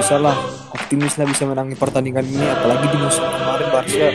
bisa 0.00 0.16
lah 0.16 0.32
optimis 0.72 1.20
lah 1.20 1.28
bisa 1.28 1.44
menangi 1.44 1.76
pertandingan 1.76 2.24
ini 2.24 2.40
apalagi 2.40 2.88
di 2.88 2.96
musim 2.96 3.20
kemarin 3.20 3.68
Barca 3.68 4.08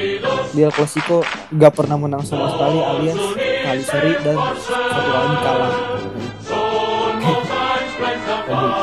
di 0.49 0.59
El 0.65 0.73
Clasico 0.73 1.21
gak 1.53 1.73
pernah 1.77 1.93
menang 2.01 2.25
sama 2.25 2.49
sekali 2.49 2.81
alias 2.81 3.21
kali 3.69 3.83
seri 3.85 4.17
dan 4.25 4.37
satu 4.65 5.09
kali 5.13 5.37
kalah. 5.45 5.73
Aduh. 8.49 8.73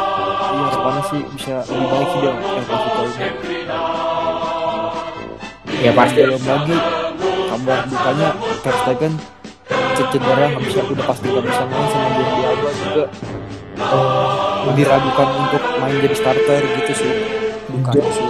Iya 0.53 0.63
harapannya 0.63 1.03
sih 1.11 1.21
bisa 1.35 1.55
lebih 1.67 1.87
baik 1.91 2.07
sih 2.07 2.21
dia 2.23 2.33
El 2.39 2.65
Clasico 2.71 3.03
ini. 3.03 3.27
Ya 5.83 5.91
pasti. 5.91 6.21
Belum 6.23 6.45
lagi 6.47 6.77
kabar 7.51 7.79
dukanya 7.91 8.29
Ter 8.63 8.75
Stegen 8.87 9.15
cedera 10.13 10.45
nggak 10.53 10.63
bisa 10.69 10.81
udah 10.85 11.05
pasti 11.09 11.27
nggak 11.31 11.45
bisa 11.49 11.63
main 11.73 11.89
sama 11.89 12.09
Alba 12.53 12.71
juga 12.77 13.05
Oh, 13.81 14.73
diragukan 14.77 15.29
untuk 15.47 15.63
main 15.81 15.97
jadi 16.01 16.17
starter 16.17 16.63
gitu 16.83 16.93
sih 16.93 17.13
dukanya 17.73 18.11
sih 18.13 18.29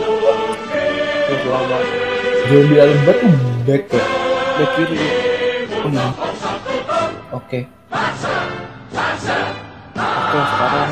Jordi 1.26 1.48
Alba 1.50 1.78
Jordi 2.50 2.76
Alba 2.78 3.12
tuh 3.16 3.32
back 3.66 3.82
ya. 3.90 4.02
back 4.58 4.70
kiri 4.78 4.98
Oke. 7.32 7.60
oke 10.02 10.38
sekarang 10.46 10.90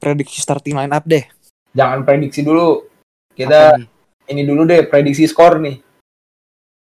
prediksi 0.00 0.38
starting 0.40 0.76
line 0.78 0.94
up 0.94 1.04
deh 1.04 1.24
Jangan 1.70 2.02
prediksi 2.02 2.42
dulu. 2.42 2.82
Kita 3.30 3.78
ini 4.26 4.42
dulu 4.42 4.66
deh 4.66 4.82
prediksi 4.90 5.26
skor 5.30 5.62
nih. 5.62 5.78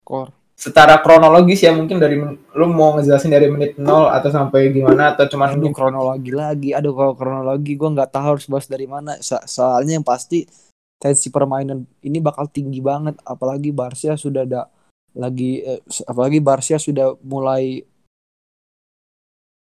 Skor. 0.04 0.32
Secara 0.58 0.98
kronologis 1.06 1.62
ya 1.62 1.70
mungkin 1.70 2.02
dari 2.02 2.18
lu 2.58 2.66
mau 2.74 2.98
ngejelasin 2.98 3.30
dari 3.30 3.46
menit 3.46 3.78
0 3.78 4.10
atau 4.10 4.30
sampai 4.34 4.74
gimana 4.74 5.14
atau 5.14 5.30
cuman 5.30 5.54
Aduh 5.54 5.70
kronologi 5.70 6.34
lagi. 6.34 6.74
Aduh 6.74 6.98
kalau 6.98 7.14
kronologi 7.14 7.78
gue 7.78 7.86
nggak 7.94 8.10
tahu 8.10 8.26
harus 8.34 8.50
bahas 8.50 8.66
dari 8.66 8.90
mana. 8.90 9.22
So- 9.22 9.46
soalnya 9.46 10.02
yang 10.02 10.08
pasti 10.08 10.50
tensi 10.98 11.30
permainan 11.30 11.86
ini 12.02 12.18
bakal 12.18 12.50
tinggi 12.50 12.82
banget. 12.82 13.22
Apalagi 13.22 13.70
Barca 13.70 14.18
sudah 14.18 14.50
ada 14.50 14.66
lagi 15.14 15.62
eh, 15.62 15.78
apalagi 16.10 16.42
Barca 16.42 16.82
sudah 16.82 17.14
mulai 17.22 17.86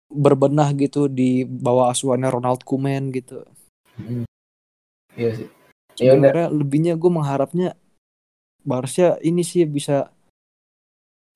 berbenah 0.08 0.72
gitu 0.80 1.12
di 1.12 1.44
bawah 1.44 1.92
asuhannya 1.92 2.32
Ronald 2.32 2.64
Koeman 2.64 3.12
gitu. 3.12 3.44
Iya 5.20 5.44
sih. 5.44 5.48
Ya 6.00 6.16
sebenarnya 6.16 6.48
lebihnya 6.56 6.96
gue 6.96 7.12
mengharapnya 7.12 7.76
Barca 8.64 9.20
ini 9.20 9.44
sih 9.44 9.68
bisa 9.68 10.15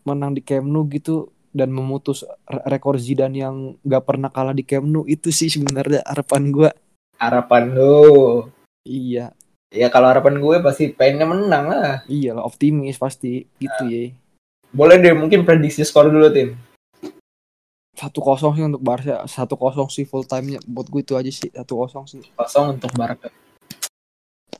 menang 0.03 0.31
di 0.31 0.41
Camp 0.41 0.63
Nou 0.63 0.85
gitu 0.85 1.27
dan 1.49 1.69
memutus 1.69 2.21
re- 2.45 2.61
rekor 2.67 2.95
Zidane 2.95 3.37
yang 3.39 3.55
gak 3.81 4.05
pernah 4.05 4.29
kalah 4.29 4.53
di 4.53 4.61
Camp 4.61 4.85
Nou 4.85 5.03
itu 5.03 5.29
sih 5.29 5.49
sebenarnya 5.49 6.05
harapan 6.05 6.49
gue 6.49 6.69
Harapan 7.17 7.63
lu. 7.73 8.47
iya 8.81 9.33
Ya 9.69 9.85
kalau 9.85 10.09
harapan 10.09 10.41
gue 10.41 10.55
pasti 10.59 10.89
pengennya 10.89 11.25
menang 11.25 11.65
lah. 11.69 12.01
iya 12.05 12.33
lah 12.33 12.41
optimis 12.41 12.97
pasti 12.97 13.45
gitu 13.57 13.83
ya 13.85 14.09
Boleh 14.69 14.97
deh 14.97 15.13
mungkin 15.13 15.43
prediksi 15.43 15.81
skor 15.81 16.07
dulu 16.07 16.29
tim. 16.29 16.53
satu 17.93 18.23
kosong 18.23 18.55
sih 18.55 18.63
untuk 18.63 18.79
Barca 18.79 19.27
satu 19.27 19.59
kosong 19.59 19.91
sih 19.91 20.07
full 20.07 20.23
time 20.23 20.55
nya 20.55 20.59
buat 20.63 20.87
gue 20.87 21.03
itu 21.03 21.13
aja 21.13 21.27
sih 21.27 21.51
satu 21.51 21.83
kosong 21.83 22.07
sih 22.07 22.21
kosong 22.33 22.79
untuk 22.79 22.93
Barca. 22.95 23.27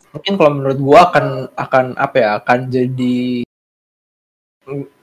Mungkin 0.10 0.36
kalau 0.36 0.52
menurut 0.52 0.80
gua 0.82 1.00
akan 1.08 1.26
akan 1.54 1.86
apa 1.96 2.16
ya 2.18 2.30
akan 2.42 2.60
jadi 2.68 3.46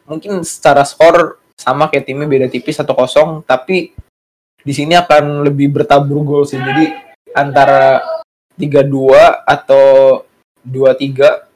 mungkin 0.06 0.42
secara 0.46 0.86
skor 0.86 1.42
sama 1.58 1.90
kayak 1.90 2.06
timnya 2.06 2.28
beda 2.30 2.46
tipis 2.46 2.78
satu 2.78 2.94
kosong 2.94 3.42
tapi 3.42 3.92
di 4.66 4.72
sini 4.74 4.98
akan 4.98 5.46
lebih 5.46 5.70
bertabur 5.70 6.26
gol 6.26 6.42
sih. 6.42 6.58
Jadi 6.58 6.90
antara 7.30 8.02
3-2 8.58 9.46
atau 9.46 9.86
2-3 10.66 11.46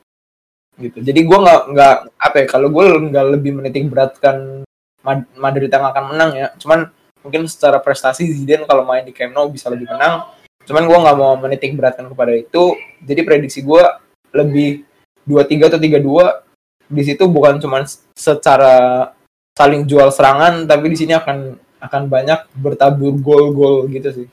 gitu. 0.78 0.98
Jadi 1.02 1.20
gua 1.26 1.38
nggak 1.42 1.60
nggak 1.74 1.96
apa 2.16 2.36
ya 2.38 2.46
kalau 2.46 2.68
gue 2.70 2.84
nggak 3.10 3.26
lebih 3.34 3.52
menitik 3.58 3.90
beratkan 3.90 4.62
Mad- 5.02 5.32
Madrid 5.34 5.66
yang 5.66 5.90
akan 5.90 6.04
menang 6.14 6.30
ya. 6.38 6.46
Cuman 6.60 6.86
mungkin 7.20 7.50
secara 7.50 7.82
prestasi 7.82 8.30
Zidane 8.30 8.64
kalau 8.64 8.86
main 8.86 9.02
di 9.02 9.12
Camp 9.12 9.34
Nou 9.34 9.50
bisa 9.50 9.66
lebih 9.68 9.90
menang. 9.90 10.30
Cuman 10.64 10.86
gue 10.86 10.98
nggak 11.02 11.16
mau 11.18 11.34
menitik 11.34 11.74
beratkan 11.74 12.06
kepada 12.06 12.30
itu. 12.36 12.78
Jadi 13.02 13.20
prediksi 13.26 13.64
gue 13.64 13.82
lebih 14.30 14.86
2-3 15.26 15.66
atau 15.66 15.80
3-2 15.82 16.49
di 16.90 17.02
situ 17.06 17.22
bukan 17.30 17.62
cuman 17.62 17.86
secara 18.18 19.06
saling 19.54 19.86
jual 19.86 20.10
serangan 20.10 20.66
tapi 20.66 20.90
di 20.90 20.98
sini 20.98 21.14
akan 21.14 21.54
akan 21.80 22.02
banyak 22.10 22.50
bertabur 22.58 23.14
gol-gol 23.22 23.86
gitu 23.86 24.10
sih. 24.10 24.28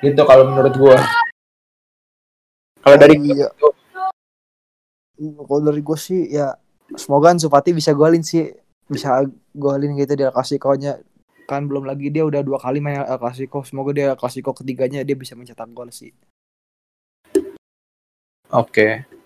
Gitu 0.00 0.22
kalau 0.24 0.48
menurut 0.48 0.72
gue 0.72 0.96
kalau 2.80 2.96
dari 2.96 3.20
iya. 3.20 3.52
kalau 5.20 5.60
dari 5.60 5.84
gue 5.84 5.98
sih 6.00 6.32
ya 6.32 6.56
semoga 6.96 7.36
Ansu 7.36 7.52
Fati 7.52 7.76
bisa 7.76 7.92
golin 7.92 8.24
sih. 8.24 8.48
Bisa 8.90 9.22
golin 9.54 9.94
gitu 10.00 10.18
di 10.18 10.24
El 10.26 10.34
Clasico-nya. 10.34 10.98
Kan 11.46 11.68
belum 11.68 11.86
lagi 11.86 12.10
dia 12.10 12.24
udah 12.26 12.42
dua 12.42 12.58
kali 12.58 12.80
main 12.80 13.04
El 13.04 13.20
Clasico. 13.20 13.62
Semoga 13.62 13.92
dia 13.92 14.16
El 14.16 14.18
Clasico 14.18 14.56
ketiganya 14.56 15.04
dia 15.04 15.14
bisa 15.14 15.36
mencetak 15.36 15.68
gol 15.70 15.92
sih. 15.92 16.10
Oke 18.50 19.19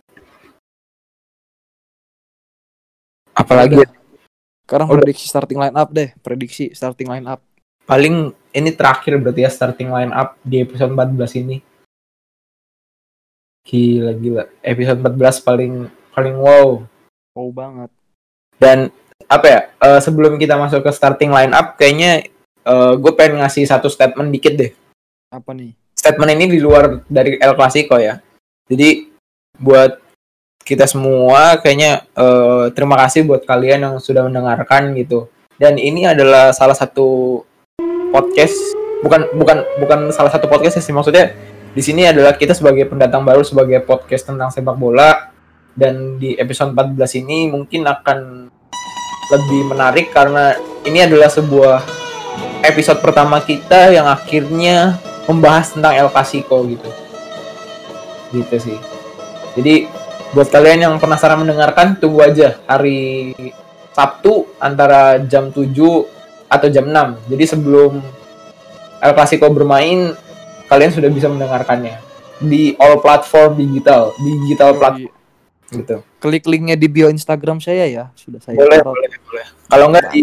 apalagi 3.34 3.82
Udah. 3.82 3.90
sekarang 4.64 4.86
Udah. 4.88 5.02
prediksi 5.02 5.26
starting 5.28 5.58
line 5.60 5.76
up 5.76 5.88
deh 5.90 6.10
prediksi 6.22 6.70
starting 6.72 7.10
line 7.10 7.26
up 7.28 7.42
paling 7.84 8.32
ini 8.54 8.70
terakhir 8.70 9.18
berarti 9.18 9.44
ya 9.44 9.50
starting 9.50 9.90
line 9.90 10.14
up 10.14 10.38
di 10.40 10.62
episode 10.62 10.94
14 10.94 11.42
ini. 11.42 11.58
Gila 13.64 14.12
gila. 14.14 14.44
Episode 14.62 15.00
14 15.02 15.42
paling 15.42 15.72
paling 16.14 16.36
wow. 16.38 16.84
wow 17.34 17.48
banget 17.50 17.90
Dan 18.60 18.94
apa 19.26 19.46
ya? 19.50 19.60
eh, 19.82 20.00
sebelum 20.04 20.38
kita 20.38 20.54
masuk 20.54 20.84
ke 20.86 20.92
starting 20.94 21.32
line 21.34 21.50
up 21.50 21.74
kayaknya 21.74 22.28
gue 22.96 23.12
pengen 23.12 23.44
ngasih 23.44 23.68
satu 23.68 23.92
statement 23.92 24.32
dikit 24.32 24.56
deh. 24.56 24.72
apa 25.28 25.52
nih 25.52 25.76
Statement 25.92 26.32
ini 26.32 26.56
di 26.56 26.60
luar 26.64 27.04
dari 27.04 27.36
El 27.36 27.52
Clasico 27.52 28.00
ya. 28.00 28.20
Jadi 28.64 29.10
buat 29.60 30.00
kita 30.64 30.88
semua 30.88 31.60
kayaknya 31.60 32.08
eh, 32.16 32.64
terima 32.72 32.96
kasih 33.04 33.28
buat 33.28 33.44
kalian 33.44 33.84
yang 33.84 33.94
sudah 34.00 34.24
mendengarkan 34.24 34.96
gitu. 34.96 35.28
Dan 35.60 35.78
ini 35.78 36.08
adalah 36.08 36.50
salah 36.50 36.74
satu 36.74 37.40
podcast 38.10 38.56
bukan 39.04 39.28
bukan 39.36 39.58
bukan 39.78 40.00
salah 40.10 40.32
satu 40.32 40.48
podcast 40.48 40.80
sih 40.80 40.94
maksudnya 40.96 41.36
di 41.76 41.82
sini 41.84 42.08
adalah 42.08 42.38
kita 42.38 42.56
sebagai 42.56 42.88
pendatang 42.88 43.20
baru 43.20 43.44
sebagai 43.44 43.84
podcast 43.84 44.24
tentang 44.24 44.48
sepak 44.48 44.78
bola 44.80 45.34
dan 45.76 46.16
di 46.16 46.38
episode 46.40 46.72
14 46.72 47.20
ini 47.20 47.50
mungkin 47.50 47.84
akan 47.84 48.48
lebih 49.34 49.60
menarik 49.68 50.14
karena 50.14 50.54
ini 50.86 51.04
adalah 51.04 51.28
sebuah 51.28 51.82
episode 52.64 53.02
pertama 53.02 53.42
kita 53.42 53.90
yang 53.90 54.06
akhirnya 54.06 54.96
membahas 55.26 55.74
tentang 55.74 55.92
El 55.98 56.08
Clasico 56.08 56.62
gitu. 56.64 56.88
gitu 58.32 58.56
sih 58.56 58.78
jadi 59.58 59.90
buat 60.34 60.50
kalian 60.50 60.90
yang 60.90 60.94
penasaran 60.98 61.40
mendengarkan 61.40 61.94
tunggu 61.96 62.26
aja 62.26 62.58
hari 62.66 63.32
Sabtu 63.94 64.50
antara 64.58 65.22
jam 65.22 65.54
7 65.54 65.70
atau 66.50 66.68
jam 66.68 66.90
6 66.90 67.30
jadi 67.30 67.44
sebelum 67.54 68.02
El 68.98 69.12
Clasico 69.14 69.46
bermain 69.54 70.18
kalian 70.66 70.90
sudah 70.90 71.10
bisa 71.12 71.30
mendengarkannya 71.30 72.02
di 72.42 72.74
all 72.82 72.98
platform 72.98 73.54
digital 73.54 74.10
digital 74.18 74.74
platform 74.74 75.14
gitu. 75.72 75.96
Klik 76.22 76.44
linknya 76.46 76.76
di 76.78 76.86
bio 76.86 77.10
Instagram 77.10 77.58
saya 77.58 77.84
ya. 77.88 78.04
Sudah 78.14 78.38
saya 78.40 78.56
boleh 78.56 78.78
taruh. 78.80 78.94
boleh 78.94 79.08
boleh. 79.26 79.46
Kalau 79.68 79.86
nggak 79.90 80.04
di 80.14 80.22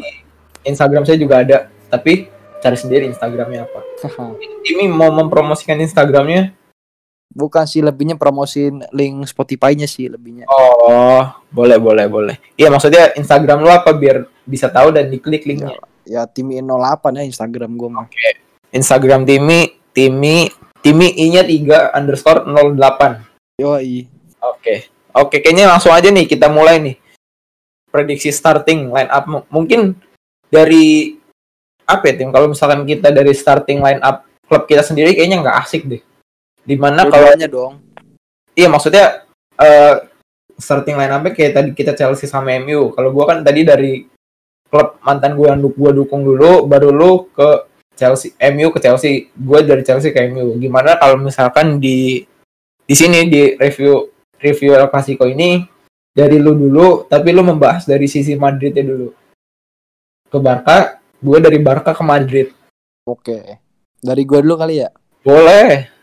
Instagram 0.65 1.03
saya 1.03 1.17
juga 1.19 1.43
ada. 1.43 1.57
Tapi 1.91 2.31
cari 2.61 2.77
sendiri 2.77 3.03
Instagramnya 3.09 3.67
apa. 3.67 3.79
Ini 4.63 4.85
mau 4.87 5.11
mempromosikan 5.11 5.77
Instagramnya 5.81 6.55
Bukan 7.31 7.63
sih 7.63 7.79
lebihnya 7.79 8.19
promosiin 8.19 8.83
link 8.91 9.23
Spotify-nya 9.23 9.87
sih 9.87 10.11
lebihnya. 10.11 10.45
oh 10.51 11.23
boleh 11.47 11.79
boleh 11.79 12.05
boleh 12.11 12.35
iya 12.59 12.67
maksudnya 12.67 13.15
Instagram 13.15 13.63
lu 13.63 13.71
apa 13.71 13.95
biar 13.95 14.27
bisa 14.43 14.67
tahu 14.67 14.91
dan 14.91 15.07
diklik 15.07 15.47
linknya 15.47 15.71
Ya 16.01 16.25
Timi 16.25 16.57
08 16.57 17.13
ya 17.13 17.23
Instagram 17.23 17.77
gue 17.77 17.89
mah. 17.89 18.07
Instagram 18.73 19.23
Timi 19.23 19.77
Timi 19.93 20.49
Timi 20.81 21.07
i-nya 21.13 21.45
3 21.45 21.93
underscore 21.93 22.49
08 22.49 23.61
Yoi. 23.61 24.09
Oke, 24.41 24.89
oke, 25.13 25.37
kayaknya 25.37 25.69
langsung 25.69 25.93
aja 25.93 26.09
nih 26.09 26.25
kita 26.25 26.49
mulai 26.49 26.81
nih 26.81 26.97
prediksi 27.93 28.33
starting 28.33 28.89
line 28.89 29.11
up. 29.13 29.29
Mungkin 29.53 29.93
dari 30.49 31.13
apa 31.85 32.09
ya 32.09 32.13
tim? 32.17 32.33
Kalau 32.33 32.49
misalkan 32.49 32.81
kita 32.89 33.13
dari 33.13 33.29
starting 33.37 33.85
line 33.85 34.01
up 34.01 34.25
klub 34.49 34.65
kita 34.65 34.81
sendiri 34.81 35.13
kayaknya 35.13 35.45
nggak 35.45 35.57
asik 35.61 35.85
deh. 35.85 36.01
Di 36.61 36.75
mana 36.77 37.09
kalau 37.09 37.33
dong. 37.49 37.73
iya 38.53 38.67
maksudnya 38.69 39.25
eh 39.57 39.95
starting 40.57 40.97
line 40.97 41.13
up 41.13 41.25
kayak 41.33 41.57
tadi 41.57 41.69
kita 41.73 41.97
Chelsea 41.97 42.29
sama 42.29 42.53
MU. 42.61 42.93
Kalau 42.93 43.09
gua 43.09 43.33
kan 43.33 43.41
tadi 43.41 43.65
dari 43.65 44.05
klub 44.69 45.01
mantan 45.01 45.33
gua 45.33 45.57
yang 45.57 45.65
gua 45.65 45.91
dukung 45.91 46.21
dulu, 46.21 46.69
baru 46.69 46.93
lu 46.93 47.31
ke 47.33 47.71
Chelsea, 48.01 48.33
MU 48.49 48.73
ke 48.73 48.79
Chelsea, 48.81 49.29
gue 49.29 49.59
dari 49.61 49.85
Chelsea 49.85 50.09
ke 50.09 50.25
MU. 50.33 50.57
Gimana 50.57 50.97
kalau 50.97 51.21
misalkan 51.21 51.77
di 51.77 52.25
di 52.81 52.95
sini 52.97 53.29
di 53.29 53.53
review 53.61 54.09
review 54.41 54.73
El 54.73 54.89
Clasico 54.89 55.29
ini 55.29 55.61
dari 56.09 56.41
lu 56.41 56.57
dulu, 56.57 57.05
tapi 57.05 57.29
lu 57.29 57.45
membahas 57.45 57.85
dari 57.85 58.09
sisi 58.09 58.33
Madridnya 58.33 58.81
dulu. 58.81 59.13
Ke 60.31 60.37
Barca, 60.41 60.97
gue 61.21 61.37
dari 61.37 61.61
Barca 61.61 61.93
ke 61.93 62.01
Madrid. 62.01 62.49
Oke. 63.05 63.61
Dari 64.01 64.23
gue 64.25 64.39
dulu 64.41 64.55
kali 64.57 64.81
ya. 64.81 64.89
Boleh. 65.21 66.00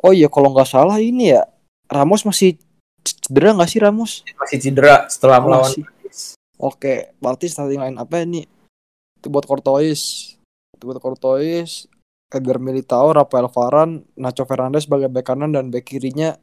Oh 0.00 0.12
iya 0.12 0.26
kalau 0.26 0.50
nggak 0.50 0.66
salah 0.66 0.96
ini 0.96 1.32
ya 1.32 1.44
Ramos 1.86 2.24
masih 2.24 2.56
cedera 3.02 3.52
nggak 3.52 3.68
sih 3.68 3.80
Ramos? 3.80 4.12
Masih 4.38 4.58
cedera 4.58 5.04
setelah 5.06 5.38
Oh, 5.40 5.44
melawan 5.44 5.70
masih. 5.70 5.84
Oke, 6.56 7.16
berarti 7.16 7.48
starting 7.48 7.80
line 7.80 7.96
apa 7.96 8.20
ini? 8.20 8.44
Itu 9.16 9.28
buat 9.28 9.44
Courtois, 9.44 10.00
itu 10.72 10.82
buat 10.84 11.00
Courtois, 11.00 11.88
Edgar 12.28 12.60
Militao, 12.60 13.10
Rafael 13.10 13.48
Varane, 13.48 14.04
Nacho 14.14 14.44
Fernandes 14.44 14.84
sebagai 14.84 15.08
bek 15.08 15.24
kanan 15.24 15.52
dan 15.52 15.68
bek 15.68 15.84
kirinya 15.84 16.36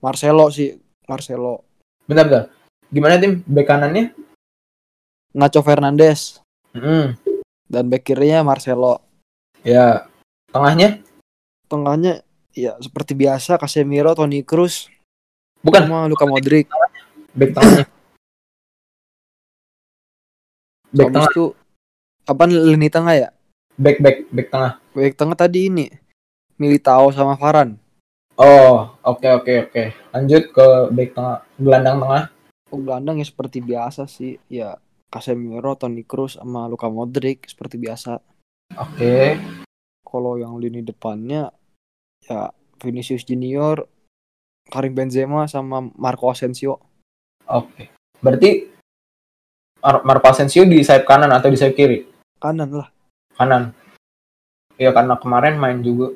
Marcelo 0.00 0.48
sih, 0.48 0.72
Marcelo. 1.04 1.64
Bentar, 2.04 2.24
bentar. 2.24 2.44
Gimana 2.88 3.20
tim? 3.20 3.44
Bek 3.44 3.66
kanannya? 3.66 4.16
Nacho 5.36 5.60
Fernandes 5.60 6.40
Hmm, 6.72 7.16
dan 7.64 7.88
bek 7.88 8.04
kirinya 8.04 8.40
Marcelo. 8.42 9.00
ya. 9.60 10.08
Tengahnya? 10.48 11.04
Tengahnya 11.68 12.24
ya 12.56 12.74
seperti 12.80 13.12
biasa 13.12 13.60
Casemiro, 13.60 14.16
Toni 14.16 14.40
Kroos, 14.40 14.88
Bukan, 15.60 15.84
sama 15.84 16.08
Luka 16.08 16.24
Modric. 16.24 16.66
bek 17.36 17.52
tengahnya. 17.52 17.86
Habis 20.88 21.12
tengah, 21.12 21.28
itu 21.28 21.44
apa 22.24 22.42
lini 22.48 22.88
tengah 22.88 23.14
ya? 23.14 23.28
bek 23.78 24.02
bek 24.02 24.16
bek 24.32 24.48
tengah. 24.50 24.72
Bek 24.96 25.14
tengah 25.14 25.36
tadi 25.38 25.70
ini 25.70 25.86
Militao 26.58 27.12
sama 27.14 27.38
Varane. 27.38 27.78
Oh, 28.34 28.96
oke 29.06 29.28
oke 29.28 29.52
oke. 29.70 29.84
Lanjut 30.10 30.50
ke 30.50 30.66
bek 30.90 31.14
tengah, 31.14 31.44
gelandang 31.60 32.02
tengah. 32.02 32.24
Oh, 32.72 32.80
gelandang 32.80 33.20
ya 33.22 33.26
seperti 33.28 33.62
biasa 33.62 34.10
sih. 34.10 34.40
Ya 34.50 34.80
Casemiro, 35.12 35.76
Toni 35.78 36.02
Kroos 36.02 36.40
sama 36.40 36.66
Luka 36.66 36.90
Modric 36.90 37.46
seperti 37.46 37.78
biasa. 37.78 38.18
Oke. 38.74 39.38
Kalau 40.02 40.40
yang 40.40 40.56
lini 40.56 40.80
depannya 40.80 41.52
ya 42.24 42.50
Vinicius 42.78 43.26
Junior, 43.26 43.86
Karim 44.68 44.94
Benzema 44.94 45.48
sama 45.48 45.88
Marco 45.96 46.28
Asensio. 46.28 46.78
Oke. 47.48 47.88
Berarti 48.20 48.68
Mar 49.78 50.02
Marco 50.04 50.26
Asensio 50.28 50.66
di 50.68 50.84
sayap 50.84 51.08
kanan 51.08 51.32
atau 51.32 51.48
di 51.48 51.56
sayap 51.56 51.74
kiri? 51.78 52.04
Kanan 52.36 52.70
lah. 52.70 52.88
Kanan. 53.38 53.72
Iya 54.78 54.94
karena 54.94 55.16
kemarin 55.16 55.56
main 55.56 55.80
juga 55.80 56.12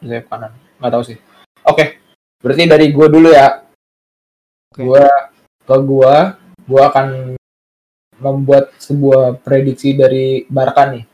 di 0.00 0.06
sayap 0.08 0.26
kanan. 0.30 0.52
Nggak 0.80 0.92
tahu 0.94 1.02
sih. 1.04 1.18
Oke. 1.66 2.00
Berarti 2.40 2.64
dari 2.64 2.86
gua 2.94 3.06
dulu 3.12 3.28
ya. 3.34 3.60
Oke. 4.72 4.82
Gua 4.86 5.04
ke 5.60 5.76
gua, 5.84 6.14
gua 6.64 6.82
akan 6.88 7.36
membuat 8.20 8.72
sebuah 8.80 9.40
prediksi 9.44 9.92
dari 9.92 10.48
Barca 10.48 10.88
nih. 10.88 11.04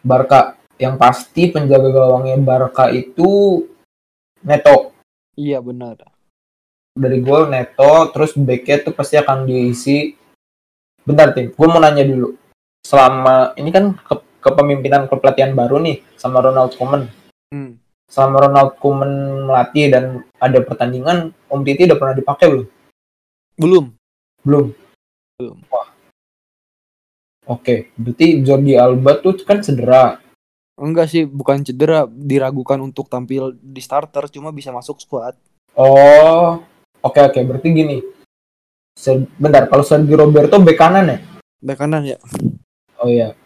Barca 0.00 0.59
yang 0.80 0.96
pasti 0.96 1.52
penjaga 1.52 1.92
gawangnya 1.92 2.40
Barca 2.40 2.88
itu 2.88 3.62
Neto. 4.40 4.96
Iya 5.36 5.60
benar. 5.60 6.00
dari 6.90 7.22
gue 7.22 7.38
Neto 7.46 8.10
terus 8.10 8.34
backnya 8.34 8.82
tuh 8.82 8.92
pasti 8.92 9.14
akan 9.14 9.46
diisi 9.46 10.10
bentar 11.00 11.30
tim 11.32 11.48
gue 11.48 11.66
mau 11.70 11.78
nanya 11.78 12.02
dulu 12.02 12.34
selama 12.82 13.54
ini 13.54 13.70
kan 13.70 13.94
ke, 13.94 14.14
kepemimpinan 14.42 15.06
klub 15.06 15.22
pelatihan 15.22 15.54
baru 15.54 15.78
nih 15.80 16.02
sama 16.18 16.42
Ronald 16.42 16.74
Koeman 16.74 17.06
Hmm. 17.50 17.78
selama 18.06 18.46
Ronald 18.46 18.70
Koeman 18.78 19.12
melatih 19.46 19.86
dan 19.88 20.04
ada 20.38 20.58
pertandingan 20.60 21.30
Om 21.46 21.60
Titi 21.62 21.86
udah 21.86 21.98
pernah 21.98 22.14
dipakai 22.14 22.46
belum 22.50 22.66
Belum. 23.56 23.84
belum 24.42 24.66
Belum. 25.38 25.56
Wah. 25.70 25.88
oke 27.46 27.74
berarti 27.94 28.26
Jordi 28.42 28.74
Alba 28.74 29.18
tuh 29.18 29.38
kan 29.42 29.62
cedera 29.62 30.18
Enggak 30.80 31.12
sih, 31.12 31.28
bukan 31.28 31.60
cedera, 31.60 32.08
diragukan 32.08 32.80
untuk 32.80 33.12
tampil 33.12 33.52
di 33.60 33.84
starter, 33.84 34.32
cuma 34.32 34.48
bisa 34.48 34.72
masuk 34.72 34.96
squad. 34.96 35.36
oh 35.76 36.64
oke 37.04 37.20
oke 37.20 37.40
berarti 37.46 37.68
gini 37.70 37.96
Se- 38.96 39.28
bentar 39.38 39.68
kalau 39.70 39.84
Sergio 39.86 40.18
Roberto 40.18 40.58
bek 40.58 40.74
kanan 40.76 41.06
ya 41.14 41.18
Bek 41.60 41.76
kanan 41.78 42.02
ya. 42.08 42.16
Oh 42.98 43.06
iya. 43.06 43.36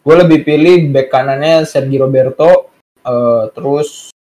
Gue 0.00 0.14
lebih 0.16 0.46
pilih 0.46 0.94
bek 0.94 1.10
kanannya 1.10 1.66
Sergio 1.66 2.06
Roberto 2.06 2.70
eh, 3.02 3.42
terus 3.52 4.14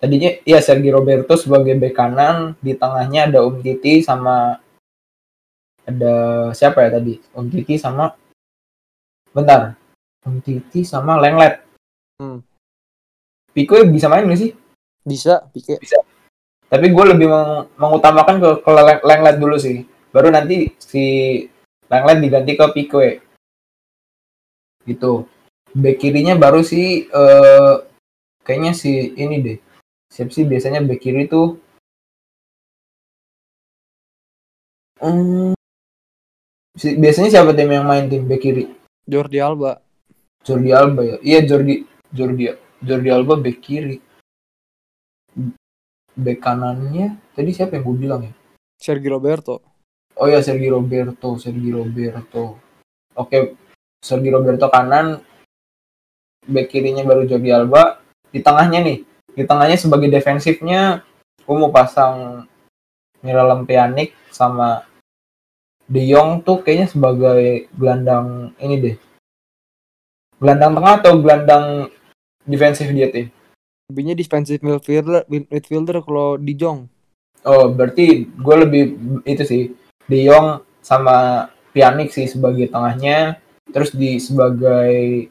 tadinya 0.00 0.32
iya 0.42 0.58
Sergio 0.64 0.96
Roberto 0.96 1.36
sebagai 1.38 1.76
bek 1.78 1.92
kanan, 1.94 2.56
di 2.58 2.72
tengahnya 2.74 3.28
ada 3.30 3.44
Om 3.44 3.60
Titi 3.60 4.00
sama 4.02 4.56
ada 5.84 6.14
siapa 6.56 6.88
ya 6.88 6.98
tadi? 6.98 7.20
Om 7.36 7.46
Titi 7.52 7.76
sama 7.76 8.10
bentar. 9.30 9.76
Om 10.24 10.40
Titi 10.40 10.82
sama 10.82 11.20
Lenglet. 11.20 11.71
Hmm. 12.22 12.38
Pico 13.50 13.74
bisa 13.90 14.06
main 14.06 14.30
gak 14.30 14.38
sih? 14.38 14.54
Bisa, 15.02 15.42
Pique. 15.50 15.82
Tapi 16.70 16.86
gue 16.88 17.04
lebih 17.10 17.26
meng- 17.26 17.66
mengutamakan 17.74 18.38
ke, 18.38 18.50
ke 18.62 18.70
Leng- 18.70 19.02
Lenglet 19.02 19.36
dulu 19.42 19.58
sih. 19.58 19.82
Baru 20.14 20.30
nanti 20.30 20.70
si 20.78 21.02
Lenglet 21.90 22.22
diganti 22.22 22.54
ke 22.54 22.66
Pique. 22.70 23.08
Gitu. 24.86 25.26
Back 25.74 25.98
kirinya 25.98 26.38
baru 26.38 26.62
sih 26.62 27.10
eh 27.10 27.74
kayaknya 28.46 28.72
si 28.72 29.12
ini 29.18 29.36
deh. 29.42 29.58
Siapa 30.06 30.30
sih 30.30 30.46
biasanya 30.46 30.78
back 30.86 31.00
kiri 31.02 31.26
tuh 31.26 31.58
Hmm, 35.02 35.50
si- 36.78 36.94
biasanya 36.94 37.34
siapa 37.34 37.50
tim 37.58 37.66
yang 37.74 37.82
main 37.82 38.06
tim 38.06 38.22
back 38.22 38.38
kiri? 38.38 38.70
Jordi 39.02 39.42
Alba. 39.42 39.82
Jordi 40.46 40.70
Alba 40.70 41.02
ya. 41.02 41.16
Iya 41.26 41.40
Jordi 41.42 41.82
Jordi 42.12 42.52
Jordi 42.84 43.08
Alba 43.08 43.34
back 43.40 43.58
kiri. 43.64 43.98
Back 46.12 46.38
kanannya 46.44 47.16
tadi 47.32 47.50
siapa 47.56 47.80
yang 47.80 47.84
gue 47.88 47.96
bilang 47.96 48.20
ya? 48.28 48.32
Sergio 48.76 49.16
Roberto. 49.16 49.64
Oh 50.20 50.28
ya 50.28 50.44
Sergio 50.44 50.76
Roberto, 50.76 51.40
Sergio 51.40 51.80
Roberto. 51.80 52.60
Oke, 53.16 53.56
Sergio 54.04 54.36
Roberto 54.36 54.68
kanan, 54.68 55.24
back 56.44 56.68
kirinya 56.68 57.00
baru 57.06 57.24
Jordi 57.24 57.48
Alba. 57.48 58.04
Di 58.28 58.44
tengahnya 58.44 58.84
nih, 58.84 59.04
di 59.32 59.42
tengahnya 59.44 59.80
sebagai 59.80 60.12
defensifnya, 60.12 61.00
gue 61.44 61.56
mau 61.56 61.72
pasang 61.72 62.44
Miralem 63.22 63.64
Pjanic 63.64 64.12
sama 64.34 64.84
De 65.86 66.02
Jong 66.08 66.42
tuh 66.42 66.64
kayaknya 66.64 66.88
sebagai 66.90 67.68
gelandang 67.76 68.56
ini 68.58 68.76
deh. 68.80 68.96
Gelandang 70.42 70.72
tengah 70.74 70.94
atau 70.98 71.12
gelandang 71.22 71.66
defensif 72.46 72.88
dia 72.90 73.08
tim? 73.10 73.30
Lebihnya 73.90 74.14
defensive 74.16 74.62
midfielder, 74.64 75.26
midfielder 75.28 76.00
kalau 76.00 76.40
di 76.40 76.56
Jong. 76.56 76.88
Oh, 77.42 77.68
berarti 77.74 78.24
gue 78.30 78.56
lebih 78.62 78.82
itu 79.26 79.42
sih. 79.42 79.62
De 80.06 80.18
Jong 80.26 80.62
sama 80.82 81.48
Pjanic 81.74 82.12
sih 82.12 82.28
sebagai 82.28 82.68
tengahnya, 82.68 83.40
terus 83.72 83.90
di 83.94 84.20
sebagai 84.20 85.28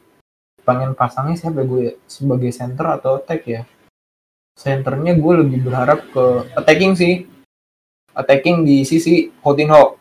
pengen 0.62 0.94
pasangnya 0.94 1.38
siapa 1.38 1.66
gue 1.66 1.98
sebagai 2.06 2.50
center 2.54 2.98
atau 2.98 3.18
attack 3.18 3.42
ya? 3.46 3.62
Centernya 4.52 5.16
gue 5.16 5.34
lebih 5.42 5.64
berharap 5.64 6.04
ke 6.12 6.24
attacking 6.54 6.94
sih. 6.94 7.24
Attacking 8.12 8.68
di 8.68 8.84
sisi 8.84 9.32
Coutinho. 9.40 9.96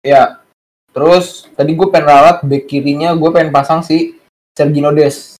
Ya. 0.00 0.37
Terus 0.98 1.46
tadi 1.54 1.78
gue 1.78 1.86
pengen 1.94 2.10
ralat 2.10 2.42
back 2.42 2.66
kirinya 2.66 3.14
gue 3.14 3.30
pengen 3.30 3.54
pasang 3.54 3.86
si 3.86 4.18
Sergino 4.50 4.90
Des. 4.90 5.38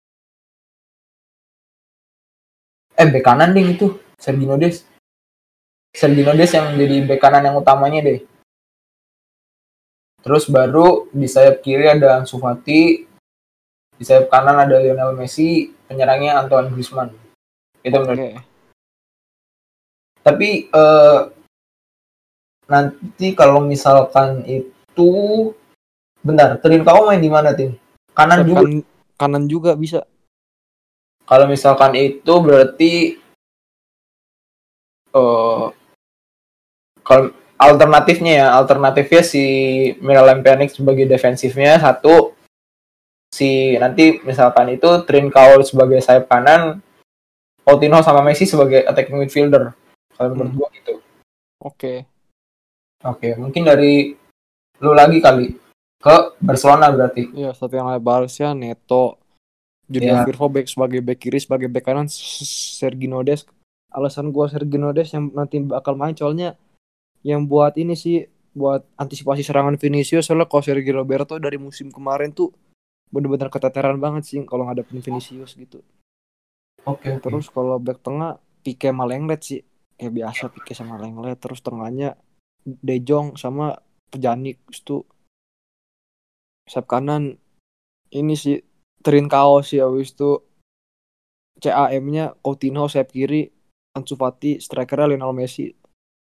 Eh 2.94 3.10
back 3.10 3.26
kanan 3.26 3.50
ding 3.50 3.74
itu 3.74 3.98
Sergino 4.22 4.54
Des. 4.54 4.86
Sergino 5.90 6.30
Des 6.38 6.54
yang 6.54 6.78
jadi 6.78 7.02
bek 7.02 7.18
kanan 7.18 7.42
yang 7.42 7.58
utamanya 7.58 8.06
deh. 8.06 8.22
Terus 10.22 10.46
baru 10.46 11.10
di 11.10 11.26
sayap 11.26 11.58
kiri 11.58 11.90
ada 11.90 12.22
Ansu 12.22 12.38
Fati, 12.38 13.02
di 13.98 14.04
sayap 14.06 14.30
kanan 14.30 14.62
ada 14.62 14.78
Lionel 14.78 15.18
Messi, 15.18 15.74
penyerangnya 15.90 16.38
Antoine 16.38 16.70
Griezmann. 16.70 17.10
Itu 17.82 17.98
menurut. 17.98 18.14
Oke. 18.14 18.30
Tapi 20.22 20.70
eh, 20.70 21.20
nanti 22.70 23.26
kalau 23.34 23.58
misalkan 23.66 24.46
itu 24.46 24.77
bentar, 26.22 26.58
Trincao 26.58 27.06
main 27.06 27.22
di 27.22 27.30
mana 27.30 27.54
tim? 27.54 27.74
Kanan 28.12 28.44
juga. 28.44 28.66
Kan, 28.66 28.82
kanan 29.18 29.44
juga 29.46 29.72
bisa. 29.78 30.02
Kalau 31.28 31.44
misalkan 31.46 31.92
itu 31.94 32.34
berarti 32.40 32.92
eh 35.08 35.64
kalau 37.04 37.32
alternatifnya 37.58 38.32
ya, 38.44 38.46
alternatifnya 38.54 39.22
si 39.24 39.44
Miralem 40.04 40.44
Pjanic 40.44 40.72
sebagai 40.72 41.08
defensifnya 41.08 41.80
satu 41.80 42.36
si 43.28 43.76
nanti 43.76 44.20
misalkan 44.24 44.72
itu 44.72 44.88
Trincao 45.04 45.60
sebagai 45.64 46.00
sayap 46.00 46.28
kanan, 46.32 46.80
Coutinho 47.64 48.00
sama 48.00 48.24
Messi 48.24 48.48
sebagai 48.48 48.84
attacking 48.88 49.20
midfielder. 49.20 49.76
Kalau 50.16 50.32
menurut 50.32 50.50
Hmm. 50.52 50.58
gua 50.58 50.68
gitu. 50.72 50.94
Oke. 51.60 52.08
Oke, 53.04 53.38
mungkin 53.38 53.62
dari 53.62 54.16
lu 54.78 54.94
lagi 54.94 55.18
kali 55.18 55.54
ke 55.98 56.16
Barcelona 56.38 56.94
berarti. 56.94 57.34
Iya, 57.34 57.50
satu 57.50 57.74
yang 57.74 57.90
lain 57.90 58.02
Barca, 58.02 58.54
Neto, 58.54 59.18
Junior 59.90 60.22
Iya. 60.22 60.26
Firpo 60.30 60.46
back 60.46 60.66
sebagai 60.70 61.00
back 61.02 61.18
kiri, 61.18 61.38
sebagai 61.42 61.66
back 61.66 61.84
kanan 61.90 62.06
Sergino 62.08 63.24
Des. 63.26 63.42
Alasan 63.90 64.30
gua 64.30 64.46
Sergino 64.46 64.94
Des 64.94 65.10
yang 65.10 65.34
nanti 65.34 65.58
bakal 65.58 65.98
main 65.98 66.14
soalnya 66.14 66.54
yang 67.26 67.50
buat 67.50 67.74
ini 67.74 67.98
sih 67.98 68.22
buat 68.54 68.86
antisipasi 68.94 69.42
serangan 69.42 69.74
Vinicius 69.74 70.30
soalnya 70.30 70.46
kalau 70.46 70.62
Sergio 70.62 70.94
Roberto 71.02 71.38
dari 71.38 71.58
musim 71.58 71.90
kemarin 71.90 72.30
tuh 72.30 72.54
bener-bener 73.08 73.48
keteteran 73.48 73.98
banget 73.98 74.22
sih 74.28 74.38
kalau 74.46 74.68
ngadepin 74.68 75.02
Vinicius 75.02 75.56
gitu. 75.58 75.82
Oke, 76.86 77.18
oke. 77.18 77.24
Terus 77.26 77.50
kalau 77.50 77.80
back 77.82 78.00
tengah 78.04 78.38
Pique 78.62 78.86
sama 78.86 79.08
Lenglet 79.08 79.40
sih. 79.42 79.60
Ya 79.98 80.12
biasa 80.12 80.52
Pique 80.52 80.76
sama 80.78 81.00
Lenglet. 81.00 81.40
Terus 81.40 81.58
tengahnya 81.64 82.14
De 82.62 82.96
Jong 83.02 83.34
sama 83.34 83.74
Pjanic 84.08 84.58
itu 84.66 85.04
sayap 86.64 86.86
kanan 86.86 87.36
ini 88.10 88.34
sih 88.34 88.60
Trincao 88.98 89.60
sih 89.60 89.78
habis 89.78 90.10
itu 90.10 90.40
CAM-nya 91.58 92.38
Coutinho 92.38 92.86
sayap 92.86 93.10
kiri 93.10 93.50
Ansu 93.92 94.14
Fati 94.14 94.58
strikernya 94.58 95.10
Lionel 95.10 95.32
Messi 95.32 95.72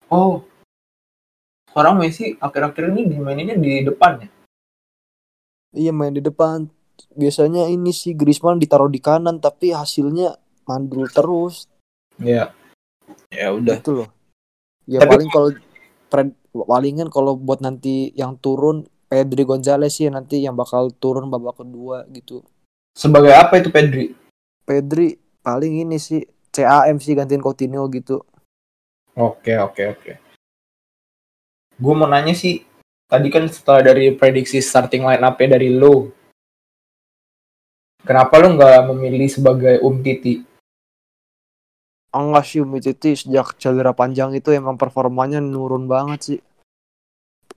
Oh. 0.08 0.46
Sekarang 1.66 1.98
Messi 1.98 2.38
akhir-akhir 2.38 2.94
ini 2.94 3.10
dimaininnya 3.10 3.58
di 3.58 3.82
depan 3.82 4.22
ya. 4.22 4.30
iya 5.74 5.90
main 5.90 6.14
di 6.14 6.22
depan 6.22 6.70
biasanya 7.10 7.66
ini 7.66 7.90
sih 7.90 8.14
Griezmann 8.14 8.62
ditaruh 8.62 8.86
di 8.86 9.02
kanan 9.02 9.42
tapi 9.42 9.74
hasilnya 9.74 10.38
mandul 10.64 11.10
terus 11.10 11.66
Iya. 12.22 12.54
Ya 13.34 13.50
udah. 13.50 13.82
gitu 13.82 13.92
loh 13.98 14.10
ya 14.86 15.02
Tapi- 15.02 15.10
paling 15.10 15.30
kalau 15.30 15.50
palingan 16.54 17.10
kalau 17.10 17.34
buat 17.34 17.60
nanti 17.60 18.14
yang 18.14 18.38
turun 18.38 18.86
Pedri 19.10 19.46
Gonzalez 19.46 19.98
sih 19.98 20.10
nanti 20.10 20.42
yang 20.42 20.54
bakal 20.54 20.94
turun 20.98 21.30
babak 21.30 21.62
kedua 21.62 22.06
gitu 22.14 22.42
Sebagai 22.94 23.34
apa 23.34 23.58
itu 23.58 23.74
Pedri? 23.74 24.14
Pedri 24.66 25.18
paling 25.42 25.86
ini 25.86 25.98
sih 25.98 26.22
CAM 26.54 27.02
sih 27.02 27.18
gantiin 27.18 27.42
Coutinho 27.42 27.90
gitu 27.90 28.22
Oke, 29.14 29.54
oke, 29.62 29.84
oke. 29.94 30.12
Gue 31.78 31.94
mau 31.94 32.10
nanya 32.10 32.34
sih, 32.34 32.66
tadi 33.06 33.30
kan 33.30 33.46
setelah 33.46 33.94
dari 33.94 34.10
prediksi 34.18 34.58
starting 34.58 35.06
line 35.06 35.22
up 35.22 35.38
dari 35.38 35.70
lo, 35.70 36.10
kenapa 38.02 38.42
lo 38.42 38.58
nggak 38.58 38.90
memilih 38.90 39.30
sebagai 39.30 39.78
Um 39.86 40.02
Titi? 42.14 42.22
enggak 42.22 42.46
sih 42.46 42.62
Umtiti 42.62 43.12
sejak 43.18 43.58
cedera 43.58 43.98
panjang 43.98 44.38
itu 44.38 44.54
emang 44.54 44.78
performanya 44.78 45.42
nurun 45.42 45.90
banget 45.90 46.20
sih 46.22 46.40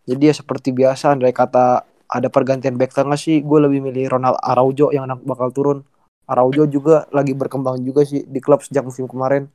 jadi 0.09 0.33
ya 0.33 0.35
seperti 0.41 0.73
biasa 0.73 1.13
andai 1.13 1.37
kata 1.37 1.85
ada 2.09 2.29
pergantian 2.33 2.81
back 2.81 2.97
tengah 2.97 3.21
sih 3.21 3.45
gue 3.45 3.59
lebih 3.61 3.85
milih 3.85 4.17
Ronald 4.17 4.41
Araujo 4.41 4.89
yang 4.97 5.05
bakal 5.29 5.53
turun 5.53 5.85
Araujo 6.25 6.65
juga 6.65 7.05
lagi 7.13 7.37
berkembang 7.37 7.85
juga 7.85 8.09
sih 8.09 8.25
di 8.25 8.41
klub 8.41 8.65
sejak 8.65 8.89
musim 8.89 9.05
kemarin 9.05 9.53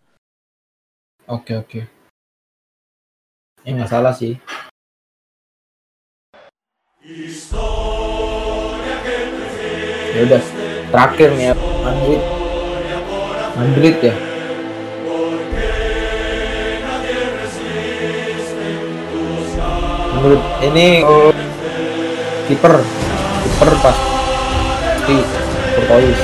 Oke, 1.31 1.55
oke. 1.55 1.79
Ya 3.63 3.71
nggak 3.71 3.87
salah 3.87 4.11
sih. 4.11 4.35
Ya 10.11 10.19
udah, 10.27 10.43
terakhir 10.91 11.29
nih 11.39 11.45
ya, 11.47 11.53
Madrid. 11.85 12.21
Madrid 13.55 13.95
ya. 14.01 14.30
Menurut 20.21 20.43
ini 20.61 21.01
oh, 21.01 21.33
kiper, 22.45 22.77
kiper 23.41 23.69
pasti 23.81 25.17
Courtois. 25.73 26.21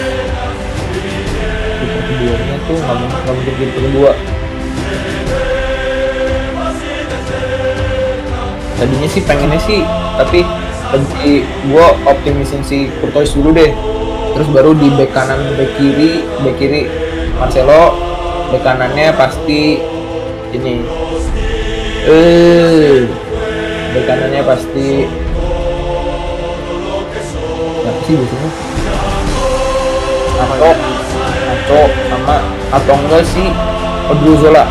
Kiper 1.82 2.02
keduanya 2.06 2.56
tuh 2.70 2.78
nggak 2.78 2.94
mungkin 2.94 3.18
nggak 3.26 3.34
mungkin 3.34 3.54
kiper 3.58 3.82
kedua. 3.90 4.14
tadinya 8.78 9.10
sih 9.10 9.26
pengennya 9.26 9.58
sih 9.66 9.82
tapi 10.22 10.46
lebih 10.94 11.42
gua 11.74 11.98
optimisin 12.06 12.62
si 12.62 12.94
Courtois 13.02 13.34
dulu 13.34 13.50
deh. 13.50 13.74
Terus 14.38 14.48
baru 14.54 14.78
di 14.78 14.94
bek 14.94 15.10
kanan 15.10 15.42
bek 15.58 15.74
kiri 15.74 16.22
bek 16.46 16.56
kiri 16.62 16.86
Marcelo. 17.42 17.98
Bek 18.54 18.62
kanannya 18.62 19.10
pasti 19.18 19.82
ini. 20.54 20.86
Eh 22.06 23.10
bek 23.98 24.06
kanannya 24.06 24.46
pasti 24.46 25.10
siapa 27.82 28.02
sih 28.06 28.14
biasanya? 28.14 28.50
Nacho 30.38 30.70
Nacho 31.50 31.82
sama 32.14 32.38
atau 32.78 32.94
enggak 32.94 33.26
sih? 33.26 33.50
Odriozola 34.14 34.70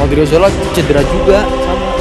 Odriozola 0.00 0.48
cedera 0.72 1.04
juga 1.04 1.44
sama. 1.44 1.92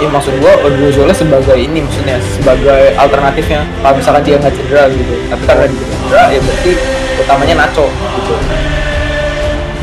Iya 0.00 0.08
maksud 0.08 0.32
gua 0.40 0.56
Odriozola 0.64 1.12
sebagai 1.12 1.60
ini 1.60 1.84
maksudnya 1.84 2.16
sebagai 2.32 2.96
alternatifnya. 2.96 3.68
Kalau 3.84 3.94
misalkan 4.00 4.24
dia 4.24 4.40
nggak 4.40 4.56
cedera 4.56 4.88
gitu 4.96 5.12
tapi 5.28 5.44
karena 5.44 5.64
dia 5.68 5.84
cedera 5.92 6.22
ya 6.32 6.40
berarti 6.40 6.70
utamanya 7.20 7.54
Nacho 7.68 7.84
gitu. 8.16 8.34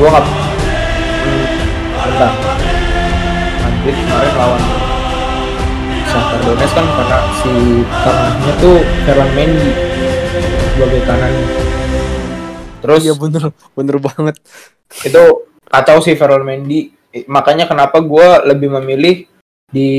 Gua 0.02 0.10
nggak 0.10 0.26
hmm, 0.26 1.46
Madrid 3.62 3.94
kemarin 3.94 4.34
lawan 4.34 4.89
Shakhtar 6.10 6.40
Donetsk 6.42 6.74
kan 6.74 6.86
karena 6.86 7.20
si 7.38 7.54
tengahnya 7.86 8.54
tuh 8.58 8.78
Ferland 9.06 9.34
Mendy 9.38 9.72
sebagai 10.74 11.02
kanan 11.06 11.34
terus 12.80 13.02
iya 13.06 13.14
bener 13.14 13.44
bener 13.78 13.98
banget. 14.02 14.36
itu 15.06 15.24
kacau 15.70 16.02
sih 16.02 16.18
Ferland 16.18 16.46
Mendy 16.50 16.90
makanya 17.30 17.70
kenapa 17.70 18.02
gua 18.02 18.42
lebih 18.42 18.74
memilih 18.82 19.30
di 19.70 19.90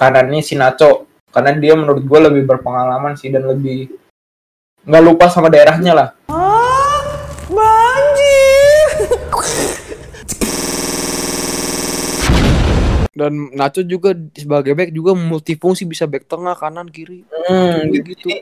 kanannya 0.00 0.40
si 0.40 0.56
Nacho. 0.58 1.06
Karena 1.30 1.54
dia 1.54 1.78
menurut 1.78 2.02
gue 2.02 2.20
lebih 2.26 2.42
berpengalaman 2.42 3.14
sih 3.14 3.30
dan 3.30 3.46
lebih 3.46 3.86
nggak 4.82 5.04
lupa 5.04 5.30
sama 5.30 5.46
daerahnya 5.46 5.92
lah 5.94 6.08
dan 13.20 13.52
Nacho 13.52 13.84
juga 13.84 14.16
sebagai 14.32 14.72
back 14.72 14.96
juga 14.96 15.12
multifungsi 15.12 15.84
bisa 15.84 16.08
back 16.08 16.24
tengah 16.24 16.56
kanan 16.56 16.88
kiri. 16.88 17.28
Hmm, 17.28 17.84
gitu. 17.92 18.16
gitu. 18.16 18.24
Jadi, 18.24 18.36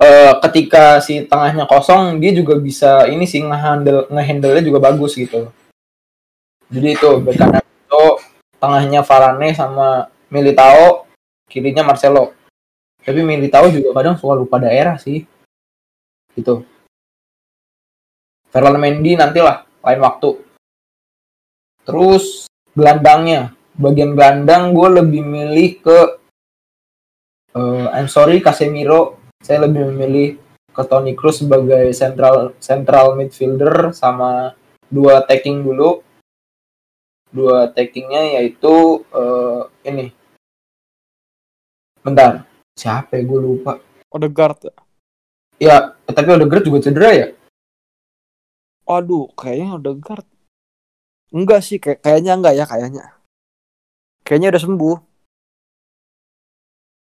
eh, 0.00 0.32
ketika 0.40 1.04
si 1.04 1.28
tengahnya 1.28 1.68
kosong 1.68 2.16
dia 2.16 2.32
juga 2.32 2.56
bisa 2.56 3.04
ini 3.12 3.28
sih 3.28 3.44
ngehandle 3.44 4.08
ngehandle 4.08 4.64
juga 4.64 4.80
bagus 4.80 5.12
gitu. 5.20 5.52
Jadi 6.72 6.96
itu 6.96 7.10
bek 7.20 7.36
kanan 7.36 7.60
itu 7.60 8.04
tengahnya 8.56 9.04
Varane 9.04 9.52
sama 9.52 10.08
Militao 10.32 11.04
kirinya 11.44 11.84
Marcelo. 11.84 12.32
Tapi 13.04 13.20
Militao 13.20 13.68
juga 13.68 13.92
kadang 13.92 14.16
suka 14.16 14.32
lupa 14.32 14.56
daerah 14.56 14.96
sih. 14.96 15.28
Gitu. 16.32 16.64
Ferland 18.48 18.80
Mendy 18.80 19.12
nantilah 19.12 19.68
lain 19.84 20.00
waktu. 20.00 20.40
Terus 21.84 22.48
gelandangnya 22.74 23.54
bagian 23.76 24.16
gelandang 24.16 24.72
gue 24.72 24.88
lebih 25.00 25.22
milih 25.22 25.70
ke 25.84 25.98
eh, 27.56 27.86
I'm 27.92 28.08
sorry 28.08 28.40
Casemiro. 28.40 29.20
Saya 29.44 29.68
lebih 29.68 29.92
memilih 29.92 30.40
ke 30.72 30.82
Toni 30.84 31.12
Kroos 31.12 31.44
sebagai 31.44 31.92
central 31.92 32.56
central 32.60 33.16
midfielder 33.16 33.92
sama 33.92 34.56
dua 34.88 35.22
tagging 35.24 35.64
dulu. 35.64 36.00
Dua 37.30 37.68
taggingnya 37.68 38.40
yaitu 38.40 39.04
eh, 39.12 39.62
ini. 39.92 40.06
Bentar. 42.00 42.48
Siapa 42.76 43.16
ya? 43.16 43.24
Gue 43.24 43.40
lupa. 43.40 43.80
Odegaard. 44.12 44.72
ya 45.56 45.96
tapi 46.04 46.28
Odegaard 46.28 46.64
juga 46.68 46.84
cedera 46.84 47.10
ya? 47.12 47.28
Aduh, 48.86 49.32
kayaknya 49.34 49.80
Odegaard. 49.80 50.28
Enggak 51.32 51.64
sih, 51.64 51.82
kayak 51.82 52.04
kayaknya 52.04 52.38
enggak 52.38 52.54
ya 52.54 52.64
kayaknya. 52.68 53.15
Kayaknya 54.26 54.50
udah 54.50 54.62
sembuh. 54.66 54.96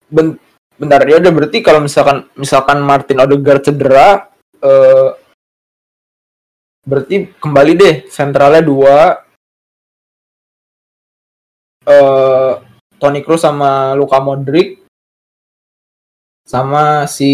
ben- 0.10 0.40
bentar 0.80 1.04
ya 1.06 1.20
udah 1.20 1.32
berarti 1.36 1.60
kalau 1.60 1.84
misalkan 1.84 2.26
misalkan 2.34 2.80
Martin 2.82 3.20
Odegaard 3.22 3.62
cedera 3.62 4.32
eh, 4.64 5.10
berarti 6.88 7.30
kembali 7.38 7.72
deh 7.78 7.96
sentralnya 8.10 8.64
dua. 8.64 8.98
Eh 11.86 12.54
Toni 13.00 13.20
Kroos 13.24 13.44
sama 13.44 13.94
Luka 13.94 14.18
Modric. 14.24 14.82
Sama 16.48 17.06
si 17.06 17.32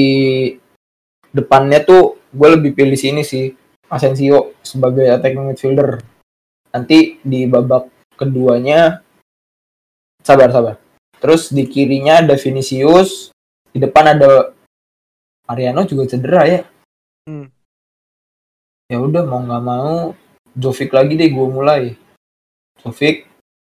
depannya 1.31 1.79
tuh 1.85 2.19
gue 2.35 2.49
lebih 2.59 2.75
pilih 2.75 2.99
sini 2.99 3.23
sih 3.23 3.55
Asensio 3.87 4.59
sebagai 4.59 5.07
attacking 5.07 5.47
midfielder. 5.47 6.03
Nanti 6.75 7.23
di 7.23 7.47
babak 7.47 7.87
keduanya 8.19 9.04
sabar 10.25 10.49
sabar 10.49 10.75
terus 11.21 11.53
di 11.53 11.69
kirinya 11.69 12.25
ada 12.25 12.33
Vinicius 12.33 13.29
di 13.69 13.77
depan 13.77 14.17
ada 14.17 14.49
Ariano 15.45 15.85
juga 15.85 16.09
cedera 16.09 16.43
ya 16.49 16.61
Hmm. 17.25 17.49
ya 18.85 19.01
udah 19.01 19.25
mau 19.25 19.41
nggak 19.41 19.63
mau 19.65 20.13
Jovic 20.53 20.93
lagi 20.93 21.17
deh 21.17 21.25
gue 21.25 21.47
mulai 21.49 21.97
Jovic 22.85 23.25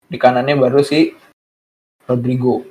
di 0.07 0.15
kanannya 0.15 0.55
baru 0.55 0.79
si 0.79 1.11
Rodrigo 2.07 2.63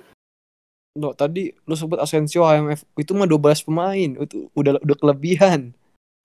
Loh, 0.99 1.15
tadi 1.15 1.55
lu 1.71 1.79
sebut 1.79 2.03
Asensio 2.03 2.43
HMF 2.43 2.83
itu 2.99 3.15
mah 3.15 3.23
12 3.23 3.63
pemain. 3.63 4.11
Itu 4.27 4.51
udah 4.59 4.83
udah 4.83 4.97
kelebihan. 4.99 5.71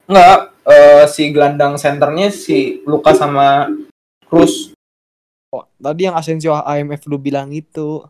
Enggak, 0.09 0.57
eh, 0.65 1.05
si 1.05 1.29
gelandang 1.29 1.77
senternya 1.77 2.33
si 2.33 2.81
Luka 2.81 3.13
sama 3.13 3.69
Cruz. 4.25 4.73
Oh, 5.55 5.63
tadi 5.79 6.03
yang 6.03 6.19
Asensio 6.19 6.51
AMF 6.51 7.07
lu 7.07 7.15
bilang 7.15 7.47
itu. 7.55 8.03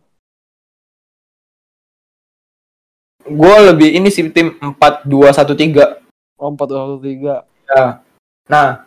Gue 3.21 3.55
lebih 3.69 3.93
ini 3.93 4.09
sih 4.09 4.33
tim 4.33 4.57
4-2-1-3. 4.57 6.01
Oh, 6.41 6.49
4 6.49 6.57
1 6.57 6.97
3. 6.97 7.45
Ya. 7.69 8.01
Nah, 8.49 8.81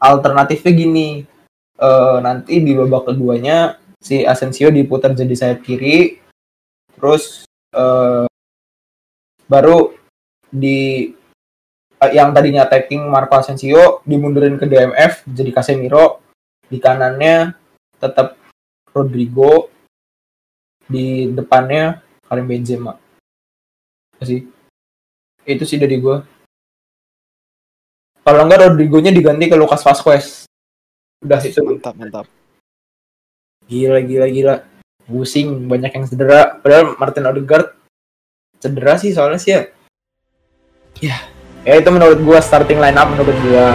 alternatifnya 0.00 0.72
gini. 0.72 1.28
Eh, 1.76 2.18
nanti 2.24 2.64
di 2.64 2.72
babak 2.72 3.12
keduanya 3.12 3.76
si 4.00 4.24
Asensio 4.24 4.72
diputar 4.72 5.12
jadi 5.12 5.36
sayap 5.36 5.60
kiri. 5.60 6.16
Terus 6.96 7.44
eh, 7.76 8.24
baru 9.44 9.92
di 10.48 11.12
eh, 12.00 12.12
yang 12.16 12.32
tadinya 12.32 12.64
attacking 12.64 13.04
Marco 13.04 13.36
Asensio 13.36 14.00
dimundurin 14.08 14.56
ke 14.56 14.64
DMF 14.64 15.28
jadi 15.28 15.50
Casemiro. 15.52 16.24
Di 16.72 16.80
kanannya 16.80 17.61
tetap 18.02 18.34
Rodrigo. 18.90 19.70
Di 20.90 21.30
depannya 21.30 22.02
Karim 22.26 22.50
Benzema. 22.50 22.98
Sih. 24.18 24.50
Itu 25.46 25.62
sih 25.62 25.78
dari 25.78 26.02
gue. 26.02 26.16
Kalau 28.22 28.42
enggak 28.46 28.70
Rodrigo-nya 28.70 29.10
diganti 29.14 29.50
ke 29.50 29.56
Lucas 29.58 29.82
Vazquez. 29.82 30.46
Udah 31.22 31.38
itu. 31.42 31.62
Mantap, 31.62 31.94
mantap. 31.98 32.26
Gila 33.66 34.02
gila 34.02 34.26
gila. 34.30 34.54
Pusing 35.06 35.66
banyak 35.66 35.90
yang 35.90 36.04
cedera. 36.06 36.58
Padahal 36.62 36.94
Martin 36.98 37.26
Odegaard 37.26 37.74
cedera 38.62 38.94
sih 38.98 39.10
soalnya 39.10 39.42
sih 39.42 39.50
ya. 39.58 39.62
Ya, 41.02 41.18
ya 41.66 41.82
itu 41.82 41.90
menurut 41.90 42.22
gua 42.22 42.38
starting 42.38 42.78
line 42.78 42.94
up 42.94 43.10
menurut 43.10 43.34
gua. 43.42 43.66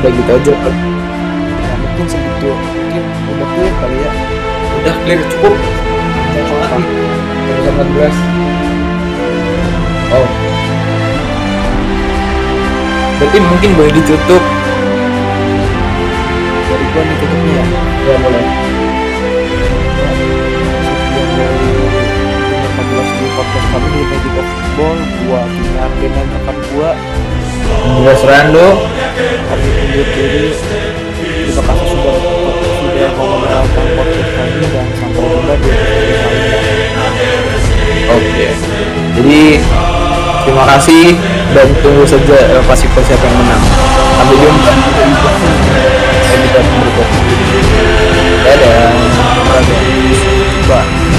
Udah 0.00 0.10
gitu 0.10 0.30
aja. 0.32 0.89
Mungkin 2.00 2.16
segitu. 2.16 2.48
Mungkin 2.56 3.04
udah 3.28 3.48
clear 3.52 3.72
kali 3.76 3.96
ya. 4.00 4.12
Udah 4.80 4.94
clear 5.04 5.20
cukup. 5.20 5.52
Cocok 6.32 6.56
lagi. 6.64 6.96
Urusan 7.44 7.74
14. 7.76 8.08
Oh. 10.16 10.28
Berarti 13.20 13.38
mungkin 13.44 13.70
boleh 13.76 13.92
ditutup. 13.92 14.40
Dari 16.72 16.84
gua 16.88 17.02
nih 17.04 17.16
tutupnya 17.20 17.52
ya. 17.52 17.64
Ya 17.84 18.16
boleh. 18.16 18.44
Sekian 20.80 21.28
dari 21.36 21.68
nomor 21.68 22.04
14 22.80 23.12
di 23.12 23.26
podcast 23.36 23.66
kami 23.76 23.88
di 23.92 24.00
Magic 24.08 24.34
of 24.40 24.46
Football. 24.48 24.98
Gua 25.28 25.40
Kinar 25.52 25.90
dengan 26.00 26.24
rekan 26.32 26.56
gua 26.72 26.90
Jelas 27.92 28.20
Rando. 28.24 28.88
kami 29.52 29.68
undur 29.68 30.06
diri 30.16 30.88
terima 31.50 31.74
kasih 31.74 31.86
sudah 31.90 32.14
sudah 32.78 33.10
mau 33.18 33.26
mendengarkan 33.34 33.86
podcast 33.98 34.30
kami 34.38 34.62
dan 34.70 34.86
sampai 34.94 35.18
jumpa 35.18 35.54
di 35.58 35.68
episode 35.74 36.38
Oke. 38.10 38.26
Okay. 38.26 38.50
Jadi 39.18 39.42
terima 40.46 40.64
kasih 40.66 41.14
dan 41.54 41.68
tunggu 41.82 42.02
saja 42.06 42.38
eh, 42.58 42.62
pasti 42.66 42.86
uh, 42.90 43.02
siapa 43.02 43.22
yang 43.26 43.36
menang. 43.38 43.62
Sampai 44.18 44.36
jumpa 44.38 44.72
di 44.74 46.38
episode 46.38 46.66
berikutnya. 46.70 47.22
Dadah. 48.46 48.90
Bye. 50.70 51.10